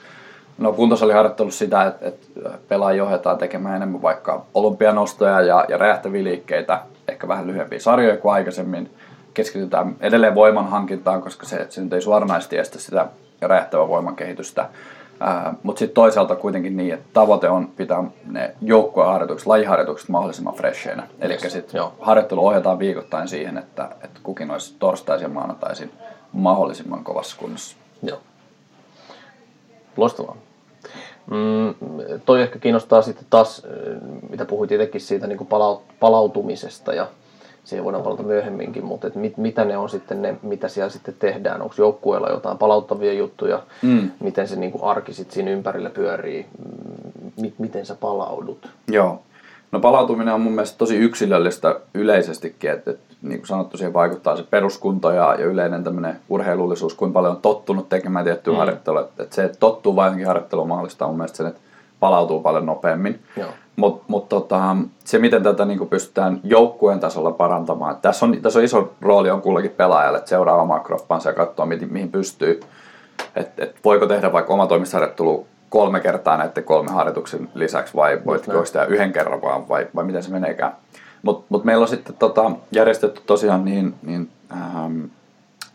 no 0.58 0.72
kuntosaliharjoittelussa 0.72 1.58
sitä, 1.58 1.86
että, 1.86 2.06
että 2.06 2.26
pelaajia 2.68 3.04
ohjataan 3.04 3.38
tekemään 3.38 3.76
enemmän 3.76 4.02
vaikka 4.02 4.44
olympianostoja 4.54 5.40
ja, 5.40 5.64
ja 5.68 5.78
räjähtäviä 5.78 6.24
liikkeitä, 6.24 6.80
ehkä 7.08 7.28
vähän 7.28 7.46
lyhyempiä 7.46 7.78
sarjoja 7.78 8.16
kuin 8.16 8.32
aikaisemmin. 8.32 8.90
Keskitytään 9.36 9.96
edelleen 10.00 10.34
voiman 10.34 10.68
hankintaan, 10.68 11.22
koska 11.22 11.46
se, 11.46 11.66
se 11.68 11.80
nyt 11.80 11.92
ei 11.92 12.00
suoranaisesti 12.00 12.58
estä 12.58 12.78
sitä 12.78 13.06
räjähtävää 13.42 13.88
voiman 13.88 14.16
kehitystä. 14.16 14.68
Mutta 15.62 15.78
sitten 15.78 15.94
toisaalta 15.94 16.36
kuitenkin 16.36 16.76
niin, 16.76 16.94
että 16.94 17.06
tavoite 17.12 17.48
on 17.48 17.68
pitää 17.68 18.04
ne 18.26 18.54
joukkueharjoitukset, 18.62 19.46
lajiharjoitukset 19.46 20.08
mahdollisimman 20.08 20.54
fresheinä. 20.54 21.08
Eli 21.20 21.38
sitten 21.48 21.82
harjoittelu 22.00 22.46
ohjataan 22.46 22.78
viikoittain 22.78 23.28
siihen, 23.28 23.58
että, 23.58 23.88
että 24.04 24.20
kukin 24.22 24.50
olisi 24.50 24.76
torstaisin 24.78 25.24
ja 25.24 25.28
maanantaisin 25.28 25.90
mahdollisimman 26.32 27.04
kovassa 27.04 27.36
kunnossa. 27.38 27.76
Joo. 28.02 28.20
Loistavaa. 29.96 30.36
Mm, 31.30 31.74
toi 32.26 32.42
ehkä 32.42 32.58
kiinnostaa 32.58 33.02
sitten 33.02 33.26
taas, 33.30 33.66
mitä 34.30 34.44
puhuit 34.44 34.72
itsekin 34.72 35.00
siitä 35.00 35.26
niin 35.26 35.38
kuin 35.38 35.48
palautumisesta 36.00 36.94
ja 36.94 37.06
siihen 37.66 37.84
voidaan 37.84 38.04
palata 38.04 38.22
myöhemminkin, 38.22 38.84
mutta 38.84 39.06
että 39.06 39.18
mit, 39.18 39.36
mitä 39.36 39.64
ne 39.64 39.76
on 39.76 39.88
sitten 39.88 40.22
ne, 40.22 40.36
mitä 40.42 40.68
siellä 40.68 40.90
sitten 40.90 41.14
tehdään, 41.18 41.62
onko 41.62 41.74
joukkueella 41.78 42.28
jotain 42.28 42.58
palauttavia 42.58 43.12
juttuja, 43.12 43.62
mm. 43.82 44.10
miten 44.20 44.48
se 44.48 44.56
niin 44.56 44.72
kuin 44.72 44.84
arki 44.84 45.12
sitten 45.14 45.34
siinä 45.34 45.50
ympärillä 45.50 45.90
pyörii, 45.90 46.46
m- 47.36 47.46
miten 47.58 47.86
sä 47.86 47.94
palaudut? 48.00 48.68
Joo, 48.88 49.22
no 49.72 49.80
palautuminen 49.80 50.34
on 50.34 50.40
mun 50.40 50.52
mielestä 50.52 50.78
tosi 50.78 50.96
yksilöllistä 50.96 51.80
yleisestikin, 51.94 52.70
että, 52.70 52.90
että 52.90 53.14
niin 53.22 53.38
kuin 53.38 53.46
sanottu, 53.46 53.76
siihen 53.76 53.92
vaikuttaa 53.92 54.36
se 54.36 54.42
peruskunto 54.42 55.10
ja, 55.10 55.36
ja 55.38 55.46
yleinen 55.46 55.84
tämmöinen 55.84 56.16
urheilullisuus, 56.28 56.94
kuinka 56.94 57.14
paljon 57.14 57.34
on 57.34 57.42
tottunut 57.42 57.88
tekemään 57.88 58.24
tiettyä 58.24 58.52
mm. 58.52 58.58
harjoittelua. 58.58 59.00
Että, 59.00 59.22
että 59.22 59.34
se, 59.34 59.44
että 59.44 59.58
tottuu 59.58 59.96
vain 59.96 60.26
harjoitteluun 60.26 60.68
mahdollistaa 60.68 61.08
mun 61.08 61.16
mielestä 61.16 61.36
sen, 61.36 61.46
että 61.46 61.60
palautuu 62.00 62.40
paljon 62.40 62.66
nopeammin. 62.66 63.20
Mutta 63.76 64.04
mut 64.08 64.28
tota, 64.28 64.76
se, 65.04 65.18
miten 65.18 65.42
tätä 65.42 65.64
niin 65.64 65.88
pystytään 65.88 66.40
joukkueen 66.44 67.00
tasolla 67.00 67.30
parantamaan, 67.30 67.96
tässä 68.02 68.26
on, 68.26 68.42
tässä 68.42 68.58
on 68.58 68.64
iso 68.64 68.92
rooli 69.00 69.30
on 69.30 69.42
kullakin 69.42 69.70
pelaajalle, 69.70 70.18
että 70.18 70.28
seuraa 70.28 70.62
omaa 70.62 70.80
kroppansa 70.80 71.28
ja 71.28 71.34
katsoa, 71.34 71.66
mihin, 71.66 71.92
mihin 71.92 72.12
pystyy. 72.12 72.60
Et, 73.36 73.58
et 73.58 73.76
voiko 73.84 74.06
tehdä 74.06 74.32
vaikka 74.32 74.54
oma 74.54 74.66
toimistoharjoittelu 74.66 75.46
kolme 75.70 76.00
kertaa 76.00 76.36
näiden 76.36 76.64
kolme 76.64 76.90
harjoituksen 76.90 77.48
lisäksi 77.54 77.94
vai 77.94 78.20
voitko 78.26 78.64
sitä 78.64 78.84
yhden 78.84 79.12
kerran 79.12 79.42
vaan 79.42 79.68
vai, 79.68 79.86
vai 79.94 80.04
miten 80.04 80.22
se 80.22 80.30
meneekään. 80.30 80.76
Mutta 81.22 81.46
mut 81.48 81.64
meillä 81.64 81.82
on 81.82 81.88
sitten 81.88 82.14
tota, 82.18 82.50
järjestetty 82.72 83.20
tosiaan 83.26 83.64
niin, 83.64 83.94
niin 84.02 84.30
ähm, 84.52 85.00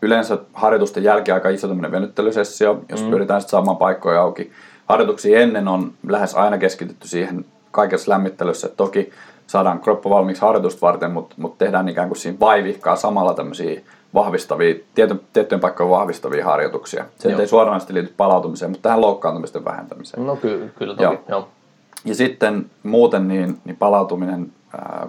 yleensä 0.02 0.38
harjoitusten 0.52 1.04
jälkeen 1.04 1.34
aika 1.34 1.48
iso 1.48 1.68
venyttelysessio, 1.68 2.80
jos 2.88 3.02
mm. 3.02 3.10
pyritään 3.10 3.40
sitten 3.40 3.50
saamaan 3.50 3.76
paikkoja 3.76 4.20
auki 4.20 4.52
harjoituksia 4.86 5.40
ennen 5.40 5.68
on 5.68 5.92
lähes 6.08 6.34
aina 6.34 6.58
keskitytty 6.58 7.08
siihen 7.08 7.44
kaikessa 7.72 8.10
lämmittelyssä. 8.10 8.68
toki 8.68 9.10
saadaan 9.46 9.80
kroppa 9.80 10.10
valmiiksi 10.10 10.42
harjoitusta 10.42 10.86
varten, 10.86 11.10
mutta, 11.10 11.34
mutta 11.38 11.64
tehdään 11.64 11.88
ikään 11.88 12.08
kuin 12.08 12.18
siinä 12.18 12.40
vaivihkaa 12.40 12.96
samalla 12.96 13.34
tämmöisiä 13.34 13.80
vahvistavia, 14.14 14.74
tietyn, 14.94 15.20
tiettyjen 15.32 15.60
paikkojen 15.60 15.90
vahvistavia 15.90 16.44
harjoituksia. 16.44 17.04
Se 17.18 17.28
ei 17.28 17.48
suoranaisesti 17.48 17.94
liity 17.94 18.14
palautumiseen, 18.16 18.70
mutta 18.70 18.82
tähän 18.82 19.00
loukkaantumisten 19.00 19.64
vähentämiseen. 19.64 20.26
No 20.26 20.36
kyllä, 20.36 20.66
kyllä 20.78 20.94
toki, 20.94 21.04
joo. 21.04 21.22
joo. 21.28 21.48
Ja 22.04 22.14
sitten 22.14 22.70
muuten 22.82 23.28
niin, 23.28 23.58
niin 23.64 23.76
palautuminen 23.76 24.52
ää, 24.72 25.06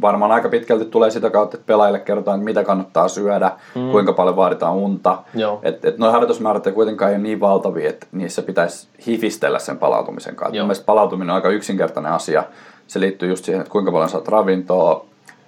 varmaan 0.00 0.32
aika 0.32 0.48
pitkälti 0.48 0.84
tulee 0.84 1.10
sitä 1.10 1.30
kautta, 1.30 1.56
että 1.56 1.66
pelaajille 1.66 1.98
kerrotaan, 1.98 2.38
että 2.38 2.44
mitä 2.44 2.64
kannattaa 2.64 3.08
syödä, 3.08 3.52
mm. 3.74 3.90
kuinka 3.90 4.12
paljon 4.12 4.36
vaaditaan 4.36 4.74
unta. 4.74 5.18
Että 5.62 5.88
et 5.88 5.98
nuo 5.98 6.10
harjoitusmäärät 6.10 6.66
ei 6.66 6.72
kuitenkaan 6.72 7.10
ole 7.10 7.18
niin 7.18 7.40
valtavia, 7.40 7.88
että 7.88 8.06
niissä 8.12 8.42
pitäisi 8.42 8.88
hifistellä 9.06 9.58
sen 9.58 9.78
palautumisen 9.78 10.36
kanssa. 10.36 10.52
Mielestäni 10.52 10.86
palautuminen 10.86 11.30
on 11.30 11.34
aika 11.34 11.48
yksinkertainen 11.48 12.12
asia. 12.12 12.44
Se 12.86 13.00
liittyy 13.00 13.28
just 13.28 13.44
siihen, 13.44 13.60
että 13.60 13.72
kuinka 13.72 13.92
paljon 13.92 14.08
saat 14.10 14.28
ravintoa, 14.28 15.06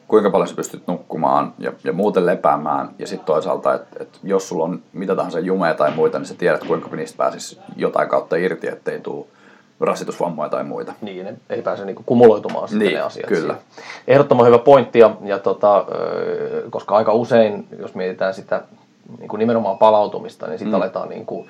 kuinka 0.08 0.30
paljon 0.30 0.48
sä 0.48 0.54
pystyt 0.54 0.86
nukkumaan 0.86 1.52
ja, 1.58 1.72
ja 1.84 1.92
muuten 1.92 2.26
lepäämään. 2.26 2.90
Ja 2.98 3.06
sitten 3.06 3.26
toisaalta, 3.26 3.74
että 3.74 3.96
et 4.00 4.18
jos 4.22 4.48
sulla 4.48 4.64
on 4.64 4.82
mitä 4.92 5.16
tahansa 5.16 5.40
jumeja 5.40 5.74
tai 5.74 5.90
muita, 5.94 6.18
niin 6.18 6.26
sä 6.26 6.34
tiedät, 6.34 6.64
kuinka 6.64 6.96
niistä 6.96 7.16
pääsisi 7.16 7.58
jotain 7.76 8.08
kautta 8.08 8.36
irti, 8.36 8.68
ettei 8.68 9.00
tule 9.00 9.26
rasitusvammoja 9.82 10.48
tai 10.48 10.64
muita. 10.64 10.92
Niin, 11.00 11.40
ei 11.50 11.62
pääse 11.62 11.84
niinku 11.84 12.02
kumuloitumaan 12.06 12.68
sitten 12.68 12.88
niin, 12.88 12.96
ne 12.96 13.00
asiat. 13.00 13.28
Kyllä. 13.28 13.54
Siihen. 13.54 13.90
Ehdottoman 14.08 14.46
hyvä 14.46 14.58
pointti, 14.58 14.98
ja, 14.98 15.16
ja 15.24 15.38
tota, 15.38 15.84
koska 16.70 16.96
aika 16.96 17.12
usein, 17.12 17.66
jos 17.78 17.94
mietitään 17.94 18.34
sitä 18.34 18.62
niin 19.18 19.28
kuin 19.28 19.38
nimenomaan 19.38 19.78
palautumista, 19.78 20.46
niin 20.46 20.58
sitten 20.58 20.72
mm. 20.72 20.82
aletaan 20.82 21.08
niin 21.08 21.26
kuin, 21.26 21.48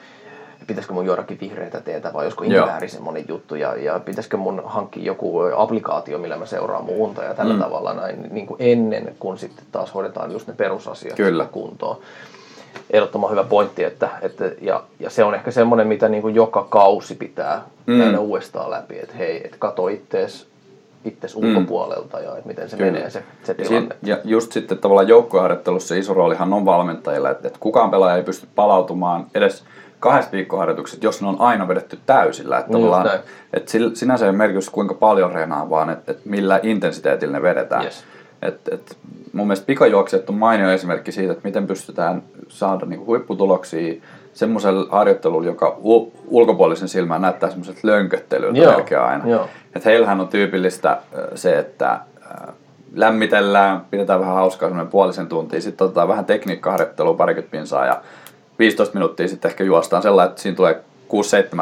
pitäisikö 0.67 0.95
mun 0.95 1.07
juodakin 1.07 1.39
vihreitä 1.41 1.81
teetä 1.81 2.13
vai 2.13 2.25
josko 2.25 2.45
inkivääri 2.45 2.89
semmoinen 2.89 3.25
juttu 3.29 3.55
ja, 3.55 3.77
ja 3.77 4.01
pitäisikö 4.01 4.37
mun 4.37 4.63
hankkia 4.65 5.05
joku 5.05 5.41
applikaatio, 5.57 6.19
millä 6.19 6.37
mä 6.37 6.47
seuraan 6.47 6.85
mun 6.85 6.97
unta 6.97 7.25
ja 7.25 7.35
tällä 7.35 7.55
mm. 7.55 7.61
tavalla 7.61 7.95
näin 7.95 8.27
niin 8.31 8.47
kuin 8.47 8.57
ennen 8.59 9.17
kuin 9.19 9.39
sitten 9.39 9.65
taas 9.73 9.95
hoidetaan 9.95 10.33
just 10.33 10.47
ne 10.47 10.55
perusasiat 10.55 11.17
Kyllä. 11.17 11.45
kuntoon 11.45 11.97
ehdottoman 12.91 13.31
hyvä 13.31 13.45
pointti, 13.45 13.85
että, 13.85 14.09
että 14.23 14.51
ja, 14.61 14.83
ja, 15.01 15.11
se 15.11 15.25
on 15.25 15.35
ehkä 15.35 15.51
semmoinen, 15.51 15.87
mitä 15.87 16.09
niin 16.09 16.23
kuin 16.23 16.35
joka 16.35 16.67
kausi 16.71 17.15
pitää 17.15 17.63
mm. 17.87 17.99
käydä 17.99 18.21
uudestaan 18.21 18.71
läpi, 18.71 18.99
että 18.99 19.15
hei, 19.17 19.41
että 19.45 19.57
kato 19.59 19.89
ittees, 19.89 20.47
ittees 21.05 21.37
mm. 21.37 21.49
ulkopuolelta 21.49 22.21
ja 22.21 22.37
että 22.37 22.49
miten 22.49 22.69
se 22.69 22.77
Kyllä. 22.77 22.93
menee 22.93 23.11
se, 23.11 23.23
se 23.45 23.55
tilanne. 23.55 23.97
Ja 24.03 24.19
just 24.25 24.53
sitten 24.53 24.79
tavallaan 24.79 25.09
joukkueharjoittelussa 25.09 25.95
iso 25.95 26.15
roolihan 26.15 26.53
on 26.53 26.65
valmentajilla, 26.65 27.31
että, 27.31 27.49
että 27.49 27.61
kukaan 27.61 27.91
pelaaja 27.91 28.17
ei 28.17 28.23
pysty 28.23 28.47
palautumaan 28.55 29.27
edes 29.35 29.65
kahdesta 30.03 30.33
viikkoharjoitukset, 30.33 31.03
jos 31.03 31.23
ne 31.23 31.29
on 31.29 31.41
aina 31.41 31.69
vedetty 31.69 31.99
täysillä. 32.07 32.59
Että, 32.59 32.73
niin 32.73 33.21
että 33.53 33.73
sinänsä 33.95 34.27
ei 34.27 34.33
merkitys 34.33 34.71
kuinka 34.71 34.95
paljon 34.95 35.33
reenaa, 35.33 35.71
vaan 35.71 35.91
että, 35.91 36.13
että 36.13 36.23
millä 36.29 36.61
intensiteetillä 36.63 37.33
ne 37.33 37.43
vedetään. 37.43 37.85
Yes. 37.85 38.05
Et, 38.43 38.61
et, 38.71 38.97
mun 39.33 39.47
mielestä 39.47 39.67
pikajuoksijat 39.67 40.29
on 40.29 40.35
mainio 40.35 40.71
esimerkki 40.71 41.13
siitä, 41.13 41.33
että 41.33 41.49
miten 41.49 41.67
pystytään 41.67 42.23
saada 42.49 42.87
niinku 42.87 43.07
huipputuloksia 43.07 43.95
semmoisella 44.33 44.87
harjoittelulla, 44.91 45.47
joka 45.47 45.77
ulkopuolisen 46.27 46.89
silmään 46.89 47.23
näyttää 47.23 47.51
semmoiset 47.51 47.85
lönköttelyltä 47.85 48.61
melkein 48.61 49.01
aina. 49.01 49.29
Joo. 49.29 49.49
Et 49.77 49.85
heillähän 49.85 50.21
on 50.21 50.29
tyypillistä 50.29 50.99
se, 51.35 51.59
että 51.59 52.01
lämmitellään, 52.95 53.81
pidetään 53.91 54.21
vähän 54.21 54.35
hauskaa 54.35 54.69
semmoinen 54.69 54.91
puolisen 54.91 55.27
tuntia, 55.27 55.61
sitten 55.61 55.85
otetaan 55.85 56.09
vähän 56.09 56.25
tekniikkaharjoittelua 56.25 57.15
parikymmentä 57.15 57.51
pinsaa 57.51 57.87
ja 57.87 58.01
15 58.59 58.95
minuuttia 58.95 59.29
sitten 59.29 59.49
ehkä 59.49 59.65
juostaan 59.65 60.03
sellainen, 60.03 60.31
että 60.31 60.43
siinä 60.43 60.57
tulee 60.57 60.81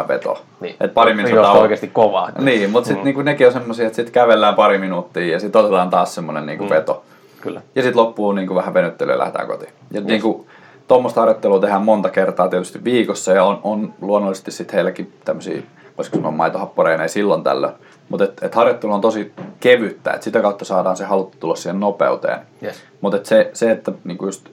6-7 0.04 0.08
vetoa. 0.08 0.38
Niin. 0.60 0.76
Et 0.80 0.94
pari 0.94 1.14
minuuttia 1.14 1.50
on 1.50 1.62
oikeasti 1.62 1.88
kovaa. 1.88 2.30
Niin, 2.38 2.70
mutta 2.70 2.86
sitten 2.86 3.02
mm. 3.02 3.04
niinku 3.04 3.22
nekin 3.22 3.46
on 3.46 3.52
semmoisia, 3.52 3.86
että 3.86 3.96
sitten 3.96 4.12
kävellään 4.12 4.54
pari 4.54 4.78
minuuttia 4.78 5.32
ja 5.32 5.40
sitten 5.40 5.60
otetaan 5.60 5.90
taas 5.90 6.14
semmoinen 6.14 6.46
niinku 6.46 6.64
mm. 6.64 6.70
veto. 6.70 7.04
Kyllä. 7.40 7.62
Ja 7.74 7.82
sitten 7.82 8.02
loppuu 8.02 8.32
niinku 8.32 8.54
vähän 8.54 8.74
venyttelyä 8.74 9.18
lähdetään 9.18 9.46
kotiin. 9.46 9.72
Ja 9.90 10.00
yes. 10.00 10.06
niinku, 10.08 10.46
tuommoista 10.88 11.20
harjoittelua 11.20 11.60
tehdään 11.60 11.82
monta 11.82 12.08
kertaa 12.08 12.48
tietysti 12.48 12.84
viikossa 12.84 13.32
ja 13.32 13.44
on, 13.44 13.60
on 13.64 13.94
luonnollisesti 14.00 14.50
sitten 14.50 14.74
heilläkin 14.74 15.12
tämmöisiä, 15.24 15.62
voisiko 15.98 16.16
sanoa 16.16 16.30
maitohapporeeneja 16.30 17.08
silloin 17.08 17.42
tällöin. 17.42 17.74
Mutta 18.08 18.24
et, 18.24 18.42
et 18.42 18.54
harjoittelu 18.54 18.92
on 18.92 19.00
tosi 19.00 19.32
kevyttä, 19.60 20.10
että 20.10 20.24
sitä 20.24 20.42
kautta 20.42 20.64
saadaan 20.64 20.96
se 20.96 21.04
haluttu 21.04 21.36
tulos 21.40 21.62
siihen 21.62 21.80
nopeuteen. 21.80 22.38
Yes. 22.62 22.82
Mutta 23.00 23.16
et 23.16 23.26
se, 23.26 23.50
se, 23.52 23.70
että 23.70 23.92
niinku 24.04 24.26
just 24.26 24.48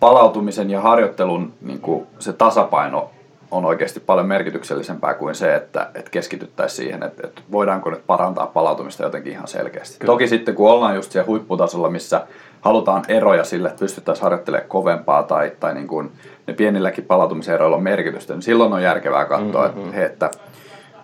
palautumisen 0.00 0.70
ja 0.70 0.80
harjoittelun 0.80 1.52
niinku 1.60 2.06
se 2.18 2.32
tasapaino 2.32 3.10
on 3.50 3.64
oikeasti 3.64 4.00
paljon 4.00 4.26
merkityksellisempää 4.26 5.14
kuin 5.14 5.34
se, 5.34 5.54
että, 5.54 5.90
että 5.94 6.10
keskityttäisiin 6.10 6.76
siihen, 6.76 7.02
että, 7.02 7.26
että 7.26 7.42
voidaanko 7.52 7.90
nyt 7.90 8.06
parantaa 8.06 8.46
palautumista 8.46 9.02
jotenkin 9.02 9.32
ihan 9.32 9.48
selkeästi. 9.48 9.98
Kyllä. 9.98 10.12
Toki 10.12 10.28
sitten 10.28 10.54
kun 10.54 10.70
ollaan 10.70 10.94
just 10.94 11.12
siellä 11.12 11.26
huipputasolla, 11.26 11.90
missä 11.90 12.26
halutaan 12.60 13.04
eroja 13.08 13.44
sille, 13.44 13.68
että 13.68 13.80
pystyttäisiin 13.80 14.22
harjoittelemaan 14.22 14.68
kovempaa 14.68 15.22
tai, 15.22 15.52
tai 15.60 15.74
niin 15.74 15.88
kuin 15.88 16.12
ne 16.46 16.54
pienilläkin 16.54 17.04
palautumisen 17.04 17.54
eroilla 17.54 17.76
on 17.76 17.82
merkitystä, 17.82 18.34
niin 18.34 18.42
silloin 18.42 18.72
on 18.72 18.82
järkevää 18.82 19.24
katsoa, 19.24 19.68
mm-hmm. 19.68 19.82
että, 19.82 19.96
he, 19.96 20.04
että 20.04 20.30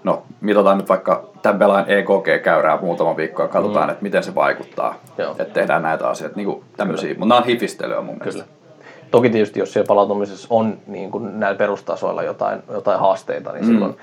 no, 0.05 0.23
mitataan 0.41 0.79
nyt 0.79 0.89
vaikka 0.89 1.31
tämän 1.43 1.59
pelaajan 1.59 1.91
EKG-käyrää 1.91 2.79
muutama 2.81 3.17
viikko 3.17 3.43
ja 3.43 3.49
katsotaan, 3.49 3.87
mm. 3.87 3.91
että 3.91 4.03
miten 4.03 4.23
se 4.23 4.35
vaikuttaa. 4.35 4.95
Joo. 5.19 5.31
Että 5.31 5.55
tehdään 5.55 5.83
näitä 5.83 6.09
asioita, 6.09 6.37
niin 6.37 6.47
kuin 6.47 6.65
tämmöisiä. 6.77 7.09
Mutta 7.09 7.27
nämä 7.27 7.39
on 7.39 7.47
hifistelyä 7.47 8.01
mun 8.01 8.19
mielestä. 8.19 8.45
Kyllä. 8.45 8.64
Toki 9.15 9.31
tietysti, 9.31 9.61
jos 9.61 9.73
siellä 9.73 9.87
palautumisessa 9.87 10.47
on 10.51 10.79
niin 10.87 11.11
kuin 11.11 11.41
näillä 11.41 11.59
perustasoilla 11.59 12.23
jotain, 12.23 12.63
jotain 12.73 13.01
haasteita, 13.01 13.53
niin 13.53 13.65
mm. 13.65 13.73
silloin 13.73 13.97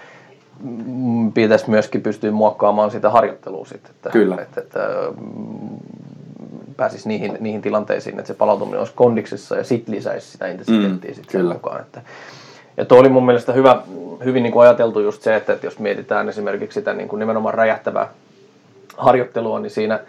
pitäisi 1.33 1.69
myöskin 1.69 2.01
pystyä 2.01 2.31
muokkaamaan 2.31 2.91
sitä 2.91 3.09
harjoittelua 3.09 3.65
sitten. 3.65 3.91
Että, 3.91 4.09
Kyllä. 4.09 4.37
Että, 4.41 4.61
että, 4.61 4.79
pääsisi 6.77 7.07
niihin, 7.07 7.37
niihin 7.39 7.61
tilanteisiin, 7.61 8.19
että 8.19 8.27
se 8.27 8.33
palautuminen 8.33 8.79
olisi 8.79 8.93
kondiksessa 8.95 9.55
ja 9.55 9.63
sitten 9.63 9.95
lisäisi 9.95 10.31
sitä 10.31 10.47
intensiteettiä 10.47 11.11
mm, 11.11 11.15
sitten 11.15 11.45
mukaan. 11.45 11.81
Että, 11.81 12.01
ja 12.77 12.85
tuo 12.85 12.99
oli 12.99 13.09
mun 13.09 13.25
mielestä 13.25 13.53
hyvä, 13.53 13.81
hyvin 14.25 14.43
niin 14.43 14.53
kuin 14.53 14.63
ajateltu 14.63 14.99
just 14.99 15.21
se, 15.21 15.35
että, 15.35 15.53
että 15.53 15.67
jos 15.67 15.79
mietitään 15.79 16.29
esimerkiksi 16.29 16.79
sitä 16.79 16.93
niin 16.93 17.09
kuin 17.09 17.19
nimenomaan 17.19 17.53
räjähtävää 17.53 18.07
harjoittelua, 18.97 19.59
niin 19.59 19.71
siinä 19.71 19.99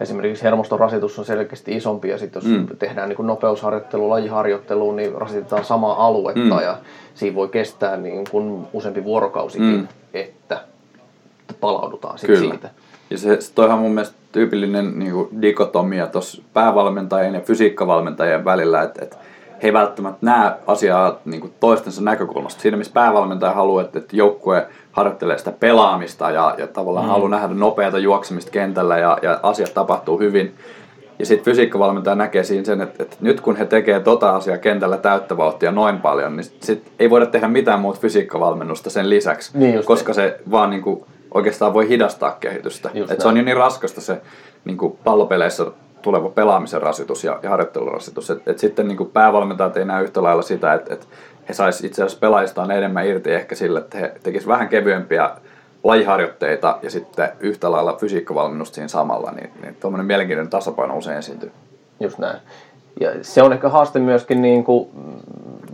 esimerkiksi 0.00 0.44
hermoston 0.44 0.80
rasitus 0.80 1.18
on 1.18 1.24
selkeästi 1.24 1.76
isompi 1.76 2.08
ja 2.08 2.18
sitten 2.18 2.42
jos 2.42 2.50
mm. 2.50 2.76
tehdään 2.78 3.08
niin 3.08 3.26
nopeusharjoittelu, 3.26 4.10
lajiharjoittelu, 4.10 4.92
niin 4.92 5.14
rasitetaan 5.14 5.64
samaa 5.64 6.06
aluetta 6.06 6.54
mm. 6.54 6.62
ja 6.62 6.78
siinä 7.14 7.36
voi 7.36 7.48
kestää 7.48 7.96
niin 7.96 8.24
kuin 8.30 8.66
useampi 8.72 9.04
vuorokausikin, 9.04 9.66
mm. 9.66 9.88
että 10.14 10.60
palaudutaan 11.60 12.18
sit 12.18 12.38
siitä. 12.38 12.70
Ja 13.10 13.18
se, 13.18 13.38
toihan 13.54 13.78
on 13.78 13.82
mun 13.82 13.94
mielestä 13.94 14.16
tyypillinen 14.32 14.98
niin 14.98 15.12
kuin 15.12 15.42
dikotomia 15.42 16.06
tuossa 16.06 16.42
päävalmentajien 16.54 17.34
ja 17.34 17.40
fysiikkavalmentajien 17.40 18.44
välillä, 18.44 18.82
että, 18.82 19.04
että 19.04 19.16
he 19.62 19.68
ei 19.68 19.72
välttämättä 19.72 20.18
näe 20.26 20.52
asiaa 20.66 21.18
niin 21.24 21.40
kuin 21.40 21.52
toistensa 21.60 22.02
näkökulmasta. 22.02 22.62
Siinä 22.62 22.76
missä 22.76 22.92
päävalmentaja 22.92 23.52
haluaa, 23.52 23.82
että, 23.82 23.98
että 23.98 24.16
joukkue 24.16 24.66
harjoittelee 24.92 25.38
sitä 25.38 25.52
pelaamista 25.52 26.30
ja, 26.30 26.54
ja 26.58 26.66
tavallaan 26.66 27.06
mm. 27.06 27.10
haluaa 27.10 27.30
nähdä 27.30 27.54
nopeata 27.54 27.98
juoksemista 27.98 28.50
kentällä 28.50 28.98
ja, 28.98 29.18
ja 29.22 29.40
asiat 29.42 29.74
tapahtuu 29.74 30.18
hyvin. 30.18 30.54
Ja 31.18 31.26
sitten 31.26 31.44
fysiikkavalmentaja 31.44 32.16
näkee 32.16 32.44
siinä 32.44 32.64
sen, 32.64 32.80
että, 32.80 33.02
että 33.02 33.16
nyt 33.20 33.40
kun 33.40 33.56
he 33.56 33.64
tekee 33.64 34.00
tota 34.00 34.36
asiaa 34.36 34.58
kentällä 34.58 34.96
täyttä 34.96 35.36
vauhtia 35.36 35.70
noin 35.72 36.00
paljon, 36.00 36.36
niin 36.36 36.44
sit 36.60 36.92
ei 36.98 37.10
voida 37.10 37.26
tehdä 37.26 37.48
mitään 37.48 37.80
muuta 37.80 38.00
fysiikkavalmennusta 38.00 38.90
sen 38.90 39.10
lisäksi, 39.10 39.58
niin 39.58 39.84
koska 39.84 40.08
niin. 40.08 40.14
se 40.14 40.40
vaan 40.50 40.70
niin 40.70 40.82
kuin, 40.82 41.04
oikeastaan 41.34 41.74
voi 41.74 41.88
hidastaa 41.88 42.36
kehitystä. 42.40 42.90
Et 43.10 43.20
se 43.20 43.28
on 43.28 43.36
jo 43.36 43.42
niin 43.42 43.56
raskasta 43.56 44.00
se 44.00 44.20
niin 44.64 44.76
kuin 44.76 44.98
pallopeleissä 45.04 45.66
tuleva 46.02 46.28
pelaamisen 46.28 46.82
rasitus 46.82 47.24
ja, 47.24 47.38
ja 47.42 47.50
harjoittelurasitus. 47.50 48.30
Et, 48.30 48.48
et 48.48 48.58
sitten 48.58 48.88
niin 48.88 48.96
kuin 48.96 49.10
päävalmentajat 49.10 49.76
ei 49.76 49.84
näe 49.84 50.02
yhtä 50.02 50.22
lailla 50.22 50.42
sitä, 50.42 50.74
että 50.74 50.94
et 50.94 51.08
he 51.48 51.54
sais 51.54 51.84
itse 51.84 52.02
asiassa 52.02 52.20
pelaajistaan 52.20 52.70
enemmän 52.70 53.06
irti 53.06 53.32
ehkä 53.32 53.54
sillä, 53.54 53.78
että 53.78 53.98
he 53.98 54.12
tekisivät 54.22 54.52
vähän 54.52 54.68
kevyempiä 54.68 55.30
lajiharjoitteita 55.84 56.78
ja 56.82 56.90
sitten 56.90 57.28
yhtä 57.40 57.72
lailla 57.72 57.96
fysiikkavalmennusta 58.00 58.74
siinä 58.74 58.88
samalla, 58.88 59.30
niin, 59.30 59.50
niin 59.62 59.76
tuommoinen 59.80 60.06
mielenkiintoinen 60.06 60.50
tasapaino 60.50 60.96
usein 60.96 61.18
esiintyy. 61.18 61.52
Just 62.00 62.18
näin. 62.18 62.38
Ja 63.00 63.10
se 63.22 63.42
on 63.42 63.52
ehkä 63.52 63.68
haaste 63.68 63.98
myöskin 63.98 64.42
niin 64.42 64.64
kuin 64.64 64.88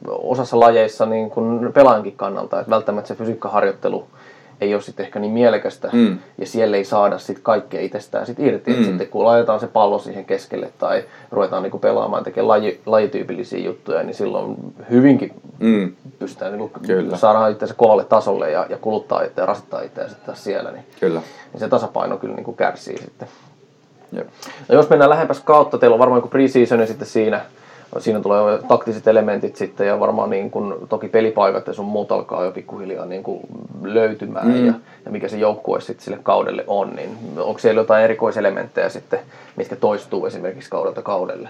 osassa 0.09 0.61
lajeissa 0.61 1.07
niin 1.07 1.31
kuin 1.31 1.73
pelaajankin 1.73 2.17
kannalta, 2.17 2.61
että 2.61 2.71
välttämättä 2.71 3.09
se 3.09 3.15
fysiikkaharjoittelu 3.15 4.07
ei 4.61 4.75
ole 4.75 4.83
sitten 4.83 5.07
ehkä 5.07 5.19
niin 5.19 5.33
mielekästä 5.33 5.91
mm. 5.93 6.19
ja 6.39 6.47
siellä 6.47 6.77
ei 6.77 6.85
saada 6.85 7.19
sitten 7.19 7.43
kaikkea 7.43 7.81
itsestään 7.81 8.27
sit 8.27 8.41
irti. 8.41 8.73
Mm. 8.73 8.85
Sitten 8.85 9.09
kun 9.09 9.25
laitetaan 9.25 9.61
se 9.61 9.67
pallo 9.67 9.99
siihen 9.99 10.25
keskelle 10.25 10.71
tai 10.79 11.05
ruvetaan 11.31 11.63
niinku 11.63 11.79
pelaamaan 11.79 12.25
tekemään 12.25 12.49
laji, 12.49 12.81
lajityypillisiä 12.87 13.59
juttuja, 13.59 14.03
niin 14.03 14.15
silloin 14.15 14.57
hyvinkin 14.91 15.33
mm. 15.59 15.93
pystytään 16.19 16.53
niinku 16.53 16.81
saada 17.15 17.49
itse 17.49 17.67
kovalle 17.77 18.05
tasolle 18.05 18.51
ja, 18.51 18.67
ja 18.69 18.77
kuluttaa 18.77 19.23
itse 19.23 19.41
ja 19.41 19.47
rasittaa 19.47 19.83
itseään 19.83 20.11
sitten 20.11 20.37
siellä. 20.37 20.71
Niin, 20.71 20.85
kyllä. 21.01 21.23
niin 21.53 21.61
se 21.61 21.69
tasapaino 21.69 22.17
kyllä 22.17 22.35
niinku 22.35 22.53
kärsii 22.53 22.99
sitten. 22.99 23.29
Jep. 24.13 24.27
No 24.69 24.75
jos 24.75 24.91
mennään 24.91 25.11
lähempäs 25.11 25.41
kautta, 25.41 25.79
teillä 25.79 25.95
on 25.95 26.01
varmaan 26.01 26.19
joku 26.19 26.29
pre-season 26.29 26.87
sitten 26.87 27.09
siinä, 27.09 27.41
siinä 27.99 28.21
tulee 28.21 28.59
taktiset 28.69 29.09
elementit 29.09 29.57
sitten 29.57 29.87
ja 29.87 30.01
varmaan 30.01 30.31
niin 30.31 30.51
kun, 30.51 30.87
toki 30.89 31.09
pelipaikat 31.09 31.67
ja 31.67 31.73
sun 31.73 31.85
muut 31.85 32.13
alkaa 32.13 32.45
jo 32.45 32.51
pikkuhiljaa 32.51 33.07
niin 33.07 33.25
löytymään 33.83 34.49
mm. 34.49 34.67
ja, 34.67 34.73
ja, 35.05 35.11
mikä 35.11 35.29
se 35.29 35.37
joukkue 35.37 35.81
sitten 35.81 36.05
sille 36.05 36.19
kaudelle 36.23 36.65
on, 36.67 36.97
niin 36.97 37.19
onko 37.39 37.59
siellä 37.59 37.81
jotain 37.81 38.05
erikoiselementtejä 38.05 38.89
sitten, 38.89 39.19
mitkä 39.57 39.77
toistuu 39.77 40.27
esimerkiksi 40.27 40.71
kaudelta 40.71 41.03
kaudelle? 41.03 41.49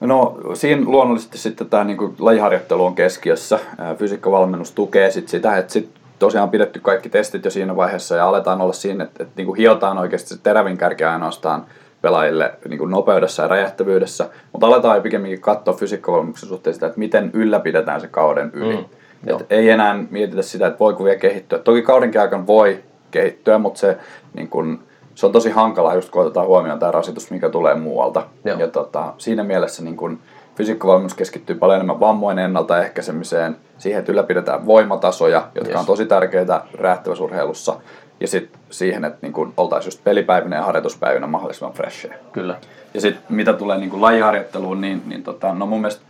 No 0.00 0.38
siinä 0.54 0.84
luonnollisesti 0.86 1.38
sitten 1.38 1.70
tämä 1.70 1.84
niin 1.84 2.14
lajiharjoittelu 2.18 2.84
on 2.84 2.94
keskiössä. 2.94 3.58
Fysiikkavalmennus 3.98 4.72
tukee 4.72 5.10
sit 5.10 5.28
sitä, 5.28 5.56
että 5.56 5.72
sit 5.72 5.88
tosiaan 6.18 6.50
pidetty 6.50 6.80
kaikki 6.80 7.08
testit 7.08 7.44
jo 7.44 7.50
siinä 7.50 7.76
vaiheessa 7.76 8.16
ja 8.16 8.28
aletaan 8.28 8.60
olla 8.60 8.72
siinä, 8.72 9.04
että, 9.04 9.22
että 9.22 9.34
niin 9.36 9.56
hiotaan 9.56 9.98
oikeasti 9.98 10.28
se 10.28 10.40
terävin 10.42 10.78
kärki 10.78 11.04
ainoastaan 11.04 11.64
pelaajille 12.02 12.54
niin 12.68 12.78
kuin 12.78 12.90
nopeudessa 12.90 13.42
ja 13.42 13.48
räjähtävyydessä, 13.48 14.28
mutta 14.52 14.66
aletaan 14.66 15.02
pikemminkin 15.02 15.40
katsoa 15.40 15.74
fysiikkavalmennuksen 15.74 16.48
suhteen 16.48 16.74
sitä, 16.74 16.86
että 16.86 16.98
miten 16.98 17.30
ylläpidetään 17.32 18.00
se 18.00 18.08
kauden 18.08 18.50
yli. 18.54 18.76
Mm, 18.76 18.84
Et 19.26 19.46
ei 19.50 19.70
enää 19.70 20.04
mietitä 20.10 20.42
sitä, 20.42 20.66
että 20.66 20.78
voiko 20.78 21.04
vielä 21.04 21.18
kehittyä. 21.18 21.58
Toki 21.58 21.82
kaudenkin 21.82 22.20
aikana 22.20 22.46
voi 22.46 22.82
kehittyä, 23.10 23.58
mutta 23.58 23.80
se, 23.80 23.98
niin 24.34 24.48
kuin, 24.48 24.78
se 25.14 25.26
on 25.26 25.32
tosi 25.32 25.50
hankalaa 25.50 25.94
just 25.94 26.10
kun 26.10 26.22
otetaan 26.22 26.46
huomioon 26.46 26.78
tämä 26.78 26.92
rasitus, 26.92 27.30
mikä 27.30 27.48
tulee 27.48 27.74
muualta. 27.74 28.26
Joo. 28.44 28.58
Ja 28.58 28.68
tota, 28.68 29.12
siinä 29.18 29.44
mielessä 29.44 29.84
niin 29.84 29.96
kun, 29.96 30.18
fysiikkavalmennus 30.56 31.14
keskittyy 31.14 31.56
paljon 31.56 31.76
enemmän 31.76 32.00
vammojen 32.00 32.38
ennaltaehkäisemiseen, 32.38 33.56
siihen, 33.78 34.00
että 34.00 34.12
ylläpidetään 34.12 34.66
voimatasoja, 34.66 35.48
jotka 35.54 35.70
yes. 35.70 35.80
on 35.80 35.86
tosi 35.86 36.06
tärkeitä 36.06 36.60
räjähtäväsurheilussa 36.74 37.76
ja 38.22 38.28
sitten 38.28 38.60
siihen, 38.70 39.04
että 39.04 39.18
niin 39.22 39.52
oltaisiin 39.56 39.88
just 39.88 40.04
pelipäivinä 40.04 40.56
ja 40.56 40.62
harjoituspäivinä 40.62 41.26
mahdollisimman 41.26 41.72
fresheja. 41.72 42.14
Kyllä. 42.32 42.56
Ja 42.94 43.00
sitten 43.00 43.36
mitä 43.36 43.52
tulee 43.52 43.78
niin 43.78 43.90
kuin 43.90 44.02
lajiharjoitteluun, 44.02 44.80
niin, 44.80 45.02
niin 45.06 45.22
tota, 45.22 45.54
no 45.54 45.66
mun 45.66 45.80
mielestä 45.80 46.02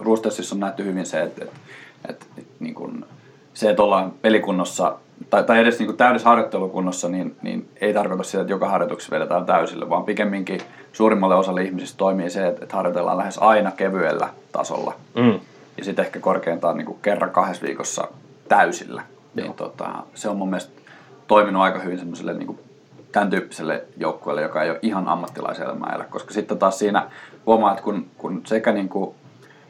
Roostessissa 0.00 0.54
on 0.54 0.60
nähty 0.60 0.84
hyvin 0.84 1.06
se, 1.06 1.22
että, 1.22 1.44
että, 1.44 1.56
että, 2.08 2.26
että 2.38 2.54
niin 2.60 2.74
kuin 2.74 3.04
se, 3.54 3.70
että 3.70 3.82
ollaan 3.82 4.12
pelikunnossa 4.22 4.96
tai, 5.30 5.44
tai 5.44 5.58
edes 5.58 5.78
niin 5.78 5.86
kuin 5.86 5.96
täydessä 5.96 6.28
harjoittelukunnossa, 6.28 7.08
niin, 7.08 7.36
niin 7.42 7.68
ei 7.80 7.94
tarkoita 7.94 8.22
sitä, 8.22 8.40
että 8.40 8.52
joka 8.52 8.68
harjoituksessa 8.68 9.16
vedetään 9.16 9.46
täysille, 9.46 9.90
vaan 9.90 10.04
pikemminkin 10.04 10.60
suurimmalle 10.92 11.34
osalle 11.34 11.62
ihmisistä 11.62 11.98
toimii 11.98 12.30
se, 12.30 12.46
että, 12.46 12.62
että 12.62 12.76
harjoitellaan 12.76 13.18
lähes 13.18 13.38
aina 13.38 13.70
kevyellä 13.70 14.28
tasolla. 14.52 14.94
Mm. 15.14 15.40
Ja 15.78 15.84
sitten 15.84 16.04
ehkä 16.04 16.20
korkeintaan 16.20 16.76
niin 16.76 16.86
kuin 16.86 16.98
kerran 17.02 17.30
kahdessa 17.30 17.66
viikossa 17.66 18.08
täysillä. 18.48 19.02
Niin, 19.34 19.54
tota, 19.54 19.88
se 20.14 20.28
on 20.28 20.36
mun 20.36 20.50
mielestä 20.50 20.77
toiminut 21.28 21.62
aika 21.62 21.78
hyvin 21.78 21.98
semmoiselle 21.98 22.34
niin 22.34 22.46
kuin 22.46 22.58
tämän 23.12 23.30
tyyppiselle 23.30 23.84
joukkueelle, 23.96 24.42
joka 24.42 24.62
ei 24.62 24.70
ole 24.70 24.78
ihan 24.82 25.08
ammattilaiselämää 25.08 25.92
elä. 25.94 26.04
Koska 26.04 26.34
sitten 26.34 26.58
taas 26.58 26.78
siinä 26.78 27.10
huomaa, 27.46 27.70
että 27.70 27.82
kun, 27.82 28.06
kun 28.18 28.40
sekä 28.46 28.72
niin 28.72 28.88
kuin 28.88 29.14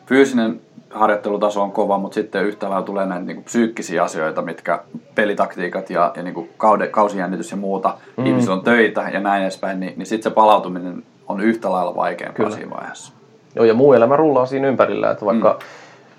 fyysinen 0.07 0.61
harjoittelutaso 0.91 1.63
on 1.63 1.73
kova, 1.73 1.99
mutta 1.99 2.15
sitten 2.15 2.45
yhtä 2.45 2.71
lailla 2.71 2.87
tulee 2.87 3.07
näitä 3.07 3.25
niin 3.25 3.37
kuin 3.37 3.45
psyykkisiä 3.45 4.03
asioita, 4.03 4.43
mitkä 4.43 4.81
pelitaktiikat 5.15 5.91
ja, 5.91 6.13
ja 6.17 6.23
niin 6.23 6.35
kuin 6.35 6.51
kaude, 6.57 6.87
kausijännitys 6.87 7.51
ja 7.51 7.57
muuta, 7.57 7.95
mm. 8.17 8.27
ihmisillä 8.27 8.55
on 8.55 8.65
töitä 8.65 9.09
ja 9.13 9.21
näin 9.21 9.43
edespäin, 9.43 9.81
niin, 9.81 9.95
niin 9.97 10.07
sitten 10.07 10.31
se 10.31 10.35
palautuminen 10.35 11.03
on 11.29 11.41
yhtä 11.41 11.73
lailla 11.73 11.95
vaikeampaa 11.95 12.37
Kyllä. 12.37 12.57
siinä 12.57 12.71
vaiheessa. 12.71 13.13
Joo, 13.55 13.65
ja 13.65 13.75
muu 13.75 13.93
elämä 13.93 14.17
rullaa 14.17 14.47
siinä 14.47 14.69
ympärillä, 14.69 15.11
että 15.11 15.25
vaikka, 15.25 15.53
mm. 15.53 15.67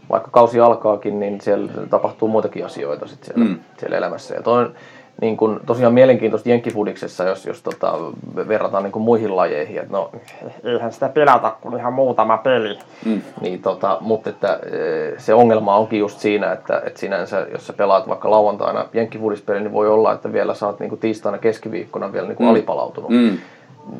vaikka 0.09 0.31
kausi 0.31 0.59
alkaakin, 0.59 1.19
niin 1.19 1.41
siellä 1.41 1.71
tapahtuu 1.89 2.27
muitakin 2.27 2.65
asioita 2.65 3.07
sit 3.07 3.23
siellä, 3.23 3.45
mm. 3.45 3.59
siellä 3.77 3.97
elämässä. 3.97 4.35
Ja 4.35 4.43
toi 4.43 4.71
niin 5.22 5.38
kun, 5.38 5.61
tosiaan 5.65 5.93
mielenkiintoista 5.93 6.49
jenkkifudiksessa, 6.49 7.24
jos, 7.24 7.45
jos 7.45 7.61
tota, 7.61 7.93
verrataan 8.47 8.84
niin 8.84 9.01
muihin 9.01 9.36
lajeihin, 9.36 9.78
että 9.78 9.93
no 9.93 10.11
eihän 10.63 10.93
sitä 10.93 11.09
pelata 11.09 11.55
kuin 11.61 11.78
ihan 11.78 11.93
muutama 11.93 12.38
peli. 12.38 12.80
Mm. 13.05 13.22
Niin, 13.41 13.61
tota, 13.61 13.97
mutta 14.01 14.30
että, 14.30 14.59
e, 14.72 15.20
se 15.20 15.34
ongelma 15.34 15.76
onkin 15.76 15.99
just 15.99 16.20
siinä, 16.20 16.51
että, 16.51 16.82
että 16.86 16.99
sinänsä, 16.99 17.47
jos 17.51 17.67
sä 17.67 17.74
pelaat 17.74 18.07
vaikka 18.07 18.32
lauantaina 18.32 18.86
jenkkifudispeli, 18.93 19.59
niin 19.59 19.74
voi 19.74 19.89
olla, 19.89 20.13
että 20.13 20.34
vielä 20.34 20.53
saat 20.53 20.80
niin 20.80 20.97
tiistaina 20.97 21.38
keskiviikkona 21.38 22.13
vielä 22.13 22.28
niin 22.28 22.38
mm. 22.39 22.49
alipalautunut. 22.49 23.09
Mm. 23.09 23.38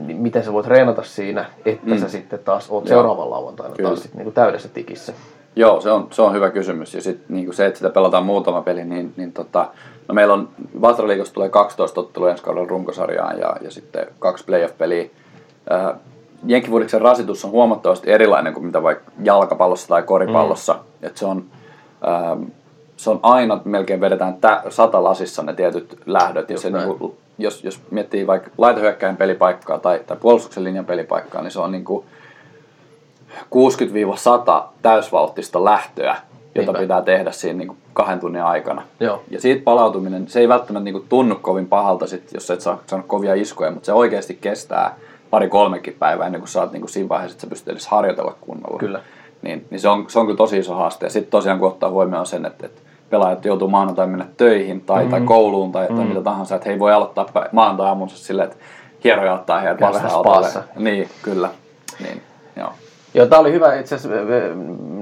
Niin 0.06 0.18
miten 0.18 0.44
sä 0.44 0.54
voit 0.54 0.66
treenata 0.66 1.04
siinä, 1.04 1.46
että 1.66 1.92
mm. 1.92 1.98
sä 1.98 2.10
sitten 2.10 2.40
taas 2.40 2.70
oot 2.70 2.88
seuraavan 2.88 3.30
lauantaina 3.30 3.76
Kyllä. 3.76 3.90
taas 3.90 4.04
sit 4.04 4.14
niin 4.14 4.34
täydessä 4.34 4.70
tikissä. 4.70 5.14
Joo, 5.56 5.82
se 5.82 5.92
on, 5.92 6.08
se 6.12 6.22
on 6.22 6.34
hyvä 6.34 6.50
kysymys. 6.50 6.94
Ja 6.94 7.02
sitten 7.02 7.36
niin 7.36 7.54
se, 7.54 7.66
että 7.66 7.78
sitä 7.78 7.90
pelataan 7.90 8.26
muutama 8.26 8.62
peli, 8.62 8.86
niin, 8.86 9.14
niin 9.18 9.34
tota, 9.34 9.68
no 10.10 10.16
meillä 10.16 10.34
on, 10.34 10.50
Vastraliikossa 10.82 11.34
tulee 11.34 11.50
12 11.50 12.02
ottelua 12.02 12.32
ensi 12.32 12.44
kaudella 12.44 12.68
runkosarjaan 12.68 13.40
ja, 13.40 13.56
ja 13.62 13.72
sitten 13.72 14.08
kaksi 14.20 14.46
playoff-peliä. 14.46 15.10
Äh, 15.72 16.00
Jenkkifudiksen 16.46 17.02
rasitus 17.02 17.46
on 17.46 17.52
huomattavasti 17.52 18.12
erilainen 18.12 18.54
kuin 18.54 18.66
mitä 18.66 18.84
vaikka 18.84 19.12
jalkapallossa 19.24 19.88
tai 19.88 20.04
koripallossa. 20.04 20.74
Mm. 20.74 21.08
Et 21.08 21.18
se, 21.18 21.26
on, 21.26 21.46
äh, 22.08 22.48
se 22.98 23.10
on 23.10 23.20
aina, 23.24 23.62
melkein 23.66 24.02
vedetään 24.02 24.34
tä, 24.34 24.64
sata 24.70 25.04
lasissa 25.04 25.44
ne 25.44 25.54
tietyt 25.54 25.98
lähdöt. 26.06 26.50
Ja 26.50 26.60
se, 26.60 26.70
niin 26.70 26.98
kuin, 26.98 27.18
jos, 27.38 27.64
jos 27.64 27.82
miettii 27.92 28.28
vaikka 28.28 28.50
laitohyökkäin 28.58 29.18
pelipaikkaa 29.18 29.80
tai, 29.80 30.00
tai 30.08 30.18
puolustuksen 30.18 30.64
linjan 30.64 30.86
pelipaikkaa, 30.86 31.42
niin 31.42 31.52
se 31.52 31.60
on 31.60 31.72
niin 31.72 31.86
kuin 31.86 32.06
60-100 33.32 34.64
täysvauhtista 34.82 35.66
lähtöä, 35.66 36.18
jota 36.56 36.72
Niinpä. 36.72 36.80
pitää 36.80 37.02
tehdä 37.02 37.32
siinä 37.32 37.58
niin 37.58 37.68
kuin 37.68 37.78
kahden 37.94 38.20
tunnin 38.20 38.44
aikana. 38.44 38.82
Joo. 39.00 39.24
Ja 39.30 39.42
siitä 39.42 39.64
palautuminen, 39.64 40.28
se 40.28 40.40
ei 40.40 40.50
välttämättä 40.50 40.84
niin 40.84 40.94
kuin 40.94 41.06
tunnu 41.10 41.36
kovin 41.36 41.68
pahalta, 41.68 42.08
sit, 42.08 42.34
jos 42.34 42.52
et 42.52 42.62
saa 42.62 42.80
saanut 42.88 43.08
kovia 43.08 43.34
iskuja, 43.34 43.72
mutta 43.72 43.86
se 43.86 43.94
oikeasti 43.94 44.38
kestää 44.42 44.96
pari-kolmekin 45.30 45.96
päivää 46.00 46.26
ennen 46.26 46.42
kuin 46.42 46.50
saat 46.50 46.72
niin 46.72 46.82
kuin 46.82 46.90
siinä 46.90 47.10
vaiheessa, 47.10 47.36
että 47.36 47.42
sä 47.42 47.50
pystyt 47.50 47.72
edes 47.72 47.88
harjoitella 47.88 48.36
kunnolla. 48.42 48.80
Kyllä. 48.80 49.02
Niin, 49.42 49.66
niin 49.70 49.80
se, 49.80 49.90
on, 49.90 50.06
se 50.08 50.20
on 50.20 50.26
kyllä 50.26 50.38
tosi 50.38 50.58
iso 50.58 50.74
haaste. 50.74 51.06
Ja 51.06 51.10
sitten 51.10 51.32
tosiaan 51.32 51.60
kun 51.60 51.68
ottaa 51.68 51.90
huomioon 51.90 52.26
sen, 52.26 52.46
että, 52.46 52.66
että 52.66 52.82
pelaajat 53.10 53.46
joutuu 53.46 53.68
maanantai 53.68 54.08
mennä 54.08 54.26
töihin 54.38 54.82
tai, 54.82 54.98
mm-hmm. 54.98 55.12
tai 55.12 55.22
kouluun 55.22 55.72
tai, 55.72 55.84
mm-hmm. 55.84 55.98
tai 55.98 56.08
mitä 56.08 56.22
tahansa, 56.22 56.56
että 56.56 56.70
he 56.70 56.74
ei 56.74 56.80
voi 56.80 56.94
aloittaa 56.94 57.26
maanantai 57.52 57.88
aamunsa 57.88 58.18
silleen, 58.18 58.52
että 58.52 58.64
hieroja 59.04 59.34
ottaa 59.34 59.60
heidät 59.60 59.82
vastaan. 59.82 60.64
Niin, 60.76 61.10
kyllä. 61.22 61.50
Niin, 62.00 62.22
joo. 62.56 62.70
Joo, 63.14 63.26
tämä 63.26 63.40
oli 63.40 63.52
hyvä. 63.52 63.76
Itse 63.76 63.96
asiassa 63.96 64.20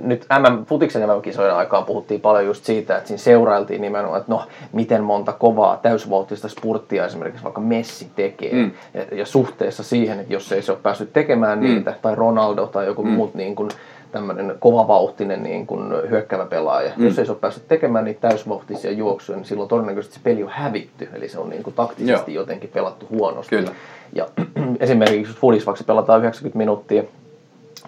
nyt 0.04 0.26
MM, 0.40 0.66
futiksen 0.66 1.10
MM-kisojen 1.10 1.56
aikaan 1.56 1.86
puhuttiin 1.86 2.22
paljon 2.22 2.46
just 2.46 2.64
siitä, 2.64 2.98
että 2.98 3.08
siinä 3.08 3.18
seurailtiin 3.18 3.82
nimenomaan, 3.82 4.20
että 4.20 4.32
no, 4.32 4.44
miten 4.74 5.04
monta 5.04 5.34
kovaa 5.34 5.78
täysvauhtista 5.78 6.48
spurttia 6.48 7.06
esimerkiksi 7.06 7.44
vaikka 7.44 7.62
Messi 7.62 8.08
tekee. 8.16 8.54
Mm. 8.54 8.72
Ja, 8.94 9.18
ja, 9.18 9.26
suhteessa 9.26 9.84
siihen, 9.84 10.20
että 10.20 10.34
jos 10.34 10.52
ei 10.52 10.62
se 10.62 10.72
ole 10.72 10.80
päässyt 10.84 11.14
tekemään 11.14 11.60
niitä, 11.60 11.94
tai 12.02 12.16
Ronaldo 12.16 12.68
tai 12.68 12.86
joku 12.86 13.04
mm. 13.04 13.10
muut 13.10 13.34
niin 13.34 13.56
kuin, 13.56 13.70
tämmöinen 14.12 14.56
kovavauhtinen 14.60 15.44
niin 15.44 15.68
kuin 15.68 16.10
hyökkävä 16.10 16.46
pelaaja, 16.46 16.92
mm. 16.98 17.06
jos 17.06 17.20
ei 17.20 17.26
se 17.26 17.32
ole 17.32 17.40
päässyt 17.40 17.68
tekemään 17.68 18.06
niitä 18.06 18.30
täysvauhtisia 18.30 18.92
juoksuja, 18.92 19.38
niin 19.38 19.46
silloin 19.46 19.70
todennäköisesti 19.70 20.16
se 20.16 20.22
peli 20.24 20.44
on 20.44 20.50
hävitty, 20.50 21.10
eli 21.14 21.30
se 21.30 21.40
on 21.40 21.50
niin 21.50 21.64
kuin 21.64 21.74
taktisesti 21.74 22.34
Joo. 22.34 22.42
jotenkin 22.42 22.70
pelattu 22.74 23.08
huonosti. 23.10 23.56
Kyllä. 23.56 23.72
Ja 24.14 24.28
esimerkiksi 24.80 25.32
jos 25.32 25.40
Fudis 25.40 25.66
vaikka 25.66 25.78
se 25.78 25.84
pelataan 25.84 26.20
90 26.20 26.58
minuuttia, 26.58 27.04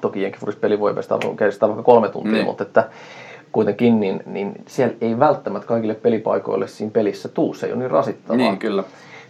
toki 0.01 0.21
Jenkkifuris-peli 0.21 0.79
voi 0.79 0.93
kestää, 0.93 1.17
kestää 1.37 1.69
vaikka 1.69 1.83
kolme 1.83 2.09
tuntia, 2.09 2.31
Niin. 2.33 2.45
mutta 2.45 2.63
että 2.63 2.89
kuitenkin, 3.51 3.99
niin, 3.99 4.23
niin 4.25 4.53
siellä 4.65 4.95
ei 5.01 5.19
välttämättä 5.19 5.67
kaikille 5.67 5.93
pelipaikoille 5.93 6.67
siinä 6.67 6.91
pelissä 6.91 7.29
tuu, 7.29 7.53
se 7.53 7.65
ei 7.65 7.73
ole 7.73 7.79
niin 7.79 7.91
rasittavaa. 7.91 8.37
Niin, 8.37 8.57
kyllä. 8.57 8.83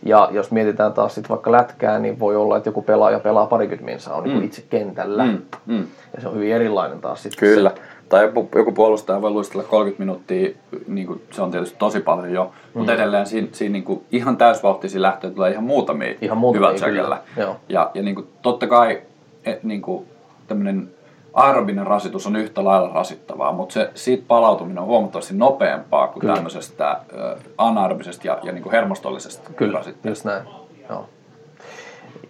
Ja 0.04 0.30
jos 0.32 0.52
mietitään 0.52 0.94
taas 0.94 1.16
sit 1.16 1.30
vaikka 1.30 1.52
lätkää, 1.52 2.00
niin 2.00 2.20
voi 2.20 2.36
olla, 2.36 2.58
että 2.58 2.70
joku 2.70 2.82
pelaaja 2.82 3.20
pelaa 3.20 3.46
parikymmentä 3.46 3.92
minsaa 3.92 4.16
on 4.16 4.30
mm. 4.30 4.44
itse 4.44 4.64
kentällä. 4.70 5.26
Mm, 5.26 5.42
mm. 5.66 5.88
Ja 6.16 6.22
se 6.22 6.28
on 6.28 6.36
hyvin 6.36 6.54
erilainen 6.54 7.02
taas 7.02 7.24
sitten. 7.24 7.40
Kyllä. 7.40 7.72
Tai 8.10 8.24
joku, 8.24 8.50
joku 8.56 8.72
puolustaja 8.72 9.22
voi 9.22 9.32
luistella 9.32 9.64
30 9.64 10.04
minuuttia, 10.04 10.50
niin 10.88 11.08
kuin, 11.08 11.22
se 11.32 11.42
on 11.42 11.52
tietysti 11.52 11.76
tosi 11.80 12.00
paljon 12.00 12.32
jo, 12.34 12.52
mutta 12.74 12.94
edelleen 12.94 13.26
siinä, 13.26 13.48
siinä 13.52 13.74
niin 13.74 13.84
kuin, 13.84 14.02
ihan 14.12 14.38
täysvauhtisia 14.38 15.02
lähtöjä 15.02 15.34
tulee 15.34 15.52
ihan 15.52 15.64
muutamia, 15.64 16.14
Ihan 16.22 16.38
muutamia, 16.38 16.70
hyvät 16.70 16.92
kyllä. 16.92 17.22
Ja, 17.70 17.92
ja 17.94 18.02
niin 18.02 18.16
kuin, 18.16 18.28
totta 18.42 18.68
kai 18.68 19.02
et, 19.46 19.64
niin 19.64 19.82
kuin, 19.82 20.06
tämmöinen 20.50 20.90
aerobinen 21.34 21.88
rasitus 21.88 22.28
on 22.28 22.36
yhtä 22.36 22.64
lailla 22.64 22.94
rasittavaa, 22.94 23.52
mutta 23.52 23.74
se, 23.74 23.90
siitä 23.96 24.24
palautuminen 24.28 24.80
on 24.80 24.86
huomattavasti 24.86 25.34
nopeampaa 25.36 26.08
kuin 26.08 26.22
Kyllä. 26.22 26.34
tämmöisestä 26.34 27.00
anaerobisesta 27.58 28.28
ja, 28.28 28.40
ja 28.44 28.52
niin 28.52 28.64
kuin 28.64 28.72
hermostollisesta 28.72 29.50
Kyllä, 29.56 29.78
rasitteesta. 29.78 30.10
just 30.10 30.26
näin. 30.26 30.56
Joo. 30.90 31.06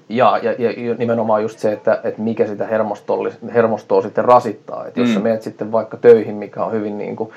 Ja, 0.09 0.37
ja, 0.37 0.51
ja 0.51 0.95
nimenomaan 0.97 1.41
just 1.41 1.59
se, 1.59 1.71
että, 1.71 1.99
että 2.03 2.21
mikä 2.21 2.45
sitä 2.47 2.65
hermostollis- 2.67 3.51
hermostoa 3.53 4.01
sitten 4.01 4.25
rasittaa. 4.25 4.85
Että 4.85 4.99
jos 4.99 5.09
Mm. 5.09 5.13
sä 5.15 5.19
menet 5.19 5.41
sitten 5.41 5.71
vaikka 5.71 5.97
töihin, 5.97 6.35
mikä 6.35 6.63
on 6.63 6.71
hyvin 6.71 6.97
niin 6.97 7.15
kuin, 7.15 7.29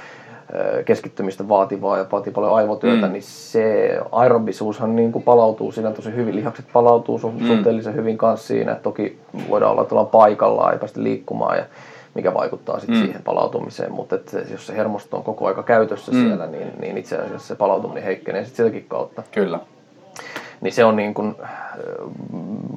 keskittymistä 0.84 1.48
vaativaa 1.48 1.98
ja 1.98 2.04
vaatii 2.12 2.32
paljon 2.32 2.54
aivotyötä, 2.54 3.06
Mm. 3.06 3.12
niin 3.12 3.22
se 3.22 3.98
aerobisuushan 4.12 4.96
niin 4.96 5.12
kuin 5.12 5.22
palautuu 5.22 5.72
siinä 5.72 5.90
tosi 5.90 6.14
hyvin. 6.14 6.36
Lihakset 6.36 6.64
palautuu 6.72 7.18
su- 7.18 7.40
Mm. 7.40 7.46
suhteellisen 7.46 7.94
hyvin 7.94 8.18
kanssa 8.18 8.46
siinä. 8.46 8.74
Toki 8.74 9.18
voidaan 9.48 9.72
olla, 9.72 9.82
että 9.82 9.94
ollaan 9.94 10.06
paikallaan, 10.10 10.72
ei 10.72 10.78
päästä 10.78 11.02
liikkumaan 11.02 11.56
ja 11.58 11.64
mikä 12.14 12.34
vaikuttaa 12.34 12.78
sitten 12.80 12.96
Mm. 12.98 13.02
siihen 13.04 13.22
palautumiseen. 13.22 13.92
Mutta 13.92 14.18
jos 14.50 14.66
se 14.66 14.76
hermosto 14.76 15.16
on 15.16 15.22
koko 15.24 15.46
aika 15.46 15.62
käytössä 15.62 16.12
Mm. 16.12 16.26
siellä, 16.26 16.46
niin, 16.46 16.72
niin 16.80 16.98
itse 16.98 17.16
asiassa 17.16 17.48
se 17.48 17.54
palautuminen 17.54 18.02
heikkenee 18.04 18.44
sitten 18.44 18.66
sitäkin 18.66 18.86
kautta. 18.88 19.22
Kyllä. 19.32 19.60
Niin 20.60 20.72
se 20.72 20.84
on 20.84 20.96
niin 20.96 21.14
kuin 21.14 21.34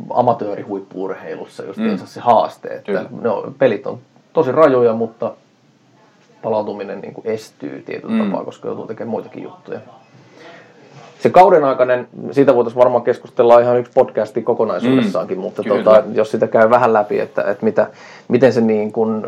amatöörihuippuurheilussa 0.09 1.63
just 1.63 1.79
mm. 1.79 1.97
se 2.05 2.19
haaste, 2.19 2.67
että 2.67 2.83
Kyllä. 2.91 3.05
no, 3.21 3.43
pelit 3.59 3.87
on 3.87 3.97
tosi 4.33 4.51
rajoja, 4.51 4.93
mutta 4.93 5.31
palautuminen 6.45 7.01
niin 7.01 7.13
kuin 7.13 7.27
estyy 7.27 7.83
tietyllä 7.85 8.13
Mm. 8.23 8.29
tapaa, 8.31 8.45
koska 8.45 8.67
joutuu 8.67 8.87
tekemään 8.87 9.09
muitakin 9.11 9.43
juttuja. 9.43 9.79
Se 11.19 11.29
kauden 11.29 11.63
aikainen, 11.63 12.07
siitä 12.31 12.55
voitaisiin 12.55 12.79
varmaan 12.79 13.03
keskustella 13.03 13.59
ihan 13.59 13.77
yksi 13.79 13.91
podcasti 13.95 14.41
kokonaisuudessaankin, 14.41 15.37
Mm, 15.37 15.41
mutta 15.41 15.63
kyllä. 15.63 15.83
tota, 15.83 16.03
jos 16.13 16.31
sitä 16.31 16.47
käy 16.47 16.69
vähän 16.69 16.93
läpi, 16.93 17.19
että, 17.19 17.41
että 17.41 17.65
mitä, 17.65 17.87
miten 18.27 18.53
se 18.53 18.61
niin 18.61 18.91
kuin 18.91 19.25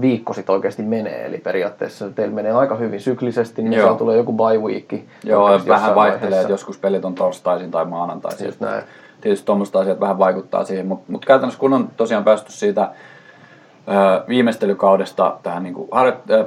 viikko 0.00 0.32
sitten 0.32 0.52
oikeasti 0.54 0.82
menee. 0.82 1.26
Eli 1.26 1.38
periaatteessa 1.38 2.10
teillä 2.10 2.34
menee 2.34 2.52
aika 2.52 2.76
hyvin 2.76 3.00
syklisesti, 3.00 3.62
niin 3.62 3.72
Joo. 3.72 3.86
saa 3.88 3.96
tulee 3.98 4.16
joku 4.16 4.32
bye 4.32 4.58
weekki. 4.58 5.04
Joo, 5.24 5.44
vähän 5.68 5.94
vaihtelee, 5.94 5.94
vaiheessa. 5.94 6.40
että 6.40 6.52
joskus 6.52 6.78
pelit 6.78 7.04
on 7.04 7.14
torstaisin 7.14 7.70
tai 7.70 7.84
maanantaisin. 7.84 8.54
Tietysti 9.20 9.46
tuommoista 9.46 9.80
asiat 9.80 10.00
vähän 10.00 10.18
vaikuttaa 10.18 10.64
siihen, 10.64 10.86
mutta 10.86 11.12
mut 11.12 11.24
käytännössä 11.24 11.60
kun 11.60 11.72
on 11.72 11.88
tosiaan 11.96 12.24
päästy 12.24 12.52
siitä 12.52 12.90
viimeistelykaudesta 14.28 15.36
tähän 15.42 15.62
niin 15.62 15.74
kuin 15.74 15.88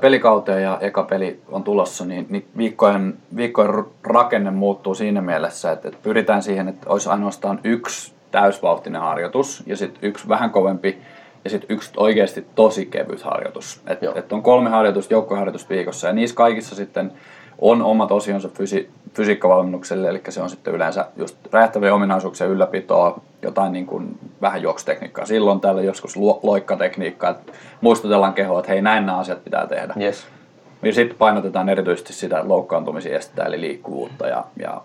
pelikauteen 0.01 0.63
ja 0.63 0.77
eka 0.81 1.03
peli 1.03 1.39
on 1.47 1.63
tulossa, 1.63 2.05
niin, 2.05 2.25
niin 2.29 2.47
viikkojen, 2.57 3.17
viikkojen 3.35 3.85
rakenne 4.03 4.51
muuttuu 4.51 4.95
siinä 4.95 5.21
mielessä, 5.21 5.71
että, 5.71 5.87
että 5.87 5.99
pyritään 6.03 6.43
siihen, 6.43 6.67
että 6.67 6.89
olisi 6.89 7.09
ainoastaan 7.09 7.59
yksi 7.63 8.13
täysvauhtinen 8.31 9.01
harjoitus 9.01 9.63
ja 9.65 9.77
sitten 9.77 10.09
yksi 10.09 10.29
vähän 10.29 10.49
kovempi 10.49 10.97
ja 11.43 11.49
sitten 11.49 11.75
yksi 11.75 11.91
oikeasti 11.97 12.45
tosi 12.55 12.85
kevyt 12.85 13.21
harjoitus. 13.21 13.81
Että 13.87 14.05
Joo. 14.05 14.17
et 14.17 14.33
on 14.33 14.43
kolme 14.43 14.69
harjoitusta, 14.69 15.13
joukkoharjoitusta 15.13 15.69
viikossa 15.69 16.07
ja 16.07 16.13
niissä 16.13 16.35
kaikissa 16.35 16.75
sitten 16.75 17.11
on 17.61 17.81
omat 17.81 18.11
osionsa 18.11 18.47
fysi- 18.47 18.89
fysiikkavalmennukselle, 19.13 20.09
eli 20.09 20.21
se 20.29 20.41
on 20.41 20.49
sitten 20.49 20.73
yleensä 20.73 21.05
just 21.17 21.37
räjähtävien 21.51 21.93
ominaisuuksien 21.93 22.49
ylläpitoa, 22.49 23.21
jotain 23.41 23.73
niin 23.73 23.85
kuin 23.85 24.19
vähän 24.41 24.61
juoksutekniikkaa. 24.61 25.25
Silloin 25.25 25.59
täällä 25.59 25.81
joskus 25.81 26.15
luo- 26.17 26.39
loikkatekniikkaa, 26.43 27.29
että 27.29 27.51
muistutellaan 27.81 28.33
kehoa, 28.33 28.59
että 28.59 28.71
hei 28.71 28.81
näin 28.81 29.05
nämä 29.05 29.17
asiat 29.17 29.43
pitää 29.43 29.67
tehdä. 29.67 29.93
Yes. 29.99 30.27
Ja 30.83 30.93
sitten 30.93 31.17
painotetaan 31.17 31.69
erityisesti 31.69 32.13
sitä 32.13 32.47
loukkaantumisia 32.47 33.17
estää, 33.17 33.45
eli 33.45 33.61
liikkuvuutta 33.61 34.27
ja, 34.27 34.43
ja 34.59 34.81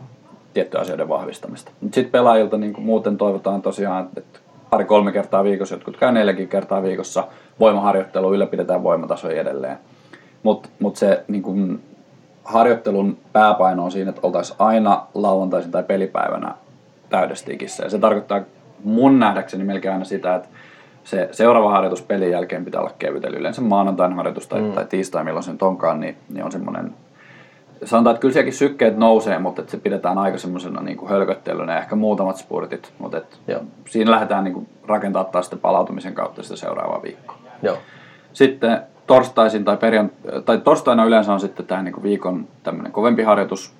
tiettyjen 0.54 0.82
asioiden 0.82 1.08
vahvistamista. 1.08 1.70
Sitten 1.80 2.12
pelaajilta 2.12 2.56
niin 2.56 2.72
kuin 2.72 2.84
muuten 2.84 3.18
toivotaan 3.18 3.62
tosiaan, 3.62 4.08
että 4.16 4.38
pari-kolme 4.70 5.12
kertaa 5.12 5.44
viikossa, 5.44 5.74
jotkut 5.74 5.96
käy 5.96 6.12
neljäkin 6.12 6.48
kertaa 6.48 6.82
viikossa 6.82 7.24
voimaharjoittelu, 7.60 8.34
ylläpidetään 8.34 8.82
voimatasoja 8.82 9.40
edelleen. 9.40 9.78
Mutta 10.42 10.68
mut 10.78 10.96
se 10.96 11.24
niin 11.28 11.42
kuin, 11.42 11.82
harjoittelun 12.44 13.18
pääpaino 13.32 13.84
on 13.84 13.92
siinä, 13.92 14.10
että 14.10 14.26
oltaisiin 14.26 14.56
aina 14.58 15.06
lauantaisin 15.14 15.70
tai 15.70 15.82
pelipäivänä 15.82 16.54
täydestikissä. 17.10 17.84
Ja 17.84 17.90
se 17.90 17.98
tarkoittaa 17.98 18.40
mun 18.84 19.20
nähdäkseni 19.20 19.64
melkein 19.64 19.92
aina 19.92 20.04
sitä, 20.04 20.34
että 20.34 20.48
se 21.04 21.28
seuraava 21.32 21.70
harjoitus 21.70 22.02
pelin 22.02 22.30
jälkeen 22.30 22.64
pitää 22.64 22.80
olla 22.80 22.92
kevyt. 22.98 23.24
Eli 23.24 23.36
yleensä 23.36 23.60
maanantain 23.60 24.12
harjoitus 24.12 24.46
tai, 24.46 24.60
mm. 24.60 24.72
tai 24.72 24.84
tiistai, 24.84 25.24
milloin 25.24 25.44
se 25.44 25.52
nyt 25.52 25.62
onkaan, 25.62 26.00
niin, 26.00 26.16
niin 26.28 26.44
on 26.44 26.52
semmoinen 26.52 26.94
sanotaan, 27.84 28.14
että 28.14 28.20
kyllä 28.20 28.32
sielläkin 28.32 28.58
sykkeet 28.58 28.96
nousee, 28.96 29.38
mutta 29.38 29.62
että 29.62 29.70
se 29.70 29.76
pidetään 29.76 30.18
aika 30.18 30.38
semmoisena 30.38 30.80
niin 30.80 31.08
hölköttelynä 31.08 31.72
ja 31.72 31.78
ehkä 31.78 31.96
muutamat 31.96 32.36
spurtit, 32.36 32.92
mutta 32.98 33.16
että 33.18 33.36
Joo. 33.46 33.60
siinä 33.88 34.10
lähdetään 34.10 34.44
niin 34.44 34.54
kuin 34.54 34.68
rakentaa 34.86 35.24
taas 35.24 35.44
sitten 35.44 35.58
palautumisen 35.58 36.14
kautta 36.14 36.42
sitä 36.42 36.56
seuraavaa 36.56 37.02
viikkoa. 37.02 37.38
Joo. 37.62 37.76
Sitten 38.32 38.82
torstaisin 39.06 39.64
tai, 39.64 39.76
perjant- 39.76 40.42
tai 40.44 40.58
torstaina 40.58 41.04
yleensä 41.04 41.32
on 41.32 41.40
sitten 41.40 41.66
tämä 41.66 41.82
niin 41.82 42.02
viikon 42.02 42.48
tämmöinen 42.62 42.92
kovempi 42.92 43.22
harjoitus. 43.22 43.72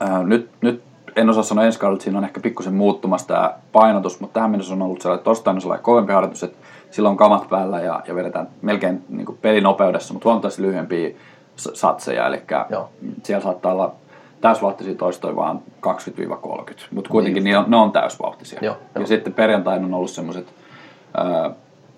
Ää, 0.00 0.22
nyt, 0.22 0.50
nyt 0.60 0.82
en 1.16 1.30
osaa 1.30 1.42
sanoa 1.42 1.64
ensi 1.64 1.78
kaudella, 1.78 1.96
että 1.96 2.04
siinä 2.04 2.18
on 2.18 2.24
ehkä 2.24 2.40
pikkusen 2.40 2.74
muuttumassa 2.74 3.26
tämä 3.26 3.54
painotus, 3.72 4.20
mutta 4.20 4.34
tähän 4.34 4.50
mennessä 4.50 4.74
on 4.74 4.82
ollut 4.82 5.00
sellainen, 5.00 5.18
että 5.18 5.24
torstaina 5.24 5.60
sellainen 5.60 5.84
kovempi 5.84 6.12
harjoitus, 6.12 6.42
että 6.42 6.58
silloin 6.90 7.10
on 7.10 7.16
kamat 7.16 7.48
päällä 7.48 7.80
ja, 7.80 8.02
ja 8.08 8.14
vedetään 8.14 8.48
melkein 8.62 9.04
niin 9.08 9.26
kuin 9.26 9.38
pelinopeudessa, 9.42 10.14
mutta 10.14 10.28
huomattavasti 10.28 10.62
lyhyempiä 10.62 11.10
satseja, 11.56 12.26
eli 12.26 12.42
Joo. 12.70 12.90
siellä 13.22 13.42
saattaa 13.42 13.72
olla 13.72 13.94
täysvauhtisia 14.40 14.94
toistoja 14.94 15.36
vaan 15.36 15.62
20-30, 15.86 15.90
mutta 16.90 17.10
kuitenkin 17.10 17.44
niin 17.44 17.58
on, 17.58 17.64
ne 17.68 17.76
on 17.76 17.92
täysvauhtisia. 17.92 18.58
Joo, 18.62 18.76
ja 18.94 19.00
joo. 19.00 19.06
sitten 19.06 19.32
perjantaina 19.32 19.86
on 19.86 19.94
ollut 19.94 20.10
semmoiset 20.10 20.46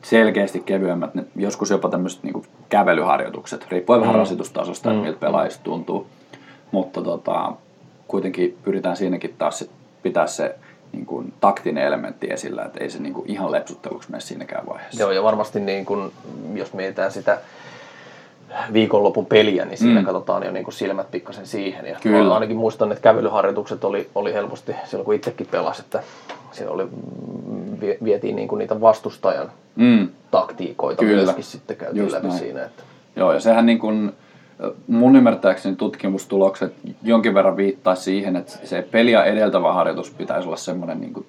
selkeästi 0.09 0.61
kevyemmät, 0.61 1.15
ne, 1.15 1.25
joskus 1.37 1.71
jopa 1.71 1.89
tämmöiset 1.89 2.23
niinku 2.23 2.45
kävelyharjoitukset, 2.69 3.67
riippuen 3.71 4.01
vähän 4.01 4.15
rasitustasosta, 4.15 4.91
että 4.91 5.03
miltä 5.03 5.19
pelaajista 5.19 5.65
tuntuu. 5.65 6.07
Mutta 6.71 7.03
tota, 7.03 7.53
kuitenkin 8.09 8.59
pyritään 8.65 8.97
siinäkin 8.97 9.35
taas 9.39 9.59
sit 9.59 9.71
pitää 10.03 10.27
se 10.27 10.55
niin 10.93 11.07
kuin, 11.07 11.33
taktinen 11.41 11.85
elementti 11.85 12.27
esillä, 12.31 12.65
että 12.65 12.81
ei 12.81 12.91
se 12.91 12.99
niin 12.99 13.15
kuin, 13.15 13.31
ihan 13.31 13.53
lepsutteluksi 13.53 14.11
mene 14.11 14.21
siinäkään 14.21 14.67
vaiheessa. 14.67 15.03
Joo, 15.03 15.11
ja 15.11 15.23
varmasti 15.23 15.61
niin 15.61 15.87
kun, 15.87 16.13
jos 16.55 16.73
mietitään 16.73 17.13
sitä 17.13 17.39
viikonlopun 18.73 19.27
peliä, 19.27 19.65
niin 19.65 19.79
siinä 19.79 19.95
Mm. 19.95 20.01
mm. 20.01 20.05
katsotaan 20.07 20.43
jo 20.43 20.53
niin 20.53 20.65
kuin 20.65 20.75
silmät 20.75 21.11
pikkasen 21.11 21.47
siihen. 21.47 21.87
Ja 21.87 21.97
Kyllä. 22.03 22.35
Ainakin 22.35 22.57
muistan, 22.57 22.93
että 22.93 23.03
kävelyharjoitukset 23.03 23.85
oli, 23.85 24.11
oli 24.15 24.35
helposti 24.35 24.77
silloin, 24.85 25.05
kun 25.05 25.15
itsekin 25.15 25.47
pelasi, 25.51 25.83
että 25.83 26.03
siellä 26.57 26.75
oli, 26.75 26.85
mm, 26.85 27.81
vie- 27.81 27.99
vietiin 28.05 28.37
niin 28.37 28.49
kuin 28.49 28.59
niitä 28.59 28.81
vastustajan 28.81 29.51
Mm. 29.77 30.09
taktiikoita 30.31 31.05
Kyllä. 31.05 31.23
myöskin 31.23 31.45
sitten 31.45 31.77
käytiin 31.77 32.03
Just 32.03 32.15
läpi 32.15 32.27
näin. 32.27 32.39
siinä. 32.39 32.65
Että, 32.65 32.83
Joo, 33.17 33.33
ja 33.33 33.41
sehän 33.41 33.67
niin 33.67 33.79
kuin, 33.79 34.13
mun 34.87 35.17
ymmärtääkseni 35.17 35.77
tutkimustulokset 35.77 36.75
jonkin 37.03 37.35
verran 37.35 37.57
viittaa 37.57 37.95
siihen, 37.95 38.37
että 38.37 38.53
se 38.65 38.89
peliä 38.91 39.25
edeltävä 39.25 39.73
harjoitus 39.73 40.11
pitäisi 40.11 40.49
olla 40.49 40.57
semmoinen, 40.57 41.01
niin 41.01 41.13
kuin, 41.13 41.27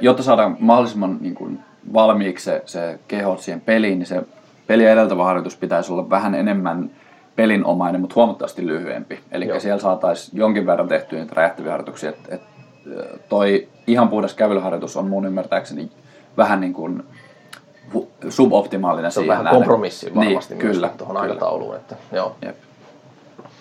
jotta 0.00 0.22
saadaan 0.22 0.56
mahdollisimman 0.60 1.18
niin 1.20 1.34
kuin, 1.34 1.58
valmiiksi 1.92 2.44
se, 2.44 2.62
se 2.66 2.98
keho 3.08 3.36
siihen 3.36 3.60
peliin, 3.60 3.98
niin 3.98 4.06
se 4.06 4.22
peliä 4.66 4.92
edeltävä 4.92 5.24
harjoitus 5.24 5.56
pitäisi 5.56 5.92
olla 5.92 6.10
vähän 6.10 6.34
enemmän 6.34 6.90
pelinomainen, 7.36 8.00
mutta 8.00 8.14
huomattavasti 8.16 8.66
lyhyempi. 8.66 9.18
Eli 9.32 9.46
Joo. 9.48 9.60
siellä 9.60 9.80
saataisiin 9.80 10.38
jonkin 10.38 10.66
verran 10.66 10.88
tehtyä 10.88 11.18
niitä 11.18 11.34
räjähtäviä 11.34 11.70
harjoituksia, 11.70 12.10
että, 12.10 12.34
että 12.34 12.46
toi 13.28 13.68
ihan 13.86 14.08
puhdas 14.08 14.34
kävelyharjoitus 14.34 14.96
on 14.96 15.08
mun 15.08 15.26
ymmärtääkseni 15.26 15.90
vähän 16.36 16.60
niin 16.60 16.72
kuin 16.72 17.02
suboptimaalinen 18.28 19.12
Se 19.12 19.20
on 19.20 19.26
vähän 19.26 19.46
kompromissi 19.46 20.14
varmasti 20.14 20.54
niin, 20.54 20.60
kyllä, 20.60 20.90
tuohon 20.98 21.16
kyllä. 21.16 21.32
aikatauluun. 21.32 21.76
Että, 21.76 21.96
joo. 22.12 22.36
Jep. 22.42 22.56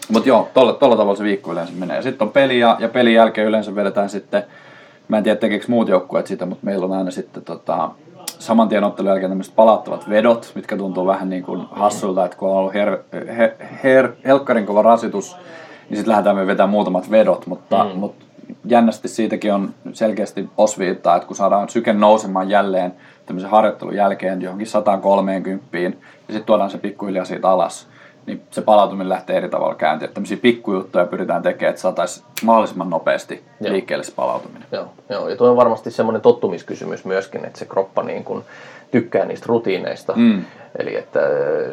Mutta 0.10 0.30
joo, 0.30 0.50
tuolla, 0.54 0.74
tuolla 0.74 0.96
tavalla 0.96 1.18
se 1.18 1.24
viikko 1.24 1.52
yleensä 1.52 1.74
menee. 1.74 2.02
Sitten 2.02 2.28
on 2.28 2.32
peli 2.32 2.60
ja, 2.60 2.78
ja 2.80 2.90
pelin 2.90 3.14
jälkeen 3.14 3.48
yleensä 3.48 3.76
vedetään 3.76 4.10
sitten, 4.10 4.44
mä 5.08 5.18
en 5.18 5.24
tiedä 5.24 5.40
tekeekö 5.40 5.66
muut 5.68 5.90
joukkueet 5.90 6.28
sitä, 6.28 6.46
mutta 6.46 6.66
meillä 6.66 6.86
on 6.86 6.92
aina 6.92 7.12
sitten 7.12 7.44
tota, 7.44 7.90
saman 8.40 8.70
tien 8.70 8.84
ottelun 8.84 9.10
jälkeen 9.10 9.32
tämmöiset 9.32 9.56
palattavat 9.56 10.10
vedot, 10.10 10.52
mitkä 10.56 10.78
tuntuu 10.78 11.06
vähän 11.06 11.30
niin 11.30 11.44
kuin 11.44 11.62
hassulta, 11.72 12.26
että 12.26 12.38
kun 12.38 12.50
on 12.50 12.56
ollut 12.56 12.74
her, 12.74 12.98
her, 13.28 13.52
her, 13.84 14.12
helkkarin 14.26 14.66
kova 14.66 14.82
rasitus, 14.82 15.38
niin 15.90 15.98
sitten 15.98 16.12
lähdetään 16.12 16.36
me 16.36 16.48
vetämään 16.48 16.70
muutamat 16.70 17.12
vedot, 17.12 17.48
mutta, 17.48 17.84
mm. 17.84 18.00
mutta 18.00 18.26
jännästi 18.66 19.08
siitäkin 19.08 19.54
on 19.54 19.74
selkeästi 19.94 20.50
osviittaa, 20.58 21.16
että 21.16 21.28
kun 21.28 21.36
saadaan 21.36 21.70
syke 21.70 21.94
nousemaan 21.94 22.50
jälleen 22.50 22.94
tämmöisen 23.26 23.52
harjoittelun 23.52 23.96
jälkeen 23.96 24.42
johonkin 24.42 24.68
130 24.68 25.78
ja 25.78 25.92
sitten 26.28 26.44
tuodaan 26.44 26.70
se 26.70 26.78
pikkuhiljaa 26.78 27.26
siitä 27.26 27.50
alas, 27.50 27.88
niin 28.26 28.42
se 28.52 28.62
palautuminen 28.62 29.10
lähtee 29.10 29.38
eri 29.38 29.50
tavalla 29.50 29.76
käyntiin. 29.76 30.06
Että 30.06 30.14
tämmöisiä 30.14 30.38
pikkujuttuja 30.38 31.06
pyritään 31.06 31.44
tekemään, 31.44 31.70
että 31.70 31.82
saataisiin 31.82 32.26
mahdollisimman 32.44 32.90
nopeasti 32.90 33.44
Joo. 33.62 33.74
liikkeelle 33.74 34.04
se 34.04 34.12
palautuminen. 34.16 34.68
Joo, 34.72 34.88
Joo. 35.10 35.30
ja 35.30 35.36
tuo 35.36 35.50
on 35.50 35.58
varmasti 35.58 35.92
semmoinen 35.92 36.22
tottumiskysymys 36.22 37.06
myöskin, 37.06 37.46
että 37.46 37.60
se 37.60 37.66
kroppa 37.66 38.04
niin 38.04 38.24
kuin 38.24 38.44
tykkää 38.92 39.26
niistä 39.26 39.46
rutiineista. 39.48 40.14
Mm. 40.16 40.42
Eli 40.80 40.96
että 40.96 41.20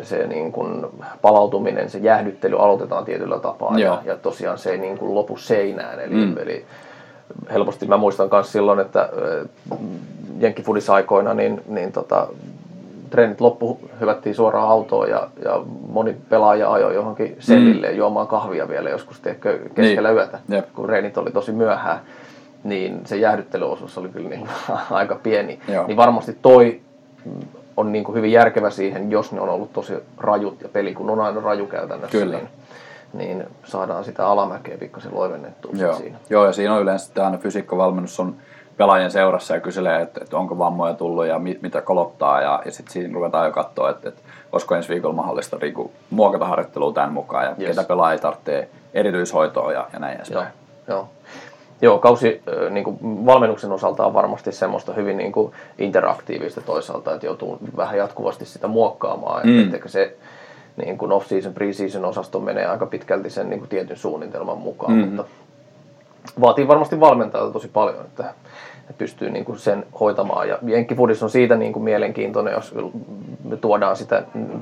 se 0.02 0.26
niin 0.26 0.52
kuin 0.52 0.86
palautuminen, 1.22 1.90
se 1.90 1.98
jäähdyttely 1.98 2.56
aloitetaan 2.58 3.04
tietyllä 3.04 3.38
tapaa 3.38 3.78
ja, 3.78 4.02
ja 4.04 4.16
tosiaan 4.16 4.58
se 4.58 4.70
ei 4.70 4.78
niin 4.78 4.98
kuin 4.98 5.14
lopu 5.14 5.36
seinään. 5.36 6.00
Eli, 6.00 6.14
mm. 6.14 6.38
eli 6.38 6.64
helposti 7.52 7.86
mä 7.86 7.96
muistan 7.96 8.28
myös 8.32 8.52
silloin, 8.52 8.80
että 8.80 9.08
jenkkifudissa 10.38 10.92
niin, 11.34 11.60
niin 11.68 11.92
tota, 11.92 12.26
treenit 13.10 13.40
loppu, 13.40 13.80
hyvättiin 14.00 14.34
suoraan 14.34 14.68
autoon 14.68 15.10
ja, 15.10 15.28
ja 15.44 15.62
moni 15.88 16.16
pelaaja 16.28 16.72
ajoi 16.72 16.94
johonkin 16.94 17.36
selille 17.38 17.90
mm. 17.90 17.96
juomaan 17.96 18.26
kahvia 18.26 18.68
vielä 18.68 18.90
joskus 18.90 19.20
teekö, 19.20 19.58
keskellä 19.74 20.08
niin. 20.08 20.18
yötä, 20.18 20.38
Jep. 20.48 20.72
kun 20.74 20.86
treenit 20.86 21.18
oli 21.18 21.30
tosi 21.30 21.52
myöhään. 21.52 22.00
Niin 22.64 23.00
se 23.04 23.16
jäähdyttelyosuus 23.16 23.98
oli 23.98 24.08
kyllä 24.08 24.28
niin, 24.28 24.48
aika 24.90 25.14
pieni. 25.14 25.58
Joo. 25.68 25.86
Niin 25.86 25.96
varmasti 25.96 26.38
toi 26.42 26.80
on 27.76 27.92
niin 27.92 28.04
kuin 28.04 28.16
hyvin 28.16 28.32
järkevä 28.32 28.70
siihen, 28.70 29.10
jos 29.10 29.32
ne 29.32 29.40
on 29.40 29.48
ollut 29.48 29.72
tosi 29.72 29.94
rajut 30.18 30.60
ja 30.62 30.68
peli 30.68 30.94
kun 30.94 31.10
on 31.10 31.20
aina 31.20 31.40
raju 31.40 31.66
käytännössä. 31.66 32.18
Kyllä. 32.18 32.38
Niin, 32.38 32.48
niin 33.12 33.44
saadaan 33.64 34.04
sitä 34.04 34.26
alamäkeä 34.26 34.78
pikkasen 34.78 35.14
loivennettua 35.14 35.72
Joo. 35.74 35.94
siinä. 35.94 36.18
Joo, 36.30 36.46
ja 36.46 36.52
siinä 36.52 36.74
on 36.74 36.82
yleensä 36.82 37.24
aina 37.24 37.38
fysiikkavalmennus 37.38 38.20
on 38.20 38.36
pelaajien 38.76 39.10
seurassa 39.10 39.54
ja 39.54 39.60
kyselee, 39.60 40.02
että, 40.02 40.20
että 40.22 40.36
onko 40.36 40.58
vammoja 40.58 40.94
tullut 40.94 41.26
ja 41.26 41.38
mit, 41.38 41.62
mitä 41.62 41.80
kolottaa 41.80 42.40
ja, 42.40 42.62
ja 42.64 42.72
sitten 42.72 42.92
siinä 42.92 43.14
ruvetaan 43.14 43.46
jo 43.46 43.52
katsoa, 43.52 43.90
että, 43.90 44.08
että 44.08 44.22
olisiko 44.52 44.74
ensi 44.74 44.88
viikolla 44.88 45.14
mahdollista 45.14 45.56
riiku, 45.60 45.92
muokata 46.10 46.46
harjoittelua 46.46 46.92
tämän 46.92 47.12
mukaan 47.12 47.44
ja 47.44 47.54
yes. 47.60 47.68
ketä 47.68 47.84
pelaajia 47.84 48.18
tarvitsee 48.18 48.68
erityishoitoa 48.94 49.72
ja, 49.72 49.88
ja 49.92 49.98
näin 49.98 50.16
edespäin. 50.16 50.48
Joo, 50.88 50.96
joo. 50.96 51.08
Joo, 51.84 51.98
kausi 51.98 52.42
niin 52.70 52.84
kuin 52.84 53.26
valmennuksen 53.26 53.72
osalta 53.72 54.06
on 54.06 54.14
varmasti 54.14 54.52
semmoista 54.52 54.92
hyvin 54.92 55.16
niin 55.16 55.32
kuin 55.32 55.52
interaktiivista 55.78 56.60
toisaalta, 56.60 57.14
että 57.14 57.26
joutuu 57.26 57.58
vähän 57.76 57.98
jatkuvasti 57.98 58.44
sitä 58.44 58.68
muokkaamaan. 58.68 59.46
Mm. 59.46 59.74
Että 59.74 59.88
se 59.88 60.16
niin 60.76 60.98
kuin 60.98 61.12
off-season, 61.12 61.54
pre-season 61.54 62.04
osasto 62.04 62.40
menee 62.40 62.66
aika 62.66 62.86
pitkälti 62.86 63.30
sen 63.30 63.50
niin 63.50 63.58
kuin 63.58 63.68
tietyn 63.68 63.96
suunnitelman 63.96 64.58
mukaan, 64.58 64.92
mm. 64.92 64.98
mutta 64.98 65.24
vaatii 66.40 66.68
varmasti 66.68 67.00
valmentajalta 67.00 67.52
tosi 67.52 67.68
paljon, 67.68 68.04
että 68.04 68.34
että 68.90 68.98
pystyy 68.98 69.30
niin 69.30 69.44
kuin 69.44 69.58
sen 69.58 69.86
hoitamaan. 70.00 70.48
Ja 70.48 70.58
Jenkkifudis 70.66 71.22
on 71.22 71.30
siitä 71.30 71.56
niin 71.56 71.72
kuin 71.72 71.82
mielenkiintoinen, 71.82 72.54
jos 72.54 72.74
me 73.44 73.56
tuodaan 73.56 73.96
sitä 73.96 74.22
mm, 74.34 74.60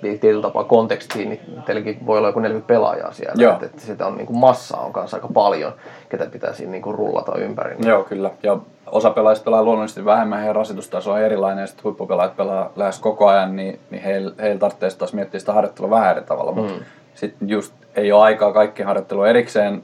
tietyllä 0.00 0.42
tapaa 0.42 0.64
kontekstiin, 0.64 1.28
niin 1.28 1.40
teilläkin 1.66 2.06
voi 2.06 2.18
olla 2.18 2.28
joku 2.28 2.40
40 2.40 2.68
pelaajaa 2.68 3.12
siellä. 3.12 3.42
Joo. 3.42 3.52
Että, 3.52 3.66
että 3.66 3.82
sitä 3.82 4.06
on 4.06 4.16
niin 4.16 4.26
kuin 4.26 4.38
massaa 4.38 4.80
on 4.80 4.92
kanssa 4.92 5.16
aika 5.16 5.28
paljon, 5.34 5.72
ketä 6.08 6.26
pitää 6.26 6.52
siinä 6.52 6.72
niin 6.72 6.82
kuin 6.82 6.94
rullata 6.94 7.38
ympäri. 7.38 7.76
Joo, 7.84 8.02
kyllä. 8.02 8.30
Ja 8.42 8.58
osa 8.86 9.10
pelaajista 9.10 9.44
pelaa 9.44 9.62
luonnollisesti 9.62 10.04
vähemmän, 10.04 10.38
heidän 10.38 10.56
rasitustaso 10.56 11.12
on 11.12 11.20
erilainen, 11.20 11.62
ja 11.62 11.66
sitten 11.66 11.84
huippupelaajat 11.84 12.36
pelaa 12.36 12.72
lähes 12.76 12.98
koko 12.98 13.26
ajan, 13.26 13.56
niin, 13.56 13.78
niin 13.90 14.02
heillä 14.02 14.32
heil 14.42 14.58
tarvitsee 14.58 14.90
taas 14.90 15.12
miettiä 15.12 15.40
sitä 15.40 15.52
harjoittelua 15.52 15.90
vähän 15.90 16.10
eri 16.10 16.26
tavalla. 16.26 16.52
Mm. 16.52 16.58
Mutta 16.60 16.74
sitten 17.14 17.48
just 17.48 17.74
ei 17.96 18.12
ole 18.12 18.22
aikaa 18.22 18.52
kaikki 18.52 18.82
harjoittelua 18.82 19.28
erikseen 19.28 19.82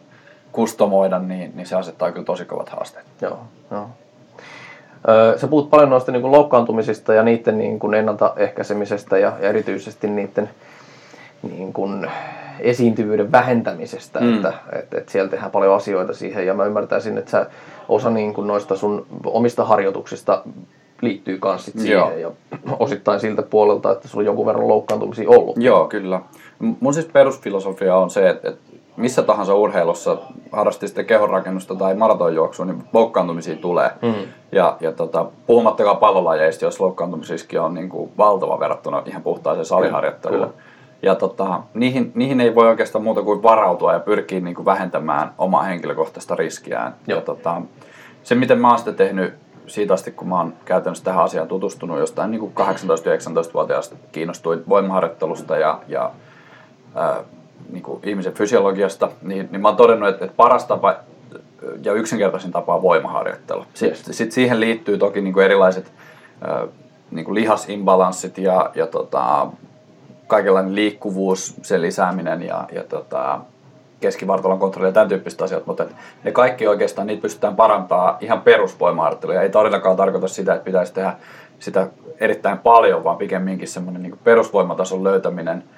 kustomoida, 0.52 1.18
niin, 1.18 1.52
niin 1.54 1.66
se 1.66 1.76
asettaa 1.76 2.12
kyllä 2.12 2.24
tosi 2.24 2.44
kovat 2.44 2.68
haasteet. 2.68 3.06
Joo, 3.20 3.38
joo. 3.70 3.88
Sä 5.36 5.46
puhut 5.46 5.70
paljon 5.70 5.90
noista 5.90 6.12
niin 6.12 6.22
kuin 6.22 6.32
loukkaantumisista 6.32 7.14
ja 7.14 7.22
niiden 7.22 7.58
niin 7.58 7.78
kuin 7.78 7.94
ennaltaehkäisemisestä 7.94 9.18
ja 9.18 9.32
erityisesti 9.40 10.08
niiden 10.08 10.50
niin 11.42 11.72
kuin 11.72 12.10
esiintyvyyden 12.60 13.32
vähentämisestä, 13.32 14.20
mm. 14.20 14.34
että, 14.34 14.52
että, 14.72 14.98
että 14.98 15.12
siellä 15.12 15.30
tehdään 15.30 15.50
paljon 15.50 15.74
asioita 15.74 16.14
siihen 16.14 16.46
ja 16.46 16.54
mä 16.54 16.64
ymmärtäisin, 16.64 17.18
että 17.18 17.30
sä 17.30 17.46
osa 17.88 18.10
niin 18.10 18.34
kuin 18.34 18.46
noista 18.46 18.76
sun 18.76 19.06
omista 19.24 19.64
harjoituksista 19.64 20.42
liittyy 21.00 21.38
myös 21.44 21.64
siihen 21.64 21.92
Joo. 21.92 22.10
ja 22.10 22.30
osittain 22.78 23.20
siltä 23.20 23.42
puolelta, 23.42 23.92
että 23.92 24.08
sulla 24.08 24.22
on 24.22 24.26
jonkun 24.26 24.46
verran 24.46 24.68
loukkaantumisia 24.68 25.30
ollut. 25.30 25.56
Joo, 25.58 25.88
kyllä. 25.88 26.20
Mun 26.80 26.94
siis 26.94 27.06
perusfilosofia 27.06 27.96
on 27.96 28.10
se, 28.10 28.28
että, 28.28 28.48
että 28.48 28.69
missä 29.00 29.22
tahansa 29.22 29.54
urheilussa, 29.54 30.16
harrasti 30.52 30.88
sitten 30.88 31.06
kehonrakennusta 31.06 31.74
tai 31.74 31.94
maratonjuoksua, 31.94 32.66
niin 32.66 32.84
loukkaantumisia 32.92 33.56
tulee. 33.56 33.90
Mm. 34.02 34.14
Ja, 34.52 34.76
ja 34.80 34.92
tota, 34.92 35.26
puhumattakaan 35.46 35.96
pallolajeista, 35.96 36.64
jos 36.64 36.80
loukkaantumisiski 36.80 37.58
on 37.58 37.74
niin 37.74 37.88
kuin 37.88 38.12
valtava 38.18 38.60
verrattuna 38.60 39.02
ihan 39.06 39.22
puhtaaseen 39.22 39.64
saliharjoitteluun. 39.64 40.40
Kyllä. 40.40 40.62
Ja 41.02 41.14
tota, 41.14 41.60
niihin, 41.74 42.12
niihin 42.14 42.40
ei 42.40 42.54
voi 42.54 42.68
oikeastaan 42.68 43.04
muuta 43.04 43.22
kuin 43.22 43.42
varautua 43.42 43.92
ja 43.92 44.00
pyrkiä 44.00 44.40
niin 44.40 44.54
kuin 44.54 44.66
vähentämään 44.66 45.32
omaa 45.38 45.62
henkilökohtaista 45.62 46.34
riskiään. 46.34 46.94
Ja 47.06 47.20
tota, 47.20 47.62
se, 48.22 48.34
miten 48.34 48.60
mä 48.60 48.68
oon 48.68 48.78
sitä 48.78 48.92
tehnyt 48.92 49.34
siitä 49.66 49.94
asti, 49.94 50.12
kun 50.12 50.28
mä 50.28 50.36
oon 50.36 50.54
käytännössä 50.64 51.04
tähän 51.04 51.24
asiaan 51.24 51.48
tutustunut 51.48 51.98
jostain 51.98 52.30
niin 52.30 52.52
18-19-vuotiaasta, 52.60 53.96
kiinnostuin 54.12 54.62
voimaharjoittelusta 54.68 55.56
ja, 55.56 55.80
ja 55.88 56.10
ää, 56.94 57.16
niin 57.72 57.82
kuin 57.82 58.00
ihmisen 58.04 58.32
fysiologiasta, 58.32 59.10
niin, 59.22 59.48
niin 59.52 59.60
mä 59.60 59.68
oon 59.68 59.76
todennut, 59.76 60.08
että, 60.08 60.24
että 60.24 60.36
paras 60.36 60.64
tapa 60.64 60.96
ja 61.84 61.92
yksinkertaisin 61.92 62.52
tapa 62.52 62.74
on 62.74 62.82
voimaharjoittelu. 62.82 63.64
Sitten 63.74 63.88
yes. 64.08 64.18
sit 64.18 64.32
siihen 64.32 64.60
liittyy 64.60 64.98
toki 64.98 65.20
niin 65.20 65.34
kuin 65.34 65.44
erilaiset 65.44 65.92
äh, 66.48 66.68
niin 67.10 67.24
kuin 67.24 67.34
lihasimbalanssit 67.34 68.38
ja, 68.38 68.70
ja 68.74 68.86
tota, 68.86 69.46
kaikenlainen 70.26 70.74
liikkuvuus, 70.74 71.54
sen 71.62 71.82
lisääminen 71.82 72.42
ja, 72.42 72.68
ja 72.72 72.84
tota, 72.84 73.40
keskivartalon 74.00 74.58
kontrolli 74.58 74.88
ja 74.88 74.92
tämän 74.92 75.08
tyyppiset 75.08 75.42
asiat, 75.42 75.66
mutta 75.66 75.86
ne 76.24 76.32
kaikki 76.32 76.66
oikeastaan 76.66 77.06
niitä 77.06 77.22
pystytään 77.22 77.56
parantaa 77.56 78.18
ihan 78.20 78.40
perusvoimaharjoitteluja. 78.40 79.42
Ei 79.42 79.50
todellakaan 79.50 79.96
tarkoita 79.96 80.28
sitä, 80.28 80.54
että 80.54 80.64
pitäisi 80.64 80.94
tehdä 80.94 81.16
sitä 81.58 81.88
erittäin 82.20 82.58
paljon, 82.58 83.04
vaan 83.04 83.16
pikemminkin 83.16 83.68
semmoinen 83.68 84.02
niin 84.02 84.18
perusvoimatason 84.24 85.04
löytäminen– 85.04 85.64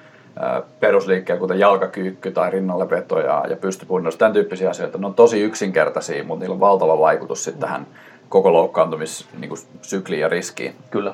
perusliikkeen, 0.79 1.39
kuten 1.39 1.59
jalkakyykky 1.59 2.31
tai 2.31 2.51
rinnalleveto 2.51 3.19
ja, 3.19 3.45
ja 3.49 3.55
pystypunnus, 3.55 4.15
tämän 4.15 4.33
tyyppisiä 4.33 4.69
asioita. 4.69 4.97
Ne 4.97 5.05
on 5.05 5.13
tosi 5.13 5.41
yksinkertaisia, 5.41 6.23
mutta 6.23 6.43
niillä 6.43 6.53
on 6.53 6.59
valtava 6.59 6.99
vaikutus 6.99 7.43
sitten 7.43 7.61
tähän 7.61 7.87
koko 8.29 8.53
loukkaantumissykliin 8.53 10.21
ja 10.21 10.29
riskiin. 10.29 10.75
Kyllä. 10.91 11.13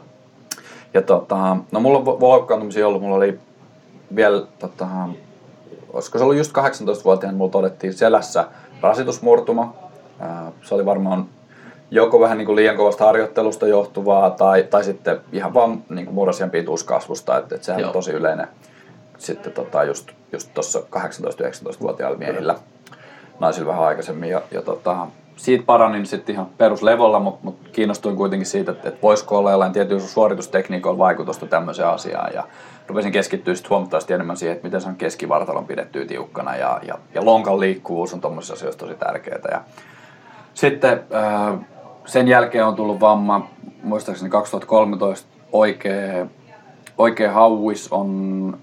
Ja 0.94 1.02
tota, 1.02 1.58
no 1.72 1.80
mulla 1.80 2.00
on 2.00 2.06
loukkaantumisia 2.22 2.88
ollut, 2.88 3.02
mulla 3.02 3.16
oli 3.16 3.40
vielä, 4.16 4.46
tota, 4.60 4.88
olisiko 5.94 6.18
se 6.18 6.24
ollut 6.24 6.38
just 6.38 6.58
18-vuotiaana, 6.58 7.38
mulla 7.38 7.52
todettiin 7.52 7.94
selässä 7.94 8.48
rasitusmurtuma. 8.82 9.74
Se 10.62 10.76
oli 10.76 10.86
varmaan 10.86 11.26
joko 11.92 12.20
vähän 12.20 12.38
niin 12.38 12.46
kuin 12.46 12.56
liian 12.56 12.78
kovasta 12.78 13.06
harjoittelusta 13.06 13.68
johtuvaa 13.68 14.30
tai, 14.30 14.64
tai 14.64 14.84
sitten 14.84 15.22
ihan 15.32 15.54
vaan 15.54 15.84
niin 15.90 16.06
kuin 16.06 16.16
murrosien 16.16 16.50
pituuskasvusta, 16.50 17.38
että, 17.38 17.56
että 17.56 17.66
sehän 17.66 17.82
Joo. 17.82 17.90
on 17.90 17.94
tosi 17.94 18.12
yleinen 18.12 18.48
sitten 19.20 19.52
tota, 19.52 19.84
just, 19.84 20.12
tuossa 20.54 20.80
18-19-vuotiailla 20.80 22.18
miehillä, 22.18 22.56
naisilla 23.40 23.68
vähän 23.68 23.84
aikaisemmin. 23.84 24.30
Ja, 24.30 24.42
ja 24.52 24.62
tota, 24.62 25.08
siitä 25.36 25.64
paranin 25.66 26.06
sitten 26.06 26.36
ihan 26.36 26.48
peruslevolla, 26.58 27.20
mutta 27.20 27.40
mut 27.44 27.70
kiinnostuin 27.72 28.16
kuitenkin 28.16 28.46
siitä, 28.46 28.72
että, 28.72 28.90
että 28.90 29.02
voisiko 29.02 29.38
olla 29.38 29.52
jollain 29.52 29.74
tietyllä 29.74 30.02
suoritustekniikoilla 30.02 30.98
vaikutusta 30.98 31.46
tämmöiseen 31.46 31.88
asiaan. 31.88 32.34
Ja 32.34 32.44
rupesin 32.88 33.12
keskittyä 33.12 33.56
sitten 33.56 33.70
huomattavasti 33.70 34.14
enemmän 34.14 34.38
siihen, 34.38 34.56
että 34.56 34.68
miten 34.68 34.90
on 34.90 34.96
keskivartalon 34.96 35.66
pidettyä 35.66 36.06
tiukkana 36.06 36.56
ja, 36.56 36.80
ja, 36.84 36.98
ja 37.14 37.26
lonkan 37.26 37.60
liikkuvuus 37.60 38.14
on 38.14 38.22
tuommoisissa 38.22 38.54
asioissa 38.54 38.80
tosi 38.80 38.96
tärkeää. 38.96 39.40
Ja 39.52 39.62
sitten 40.54 41.04
äh, 41.14 41.60
sen 42.06 42.28
jälkeen 42.28 42.66
on 42.66 42.76
tullut 42.76 43.00
vamma, 43.00 43.50
muistaakseni 43.84 44.30
2013 44.30 45.30
oikea, 45.52 46.26
oikea 46.98 47.32
hauis 47.32 47.88
on 47.92 48.58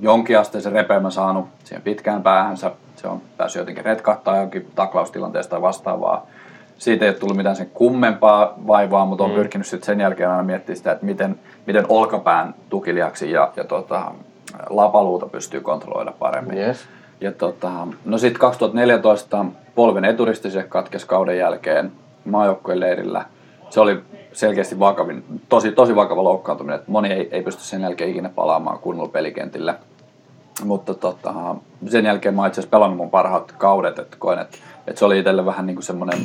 jonkinasteisen 0.00 0.72
repeämän 0.72 1.12
saanut 1.12 1.46
siihen 1.64 1.82
pitkään 1.82 2.22
päähänsä. 2.22 2.70
Se 2.96 3.08
on 3.08 3.22
päässyt 3.36 3.60
jotenkin 3.60 3.84
retkahtaa 3.84 4.36
jonkin 4.36 4.70
taklaustilanteesta 4.74 5.50
tai 5.50 5.62
vastaavaa. 5.62 6.26
Siitä 6.78 7.04
ei 7.04 7.08
ole 7.08 7.18
tullut 7.18 7.36
mitään 7.36 7.56
sen 7.56 7.70
kummempaa 7.74 8.54
vaivaa, 8.66 9.06
mutta 9.06 9.24
on 9.24 9.30
mm. 9.30 9.36
pyrkinyt 9.36 9.66
sitten 9.66 9.86
sen 9.86 10.00
jälkeen 10.00 10.30
aina 10.30 10.42
miettimään 10.42 10.76
sitä, 10.76 10.92
että 10.92 11.06
miten, 11.06 11.38
miten 11.66 11.84
olkapään 11.88 12.54
tukilihaksi 12.68 13.30
ja, 13.32 13.52
ja 13.56 13.64
tota, 13.64 14.12
lapaluuta 14.70 15.26
pystyy 15.26 15.60
kontrolloida 15.60 16.12
paremmin. 16.18 16.58
Yes. 16.58 16.84
Ja 17.20 17.32
tota, 17.32 17.70
no 18.04 18.18
sitten 18.18 18.40
2014 18.40 19.44
polven 19.74 20.04
eturisti 20.04 20.50
se 20.50 20.62
katkesi 20.62 21.06
kauden 21.06 21.38
jälkeen 21.38 21.92
maajoukkueen 22.24 22.80
leirillä. 22.80 23.24
Se 23.70 23.80
oli 23.80 24.00
selkeästi 24.32 24.78
vakavin, 24.78 25.24
tosi, 25.48 25.72
tosi 25.72 25.96
vakava 25.96 26.24
loukkaantuminen, 26.24 26.78
että 26.78 26.90
moni 26.90 27.12
ei, 27.12 27.28
ei 27.30 27.42
pysty 27.42 27.62
sen 27.62 27.82
jälkeen 27.82 28.10
ikinä 28.10 28.28
palaamaan 28.28 28.78
kunnolla 28.78 29.10
pelikentillä. 29.10 29.74
Mutta 30.64 30.94
tota, 30.94 31.34
sen 31.88 32.04
jälkeen 32.04 32.34
mä 32.34 32.46
itse 32.46 32.60
asiassa 32.60 32.70
pelannut 32.70 32.96
mun 32.96 33.10
parhaat 33.10 33.52
kaudet, 33.52 33.98
että 33.98 34.16
koen, 34.20 34.38
että, 34.38 34.58
että 34.86 34.98
se 34.98 35.04
oli 35.04 35.18
itselle 35.18 35.46
vähän 35.46 35.66
niin 35.66 35.76
kuin 35.76 35.84
semmoinen, 35.84 36.18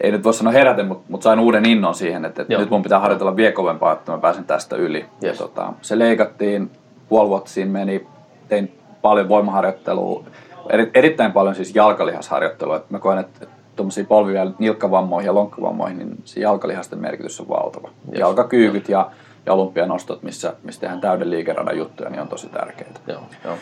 ei 0.00 0.12
nyt 0.12 0.24
voi 0.24 0.34
sanoa 0.34 0.52
heräte, 0.52 0.82
mutta, 0.82 1.04
mutta 1.08 1.24
sain 1.24 1.40
uuden 1.40 1.66
innon 1.66 1.94
siihen, 1.94 2.24
että, 2.24 2.42
että 2.42 2.58
nyt 2.58 2.70
mun 2.70 2.82
pitää 2.82 2.98
harjoitella 2.98 3.36
vielä 3.36 3.52
kovempaa, 3.52 3.92
että 3.92 4.12
mä 4.12 4.18
pääsen 4.18 4.44
tästä 4.44 4.76
yli. 4.76 4.98
Yes. 4.98 5.08
Ja 5.22 5.46
tota, 5.46 5.72
se 5.82 5.98
leikattiin, 5.98 6.70
puoli 7.08 7.28
vuotta 7.28 7.50
siinä 7.50 7.70
meni, 7.70 8.06
tein 8.48 8.78
paljon 9.02 9.28
voimaharjoittelua, 9.28 10.24
eri, 10.70 10.90
erittäin 10.94 11.32
paljon 11.32 11.54
siis 11.54 11.74
jalkalihasharjoittelua. 11.74 12.76
Että 12.76 12.88
mä 12.90 12.98
koen, 12.98 13.18
että, 13.18 13.46
tuommoisia 13.76 14.04
polvia 14.04 14.46
nilkkavammoihin 14.58 15.26
ja 15.26 15.34
lonkkavammoihin, 15.34 15.98
niin 15.98 16.16
se 16.24 16.40
jalkalihasten 16.40 16.98
merkitys 16.98 17.40
on 17.40 17.48
valtava. 17.48 17.88
Yes. 17.88 18.18
Jalkakyykyt 18.18 18.88
ja, 18.88 19.10
ja 19.46 19.52
olympianostot, 19.52 20.22
missä, 20.22 20.54
missä 20.62 20.80
tehdään 20.80 21.00
täyden 21.00 21.30
liikeradan 21.30 21.78
juttuja, 21.78 22.10
niin 22.10 22.20
on 22.20 22.28
tosi 22.28 22.48
tärkeitä. 22.48 23.00
Joo, 23.06 23.22
joo. 23.44 23.54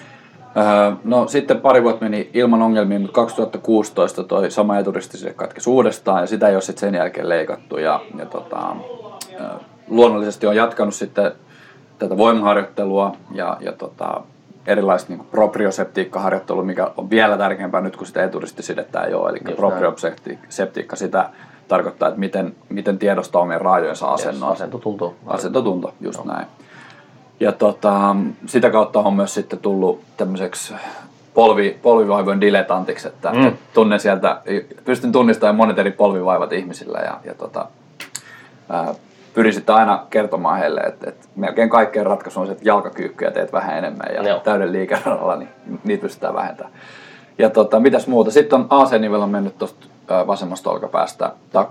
Öö, 0.57 0.93
no 1.05 1.29
sitten 1.29 1.61
pari 1.61 1.83
vuotta 1.83 2.05
meni 2.05 2.31
ilman 2.35 2.63
ongelmia, 2.63 2.99
mutta 2.99 3.15
2016 3.15 4.25
toi 4.25 4.51
sama 4.51 4.79
eturisti 4.79 5.19
se 5.19 5.33
katkesi 5.33 5.71
uudestaan 5.71 6.21
ja 6.21 6.27
sitä 6.27 6.49
ei 6.49 6.55
ole 6.55 6.63
sitten 6.63 6.81
sen 6.81 6.95
jälkeen 6.95 7.29
leikattu. 7.29 7.79
Ja, 7.79 8.01
ja 8.19 8.27
tota, 8.27 8.77
öö, 9.41 9.47
luonnollisesti 9.89 10.47
on 10.47 10.57
jatkanut 10.57 10.95
sitten 10.95 11.33
tätä 11.99 12.17
voimaharjoittelua 12.17 13.17
ja, 13.33 13.57
ja 13.61 13.73
tota, 13.73 14.21
erilaista 14.67 15.13
niin 15.13 15.27
proprioseptiikkaharjoittelua, 15.31 16.65
mikä 16.65 16.91
on 16.97 17.11
vielä 17.11 17.39
tärkeämpää 17.39 17.81
nyt, 17.81 17.97
kun 17.97 18.07
sitä 18.07 18.25
eturistisidettä 18.25 19.03
ei 19.03 19.15
ole. 19.15 19.31
Eli 19.31 19.55
proprioseptiikka 19.57 20.97
sitä 20.97 21.31
tarkoittaa, 21.69 22.09
että 22.09 22.21
miten, 22.21 22.55
miten 22.69 22.99
tiedostaa 22.99 23.43
omien 23.43 23.61
raajojensa 23.61 24.07
asennon. 24.07 24.51
Yes, 24.51 24.61
asentotunto. 24.61 25.15
Asentotunto, 25.27 25.95
just 26.01 26.25
Joo. 26.25 26.35
näin. 26.35 26.47
Ja 27.41 27.53
tota, 27.53 28.17
sitä 28.47 28.71
kautta 28.71 29.01
on 29.01 29.15
myös 29.15 29.35
sitten 29.35 29.59
tullut 29.59 30.01
tämmöiseksi 30.17 30.75
polvi, 31.35 31.79
polvivaivojen 31.83 32.41
diletantiksi, 32.41 33.09
että 33.09 33.31
mm. 33.31 33.53
tunnen 33.75 34.01
sieltä, 34.01 34.41
pystyn 34.85 35.13
tunnistamaan 35.13 35.57
monet 35.57 35.79
eri 35.79 35.91
polvivaivat 35.91 36.53
ihmisillä 36.53 36.99
ja, 36.99 37.21
ja 37.25 37.35
tota, 37.35 37.67
ää, 38.69 38.95
pyrin 39.35 39.53
sitten 39.53 39.75
aina 39.75 40.07
kertomaan 40.11 40.59
heille, 40.59 40.81
että, 40.81 41.11
että 41.11 41.27
melkein 41.37 41.71
kaikkeen 41.71 42.07
ratkaisu 42.07 42.41
on 42.41 42.47
se, 42.47 42.53
että 42.53 42.69
jalkakyykkyjä 42.69 43.31
teet 43.31 43.53
vähän 43.53 43.79
enemmän 43.79 44.15
ja 44.15 44.29
Joo. 44.29 44.41
täyden 44.41 44.73
liikeradalla, 44.73 45.37
niin 45.37 45.49
niitä 45.85 46.03
pystytään 46.03 46.35
vähentämään. 46.35 46.75
Ja 47.39 47.51
tota, 47.51 47.81
mitäs 47.81 48.07
muuta? 48.07 48.31
Sitten 48.31 48.59
on 48.59 48.67
AC-nivel 48.71 49.23
on 49.23 49.31
mennyt 49.31 49.59
tuosta 49.59 49.87
vasemmasta 50.27 50.71
olkapäästä. 50.71 51.33
Ta, 51.53 51.69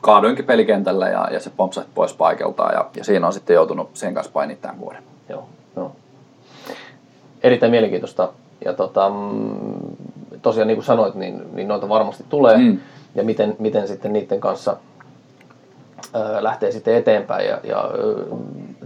kaaduinkin 0.00 0.44
pelikentällä 0.44 1.08
ja, 1.08 1.28
ja 1.30 1.40
se 1.40 1.50
pompsahti 1.56 1.90
pois 1.94 2.14
paikalta 2.14 2.72
ja, 2.72 2.84
ja 2.96 3.04
siinä 3.04 3.26
on 3.26 3.32
sitten 3.32 3.54
joutunut 3.54 3.90
sen 3.94 4.14
kanssa 4.14 4.32
painimaan 4.32 4.62
tämän 4.62 4.80
vuoden. 4.80 5.02
Joo, 5.28 5.48
joo. 5.76 5.92
Erittäin 7.42 7.70
mielenkiintoista. 7.70 8.28
Ja 8.64 8.72
tota, 8.72 9.08
mm, 9.08 9.96
tosiaan 10.42 10.66
niin 10.66 10.76
kuin 10.76 10.84
sanoit, 10.84 11.14
niin, 11.14 11.42
niin 11.52 11.68
noita 11.68 11.88
varmasti 11.88 12.24
tulee. 12.28 12.56
Mm. 12.56 12.78
Ja 13.14 13.22
miten, 13.24 13.56
miten 13.58 13.88
sitten 13.88 14.12
niiden 14.12 14.40
kanssa 14.40 14.76
lähtee 16.40 16.72
sitten 16.72 16.96
eteenpäin 16.96 17.48
ja, 17.48 17.60
ja 17.64 17.90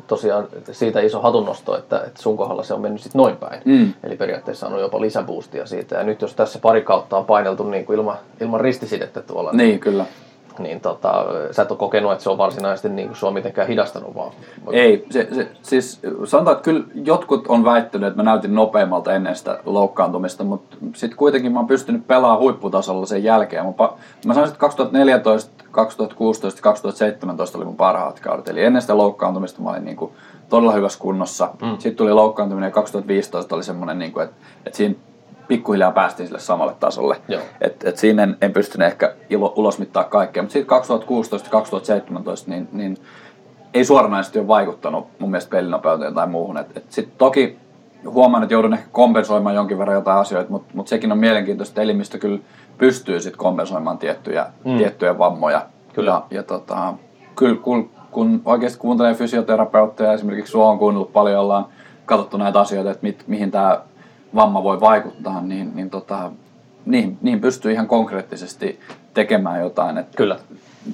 tosiaan 0.07 0.48
siitä 0.72 1.00
iso 1.00 1.20
hatunnosto, 1.20 1.78
että, 1.78 2.00
että 2.07 2.22
sun 2.22 2.36
kohdalla 2.36 2.62
se 2.62 2.74
on 2.74 2.80
mennyt 2.80 3.02
sitten 3.02 3.18
noin 3.18 3.36
päin. 3.36 3.62
Mm. 3.64 3.92
Eli 4.04 4.16
periaatteessa 4.16 4.66
on 4.66 4.80
jopa 4.80 5.00
lisäboostia 5.00 5.66
siitä. 5.66 5.96
Ja 5.96 6.04
nyt 6.04 6.22
jos 6.22 6.34
tässä 6.34 6.59
pari 6.59 6.82
kautta 6.82 7.18
on 7.18 7.24
paineltu 7.24 7.64
niin 7.70 7.86
kuin 7.86 7.98
ilman, 7.98 8.16
ilman 8.40 8.61
ristisidettä 8.61 9.22
tuolla, 9.22 9.52
niin, 9.52 9.68
niin 9.68 9.80
kyllä 9.80 10.04
niin 10.59 10.80
tota, 10.80 11.24
sä 11.50 11.62
et 11.62 11.70
ole 11.70 11.78
kokenut, 11.78 12.12
että 12.12 12.24
se 12.24 12.30
on 12.30 12.38
varsinaisesti 12.38 12.88
niin 12.88 13.09
kuin 13.09 13.16
sua 13.16 13.30
mitenkään 13.30 13.68
hidastanut 13.68 14.14
vaan? 14.14 14.32
Ei, 14.72 15.07
se, 15.11 15.28
se, 15.34 15.48
siis 15.62 16.00
sanotaan, 16.24 16.57
että 16.57 16.64
kyllä 16.64 16.84
jotkut 16.94 17.46
on 17.48 17.64
väittänyt, 17.64 18.09
että 18.09 18.22
mä 18.22 18.30
näytin 18.30 18.54
nopeammalta 18.54 19.12
ennen 19.12 19.36
sitä 19.36 19.59
loukkaantumista, 19.64 20.44
mutta 20.44 20.76
sitten 20.94 21.16
kuitenkin 21.16 21.52
mä 21.52 21.59
oon 21.59 21.66
pystynyt 21.66 22.07
pelaamaan 22.07 22.40
huipputasolla 22.40 23.07
sen 23.07 23.24
jälkeen. 23.24 23.64
Mä, 23.64 23.72
mä 24.26 24.34
sanoisin, 24.34 24.52
että 24.52 24.61
2014, 24.61 25.64
2016 25.70 26.62
2017 26.62 27.59
oli 27.59 27.64
mun 27.64 27.76
parhaat 27.76 28.20
kaudet, 28.20 28.48
eli 28.48 28.64
ennen 28.64 28.82
sitä 28.82 28.96
loukkaantumista 28.96 29.62
mä 29.62 29.70
olin 29.70 29.84
niin 29.84 29.96
kuin 29.96 30.12
todella 30.48 30.72
hyvässä 30.72 30.98
kunnossa. 30.98 31.50
Mm. 31.62 31.70
Sitten 31.70 31.96
tuli 31.96 32.12
loukkaantuminen 32.12 32.68
ja 32.68 32.72
2015 32.72 33.54
oli 33.54 33.62
semmoinen, 33.62 33.98
niin 33.98 34.12
kuin, 34.12 34.24
että, 34.24 34.36
että 34.66 34.76
siinä 34.76 34.94
pikkuhiljaa 35.49 35.92
päästiin 35.92 36.26
sille 36.26 36.40
samalle 36.40 36.74
tasolle. 36.80 37.16
Et, 37.61 37.84
et 37.84 37.97
siinä 37.97 38.22
en, 38.22 38.36
en 38.40 38.53
pystynyt 38.53 38.86
ehkä 38.86 39.14
ilo, 39.30 39.53
ulosmittaa 39.57 40.05
kaikkea, 40.05 40.42
mutta 40.42 40.53
sitten 40.53 40.78
2016-2017 40.78 42.22
niin, 42.47 42.68
niin 42.72 42.97
ei 43.74 43.84
suoranaisesti 43.84 44.38
ole 44.38 44.49
vaikuttanut 44.49 45.07
mun 45.18 45.30
mielestä 45.30 45.51
pelinopeuteen 45.51 46.14
tai 46.14 46.26
muuhun. 46.26 46.59
Et, 46.59 46.76
et 46.76 46.92
sit 46.92 47.18
toki 47.18 47.59
huomaan, 48.05 48.42
että 48.42 48.55
joudun 48.55 48.74
ehkä 48.74 48.86
kompensoimaan 48.92 49.55
jonkin 49.55 49.78
verran 49.78 49.94
jotain 49.94 50.18
asioita, 50.18 50.51
mutta, 50.51 50.74
mutta 50.74 50.90
sekin 50.90 51.12
on 51.12 51.18
mielenkiintoista, 51.18 51.72
että 51.72 51.82
elimistö 51.82 52.18
kyllä 52.18 52.38
pystyy 52.78 53.20
sit 53.20 53.36
kompensoimaan 53.36 53.99
tiettyjä, 53.99 54.47
mm. 54.64 54.78
tiettyjä 54.78 55.18
vammoja. 55.18 55.66
Kyllä. 55.92 56.11
Ja, 56.11 56.26
ja 56.30 56.42
tota, 56.42 56.94
kyllä 57.36 57.57
kun, 57.57 57.90
kun 58.11 58.42
oikeasti 58.44 58.78
kuuntelee 58.78 59.14
fysioterapeutteja, 59.14 60.12
esimerkiksi 60.12 60.51
sua 60.51 60.68
on 60.68 60.78
kuunnellut 60.78 61.12
paljon, 61.12 61.40
ollaan 61.40 61.66
katsottu 62.07 62.36
näitä 62.36 62.61
asioita, 62.61 62.90
että 62.90 63.07
mit, 63.07 63.24
mihin 63.26 63.51
tämä 63.51 63.80
vamma 64.37 64.62
voi 64.62 64.80
vaikuttaa, 64.80 65.41
niin, 65.41 65.72
niin 65.74 65.91
tota, 65.91 66.30
niin, 66.87 67.18
niin 67.22 67.41
pystyy 67.41 67.72
ihan 67.72 67.89
konkreettisesti 67.89 68.80
tekemään 69.14 69.61
jotain. 69.61 69.99
Että 69.99 70.16
Kyllä. 70.16 70.39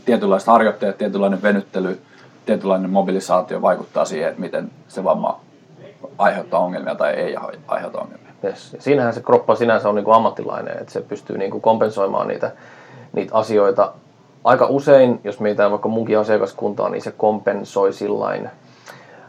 Tietynlaiset 0.05 0.47
harjoitteet, 0.47 0.99
tietynlainen 0.99 1.43
venyttely, 1.43 2.01
tietynlainen 2.47 2.91
mobilisaatio 2.91 3.63
vaikuttaa 3.63 4.05
siihen, 4.05 4.29
että 4.29 4.41
miten 4.41 4.71
se 4.89 5.05
vamma 5.05 5.41
aiheuttaa 6.19 6.61
ongelmia 6.61 6.95
tai 6.95 7.13
ei 7.13 7.37
aiheuta 7.69 8.01
ongelmia. 8.01 8.33
Yes. 8.45 8.73
Ja 8.73 8.83
siinähän 8.83 9.15
se 9.15 9.21
kroppa 9.21 9.55
sinänsä 9.55 9.89
on 9.89 9.95
niin 9.95 10.05
kuin 10.05 10.15
ammattilainen, 10.15 10.79
että 10.79 10.93
se 10.93 11.01
pystyy 11.01 11.39
niin 11.39 11.51
kuin 11.51 11.61
kompensoimaan 11.61 12.29
niitä, 12.29 12.51
niitä 13.13 13.35
asioita. 13.35 13.93
Aika 14.45 14.67
usein, 14.67 15.21
jos 15.25 15.41
meitä 15.41 15.71
vaikka 15.71 15.89
munkin 15.89 16.19
asiakaskuntaa, 16.19 16.89
niin 16.89 17.03
se 17.03 17.11
kompensoi 17.11 17.93
sillain 17.93 18.51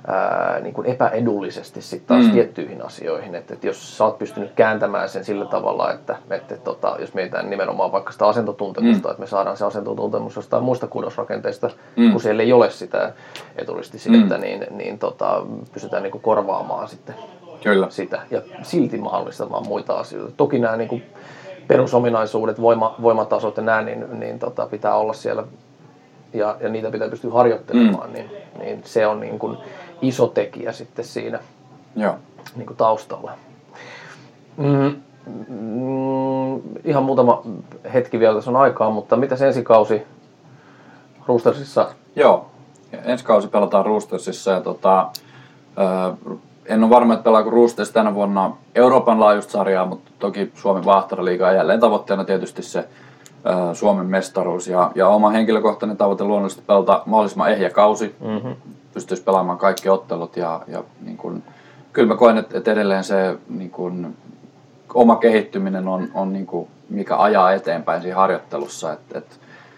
ää, 0.08 0.60
niin 0.60 0.74
kuin 0.74 0.88
epäedullisesti 0.88 1.82
sitten 1.82 2.08
taas 2.08 2.26
mm. 2.26 2.32
tiettyihin 2.32 2.86
asioihin. 2.86 3.36
Että, 3.36 3.54
että 3.54 3.68
jos 3.68 3.98
sä 3.98 4.06
oot 4.06 4.20
pystynyt 4.20 4.52
kääntämään 4.52 5.10
sen 5.10 5.26
sillä 5.26 5.46
tavalla, 5.46 5.92
että, 5.92 6.16
että 6.30 6.58
tota, 6.58 6.96
jos 7.00 7.14
mietitään 7.14 7.50
nimenomaan 7.50 7.92
vaikka 7.92 8.12
sitä 8.12 8.28
asentotuntemusta, 8.28 9.08
mm. 9.08 9.12
että 9.12 9.22
me 9.22 9.28
saadaan 9.28 9.58
se 9.58 9.66
asentotuntemus 9.66 10.36
jostain 10.36 10.64
muista 10.64 10.88
kudosrakenteista, 10.88 11.70
mm. 11.96 12.12
kun 12.12 12.22
siellä 12.22 12.44
ei 12.44 12.54
ole 12.54 12.70
sitä 12.70 13.14
etullisesti 13.56 14.10
mm. 14.10 14.42
niin, 14.42 14.66
niin 14.70 15.00
tota, 15.00 15.46
pystytään 15.74 16.04
niin 16.04 16.12
kuin 16.12 16.22
korvaamaan 16.22 16.88
sitten 16.88 17.16
Kyllä. 17.64 17.88
sitä 17.90 18.22
ja 18.32 18.42
silti 18.62 18.98
mahdollistamaan 18.98 19.68
muita 19.68 19.94
asioita. 19.94 20.34
Toki 20.38 20.60
nämä 20.60 20.78
niin 20.78 20.90
kuin 20.90 21.04
perusominaisuudet, 21.68 22.62
voima, 22.62 22.96
voimatasot 23.02 23.58
ja 23.58 23.64
nämä, 23.64 23.82
niin, 23.82 24.20
niin 24.20 24.40
tota, 24.40 24.66
pitää 24.66 24.96
olla 24.96 25.14
siellä 25.14 25.44
ja, 26.34 26.58
ja 26.60 26.70
niitä 26.70 26.92
pitää 26.92 27.10
pystyä 27.10 27.32
harjoittelemaan, 27.32 28.10
mm. 28.10 28.14
niin, 28.14 28.30
niin 28.60 28.82
se 28.84 29.08
on 29.08 29.20
niin 29.20 29.40
kuin, 29.40 29.58
iso 30.04 30.28
tekijä 30.28 30.72
sitten 30.72 31.06
siinä 31.06 31.40
Joo. 31.96 32.16
Niin 32.56 32.66
kuin 32.66 32.78
taustalla. 32.78 33.32
Mm, 34.58 34.96
mm, 35.48 36.62
ihan 36.84 37.04
muutama 37.04 37.42
hetki 37.94 38.20
vielä 38.20 38.36
tässä 38.36 38.52
on 38.52 38.58
aikaa, 38.58 38.90
mutta 38.90 39.16
mitä 39.16 39.36
ensi 39.46 39.64
kausi 39.64 40.02
Roostersissa? 41.28 41.90
Joo, 42.16 42.46
ensi 43.04 43.26
kausi 43.26 43.48
pelataan 43.48 43.86
Roostersissa 43.86 44.52
ja 44.52 44.62
tota, 44.62 45.00
äh, 45.80 46.38
en 46.66 46.84
ole 46.84 46.90
varma, 46.90 47.14
että 47.14 47.24
pelaako 47.24 47.50
Roosters 47.50 47.92
tänä 47.92 48.14
vuonna 48.14 48.56
Euroopan 48.76 49.20
laajuista 49.20 49.52
sarjaa, 49.52 49.86
mutta 49.86 50.12
toki 50.20 50.52
Suomen 50.56 50.86
Vahtaraliiga 50.86 51.48
on 51.48 51.56
jälleen 51.56 51.80
tavoitteena 51.80 52.24
tietysti 52.24 52.62
se 52.62 52.88
Suomen 53.74 54.06
mestaruus 54.06 54.68
ja, 54.68 54.92
ja 54.96 55.08
oma 55.08 55.30
henkilökohtainen 55.30 55.98
tavoite 55.98 56.24
luonnollisesti 56.24 56.64
pelata 56.68 57.04
mahdollisimman 57.06 57.52
ehjä 57.52 57.70
kausi. 57.70 58.16
Mm-hmm 58.20 58.56
pystyisi 58.94 59.24
pelaamaan 59.24 59.58
kaikki 59.58 59.90
ottelut 59.90 60.38
ja, 60.38 60.62
ja 60.68 60.84
niin 61.02 61.18
kuin, 61.18 61.44
kyllä 61.94 62.08
mä 62.08 62.16
koen, 62.16 62.38
että, 62.38 62.58
että 62.58 62.72
edelleen 62.72 63.04
se 63.04 63.38
niin 63.50 63.70
kuin, 63.70 64.18
oma 64.94 65.16
kehittyminen 65.16 65.88
on, 65.88 66.08
on 66.14 66.34
niin 66.34 66.46
kuin, 66.46 66.68
mikä 66.90 67.18
ajaa 67.18 67.52
eteenpäin 67.52 68.02
siinä 68.02 68.18
harjoittelussa. 68.18 68.94
että 68.94 69.18
että 69.18 69.36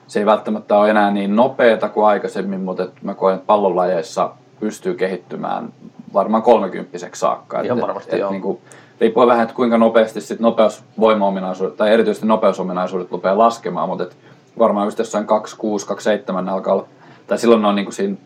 se 0.07 0.20
ei 0.20 0.26
välttämättä 0.26 0.78
ole 0.78 0.89
enää 0.89 1.11
niin 1.11 1.36
nopeata 1.36 1.89
kuin 1.89 2.05
aikaisemmin, 2.05 2.61
mutta 2.61 2.84
että 2.84 2.99
mä 3.01 3.13
koen, 3.13 3.36
että 3.36 3.47
pallonlajeissa 3.47 4.32
pystyy 4.59 4.93
kehittymään 4.93 5.74
varmaan 6.13 6.43
kolmekymppiseksi 6.43 7.20
saakka. 7.20 7.61
Ihan 7.61 7.82
varmasti, 7.82 8.20
joo. 8.20 8.32
Niin 8.32 8.41
kuin, 8.41 8.59
riippuu 9.01 9.28
vähän, 9.28 9.43
että 9.43 9.55
kuinka 9.55 9.78
nopeasti 9.78 10.22
sit 10.22 10.39
nopeusvoimaominaisuudet 10.39 11.78
tai 11.78 11.93
erityisesti 11.93 12.28
nopeusominaisuudet 12.28 13.11
rupeaa 13.11 13.38
laskemaan, 13.38 13.89
mutta 13.89 14.03
et 14.03 14.18
varmaan 14.59 14.88
just 14.88 14.99
jossain 14.99 15.28
26, 15.28 15.88
27 15.88 16.49
alkaa 16.49 16.74
olla, 16.74 16.86
tai 17.28 17.38
silloin 17.38 17.61
ne 17.61 17.68
on 17.68 17.76
niin 17.76 17.86
kuin 17.86 17.93
siinä 17.93 18.18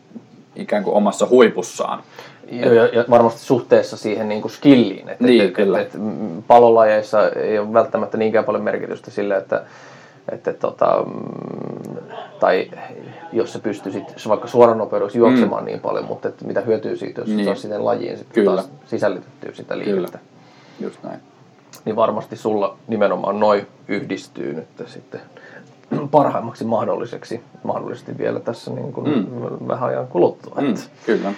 ikään 0.60 0.84
kuin 0.84 0.96
omassa 0.96 1.26
huipussaan. 1.30 2.02
Ja, 2.50 2.74
ja, 2.74 2.86
ja 2.86 3.04
varmasti 3.10 3.40
suhteessa 3.40 3.96
siihen 3.96 4.28
niin 4.28 4.40
kuin 4.42 4.52
skilliin. 4.52 5.08
Että, 5.08 5.24
Niin, 5.24 5.40
että, 5.40 5.54
kyllä. 5.56 5.80
Että, 5.80 5.98
että 5.98 6.42
palolajeissa 6.46 7.28
ei 7.30 7.58
ole 7.58 7.72
välttämättä 7.72 8.16
niinkään 8.16 8.44
paljon 8.44 8.64
merkitystä 8.64 9.10
sille, 9.10 9.36
että, 9.36 9.62
että 10.32 10.52
tota, 10.52 11.04
mm, 11.06 11.96
tai 12.40 12.70
jos 13.32 13.52
sä 13.52 13.58
pystyisit 13.58 14.04
vaikka 14.28 14.48
suoranopeudessa 14.48 15.18
juoksemaan 15.18 15.64
niin 15.64 15.80
paljon, 15.80 16.04
mutta 16.04 16.28
että 16.28 16.44
mitä 16.44 16.60
hyötyy 16.60 16.96
siitä, 16.96 17.20
jos 17.20 17.28
Mm. 17.28 17.36
Niin. 17.36 17.44
saa 17.44 17.54
siihen 17.54 17.84
lajiin 17.84 18.18
sitten 18.18 18.34
Kyllä. 18.34 18.50
taas 18.50 18.70
sisällytettyä 18.86 19.50
sitä 19.54 19.78
liikettä. 19.78 20.18
Just 20.80 21.02
näin. 21.02 21.20
Niin 21.84 21.96
varmasti 21.96 22.36
sulla 22.36 22.76
nimenomaan 22.88 23.40
noin 23.40 23.66
yhdistyy 23.88 24.54
nyt 24.54 24.88
sitten 24.88 25.20
parhaimmaksi 26.10 26.64
mahdolliseksi, 26.64 27.40
mahdollisesti 27.64 28.18
vielä 28.18 28.40
tässä 28.40 28.70
niin 28.70 28.92
kuin 28.92 29.08
mm. 29.08 29.68
vähän 29.68 29.88
ajan 29.88 30.06
kuluttua. 30.06 30.60
Mm, 30.60 30.68
Että 30.68 30.80
kyllä. 31.06 31.32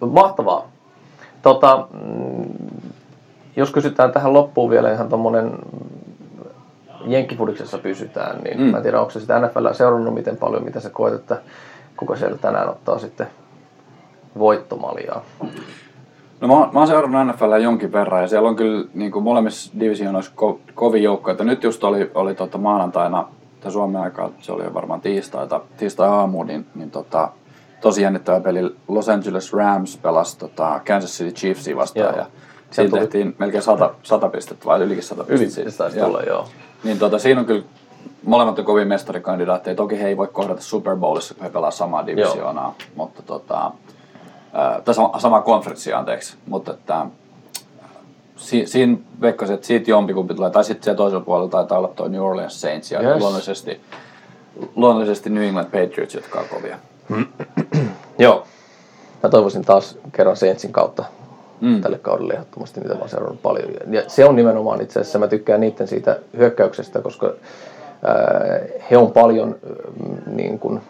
Mahtavaa. 0.00 0.68
Tota, 1.42 1.88
mm, 1.92 2.44
jos 3.56 3.70
kysytään 3.70 4.12
tähän 4.12 4.32
loppuun 4.32 4.70
vielä 4.70 4.92
ihan 4.92 5.08
tuommoinen 5.08 5.58
jenkkifudiksessa 7.06 7.78
pysytään, 7.78 8.40
niin 8.44 8.60
mm. 8.60 8.66
mä 8.66 8.76
en 8.76 8.82
tiedä, 8.82 9.00
onko 9.00 9.10
se 9.10 9.20
sitä 9.20 9.40
NFL 9.40 9.72
seurannut 9.72 10.14
miten 10.14 10.36
paljon, 10.36 10.64
mitä 10.64 10.80
sä 10.80 10.90
koet, 10.90 11.14
että 11.14 11.40
kuka 11.96 12.16
siellä 12.16 12.38
tänään 12.38 12.68
ottaa 12.68 12.98
sitten 12.98 13.26
voittomaljaa. 14.38 15.24
No 16.40 16.48
mä, 16.48 16.54
mä 16.54 16.78
oon 16.78 16.86
seurannut 16.86 17.26
NFL 17.34 17.52
jonkin 17.62 17.92
verran 17.92 18.22
ja 18.22 18.28
siellä 18.28 18.48
on 18.48 18.56
kyllä 18.56 18.84
niin 18.94 19.12
kuin 19.12 19.22
molemmissa 19.22 19.72
divisionoissa 19.80 20.32
ko, 20.34 20.60
kovin 20.74 21.02
joukkoja. 21.02 21.32
Että 21.32 21.44
Nyt 21.44 21.64
just 21.64 21.84
oli, 21.84 22.10
oli 22.14 22.34
tota 22.34 22.58
maanantaina, 22.58 23.28
tai 23.60 23.72
Suomen 23.72 24.02
aikaa, 24.02 24.30
se 24.40 24.52
oli 24.52 24.64
jo 24.64 24.74
varmaan 24.74 25.00
tiistaita, 25.00 25.60
tiistai 25.76 26.08
aamu, 26.08 26.42
niin, 26.42 26.66
niin 26.74 26.90
tota, 26.90 27.28
tosi 27.80 28.02
jännittävä 28.02 28.40
peli. 28.40 28.76
Los 28.88 29.08
Angeles 29.08 29.52
Rams 29.52 29.96
pelasi 29.96 30.38
tota 30.38 30.80
Kansas 30.86 31.10
City 31.18 31.32
Chiefsia 31.32 31.76
vastaan 31.76 32.06
Joo. 32.06 32.16
ja 32.16 32.26
siinä 32.70 32.90
tuli- 32.90 33.00
tehtiin 33.00 33.34
melkein 33.38 33.62
100, 33.62 33.94
100 34.02 34.28
pistettä 34.28 34.64
vai 34.66 34.80
ylikin 34.82 35.02
100 35.04 35.24
Yli 35.28 35.44
pistettä. 35.44 35.70
taisi 35.78 35.98
Joo. 35.98 36.06
tulla, 36.06 36.22
joo. 36.22 36.46
Niin 36.84 36.98
tota, 36.98 37.18
siinä 37.18 37.40
on 37.40 37.46
kyllä 37.46 37.64
molemmat 38.24 38.58
on 38.58 38.64
kovin 38.64 38.88
mestarikandidaatteja. 38.88 39.74
Toki 39.76 39.98
he 40.00 40.08
ei 40.08 40.16
voi 40.16 40.28
kohdata 40.32 40.60
Super 40.62 40.96
Bowlissa, 40.96 41.34
kun 41.34 41.42
he 41.44 41.50
pelaa 41.50 41.70
samaa 41.70 42.06
divisioonaa, 42.06 42.74
mutta 42.94 43.22
tota, 43.22 43.70
tai 44.84 44.94
sama, 44.94 45.18
samaa 45.18 45.40
konferenssia, 45.42 45.98
anteeksi. 45.98 46.36
Mutta 46.46 46.72
että, 46.72 47.06
si, 48.36 48.66
siinä 48.66 48.96
veikkaisin, 49.20 49.54
että 49.54 49.66
siitä 49.66 49.90
jompikumpi 49.90 50.34
tulee, 50.34 50.50
tai 50.50 50.64
sitten 50.64 50.84
siellä 50.84 50.96
toisella 50.96 51.24
puolella 51.24 51.48
taitaa 51.50 51.78
olla 51.78 51.88
tuo 51.88 52.08
New 52.08 52.22
Orleans 52.22 52.60
Saints 52.60 52.92
ja 52.92 53.00
Yes. 53.00 53.20
luonnollisesti, 53.20 53.80
luonnollisesti 54.76 55.30
New 55.30 55.42
England 55.44 55.66
Patriots, 55.66 56.14
jotka 56.14 56.38
on 56.40 56.46
kovia. 56.50 56.78
Joo. 58.18 58.44
Mä 59.22 59.28
toivoisin 59.30 59.64
taas 59.64 59.98
kerran 60.12 60.36
Saintsin 60.36 60.72
kautta 60.72 61.04
Mm. 61.60 61.68
mm. 61.70 61.80
tälle 61.80 61.98
kaudelle 61.98 62.32
ehdottomasti, 62.34 62.80
mitä 62.80 62.94
mä 62.94 63.00
oon 63.00 63.08
seurannut 63.08 63.42
paljon. 63.42 63.70
Ja 63.90 64.02
se 64.06 64.24
on 64.24 64.36
nimenomaan 64.36 64.80
itse 64.80 65.00
asiassa, 65.00 65.18
mä 65.18 65.28
tykkään 65.28 65.60
niiden 65.60 65.88
siitä 65.88 66.18
hyökkäyksestä, 66.36 67.00
koska 67.00 67.26
ää, 67.26 68.14
he 68.90 68.96
on 68.96 69.12
paljon 69.12 69.56
mm, 70.06 70.36
niin 70.36 70.58
kuin, 70.58 70.80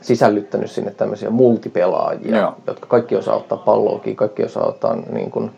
sisällyttänyt 0.00 0.70
sinne 0.70 0.90
tämmöisiä 0.90 1.30
multipelaajia, 1.30 2.38
Joo. 2.38 2.54
jotka 2.66 2.86
kaikki 2.86 3.16
osaa 3.16 3.36
ottaa 3.36 3.58
palloakin, 3.58 4.16
kaikki 4.16 4.44
osaa 4.44 4.66
ottaa 4.66 4.96
niin 4.96 5.30
kuin, 5.30 5.50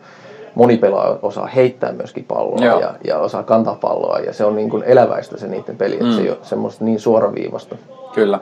moni 0.55 0.77
pelaaja 0.77 1.17
osaa 1.21 1.47
heittää 1.47 1.91
myöskin 1.91 2.25
palloa 2.25 2.65
Joo. 2.65 2.79
ja, 2.79 2.93
ja, 3.03 3.19
osaa 3.19 3.43
kantaa 3.43 3.75
palloa 3.75 4.19
ja 4.19 4.33
se 4.33 4.45
on 4.45 4.55
niin 4.55 4.69
kuin 4.69 4.83
eläväistä 4.83 5.37
se 5.37 5.47
niiden 5.47 5.77
peli, 5.77 5.93
että 5.93 6.15
se 6.15 6.21
ei 6.21 6.29
ole 6.29 6.37
semmoista 6.41 6.85
niin 6.85 6.99
suoraviivasta. 6.99 7.75
Kyllä. 8.13 8.39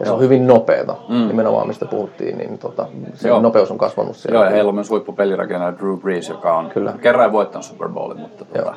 Ja 0.00 0.06
se 0.06 0.12
on 0.12 0.20
hyvin 0.20 0.46
nopeata, 0.46 0.96
mm. 1.08 1.28
nimenomaan 1.28 1.66
mistä 1.66 1.86
puhuttiin, 1.86 2.38
niin 2.38 2.58
tota, 2.58 2.86
se 3.14 3.28
Joo. 3.28 3.40
nopeus 3.40 3.70
on 3.70 3.78
kasvanut 3.78 4.16
siellä. 4.16 4.38
Joo, 4.38 4.44
ja 4.44 4.50
heillä 4.50 4.68
on 4.68 4.74
myös 4.74 4.90
huippupelirakentaja 4.90 5.78
Drew 5.78 5.98
Brees, 5.98 6.28
joka 6.28 6.58
on 6.58 6.70
Kyllä. 6.70 6.94
kerran 7.02 7.32
voittanut 7.32 7.64
Super 7.64 7.88
Bowlin, 7.88 8.20
mutta 8.20 8.44
tota, 8.44 8.74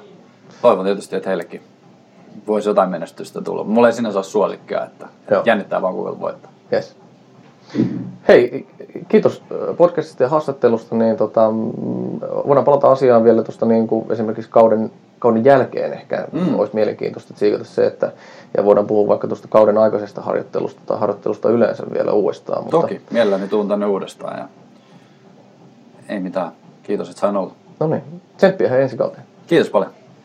toivon 0.62 0.86
tietysti, 0.86 1.16
että 1.16 1.30
heillekin 1.30 1.62
voisi 2.48 2.70
jotain 2.70 2.90
menestystä 2.90 3.42
tulla. 3.42 3.64
Mulla 3.64 3.88
ei 3.88 3.94
sinänsä 3.94 4.20
ole 4.20 4.24
suosikkia, 4.24 4.86
että 4.86 5.08
Joo. 5.32 5.44
jännittää 5.46 5.82
vaan 5.82 5.94
kuinka 5.94 6.20
voittaa. 6.20 6.52
Yes. 6.74 6.96
Hei, 8.28 8.68
kiitos 9.08 9.44
äh, 9.52 9.78
podcastista 9.78 10.24
ja 10.24 10.30
haastattelusta. 10.30 10.96
Niin 10.96 11.18
tota, 11.18 11.52
mm, 11.52 12.20
voidaan 12.48 12.66
palata 12.66 12.92
asiaan 12.92 13.24
vielä 13.24 13.44
tuosta 13.44 13.66
niin 13.66 13.88
kuin 13.88 14.06
esimerkiksi 14.12 14.52
kauden, 14.52 14.92
kauden 15.20 15.46
jälkeen 15.46 15.94
ehkä. 15.94 16.28
Mm. 16.32 16.60
Olisi 16.60 16.76
mielenkiintoista 16.76 17.34
tsiikata 17.34 17.64
se, 17.64 17.86
että 17.86 18.12
ja 18.58 18.66
voidaan 18.66 18.88
puhua 18.88 19.08
vaikka 19.08 19.28
tuosta 19.28 19.48
kauden 19.48 19.78
aikaisesta 19.78 20.22
harjoittelusta 20.22 20.82
tai 20.86 21.00
harjoittelusta 21.00 21.50
yleensä 21.50 21.84
vielä 21.94 22.12
uudestaan. 22.12 22.64
Mutta, 22.64 22.82
Toki, 22.82 23.02
mielelläni 23.12 23.48
tuun 23.48 23.68
tänne 23.68 23.86
uudestaan 23.86 24.38
ja 24.38 24.48
ei 26.10 26.20
mitään. 26.20 26.52
Kiitos, 26.84 27.10
että 27.10 27.20
sain 27.20 27.38
olla. 27.38 27.52
No 27.80 27.88
niin, 27.88 28.04
tsemppiä 28.38 28.78
ensi 28.78 28.98
kauteen. 28.98 29.24
Kiitos 29.48 29.70
paljon. 29.70 29.92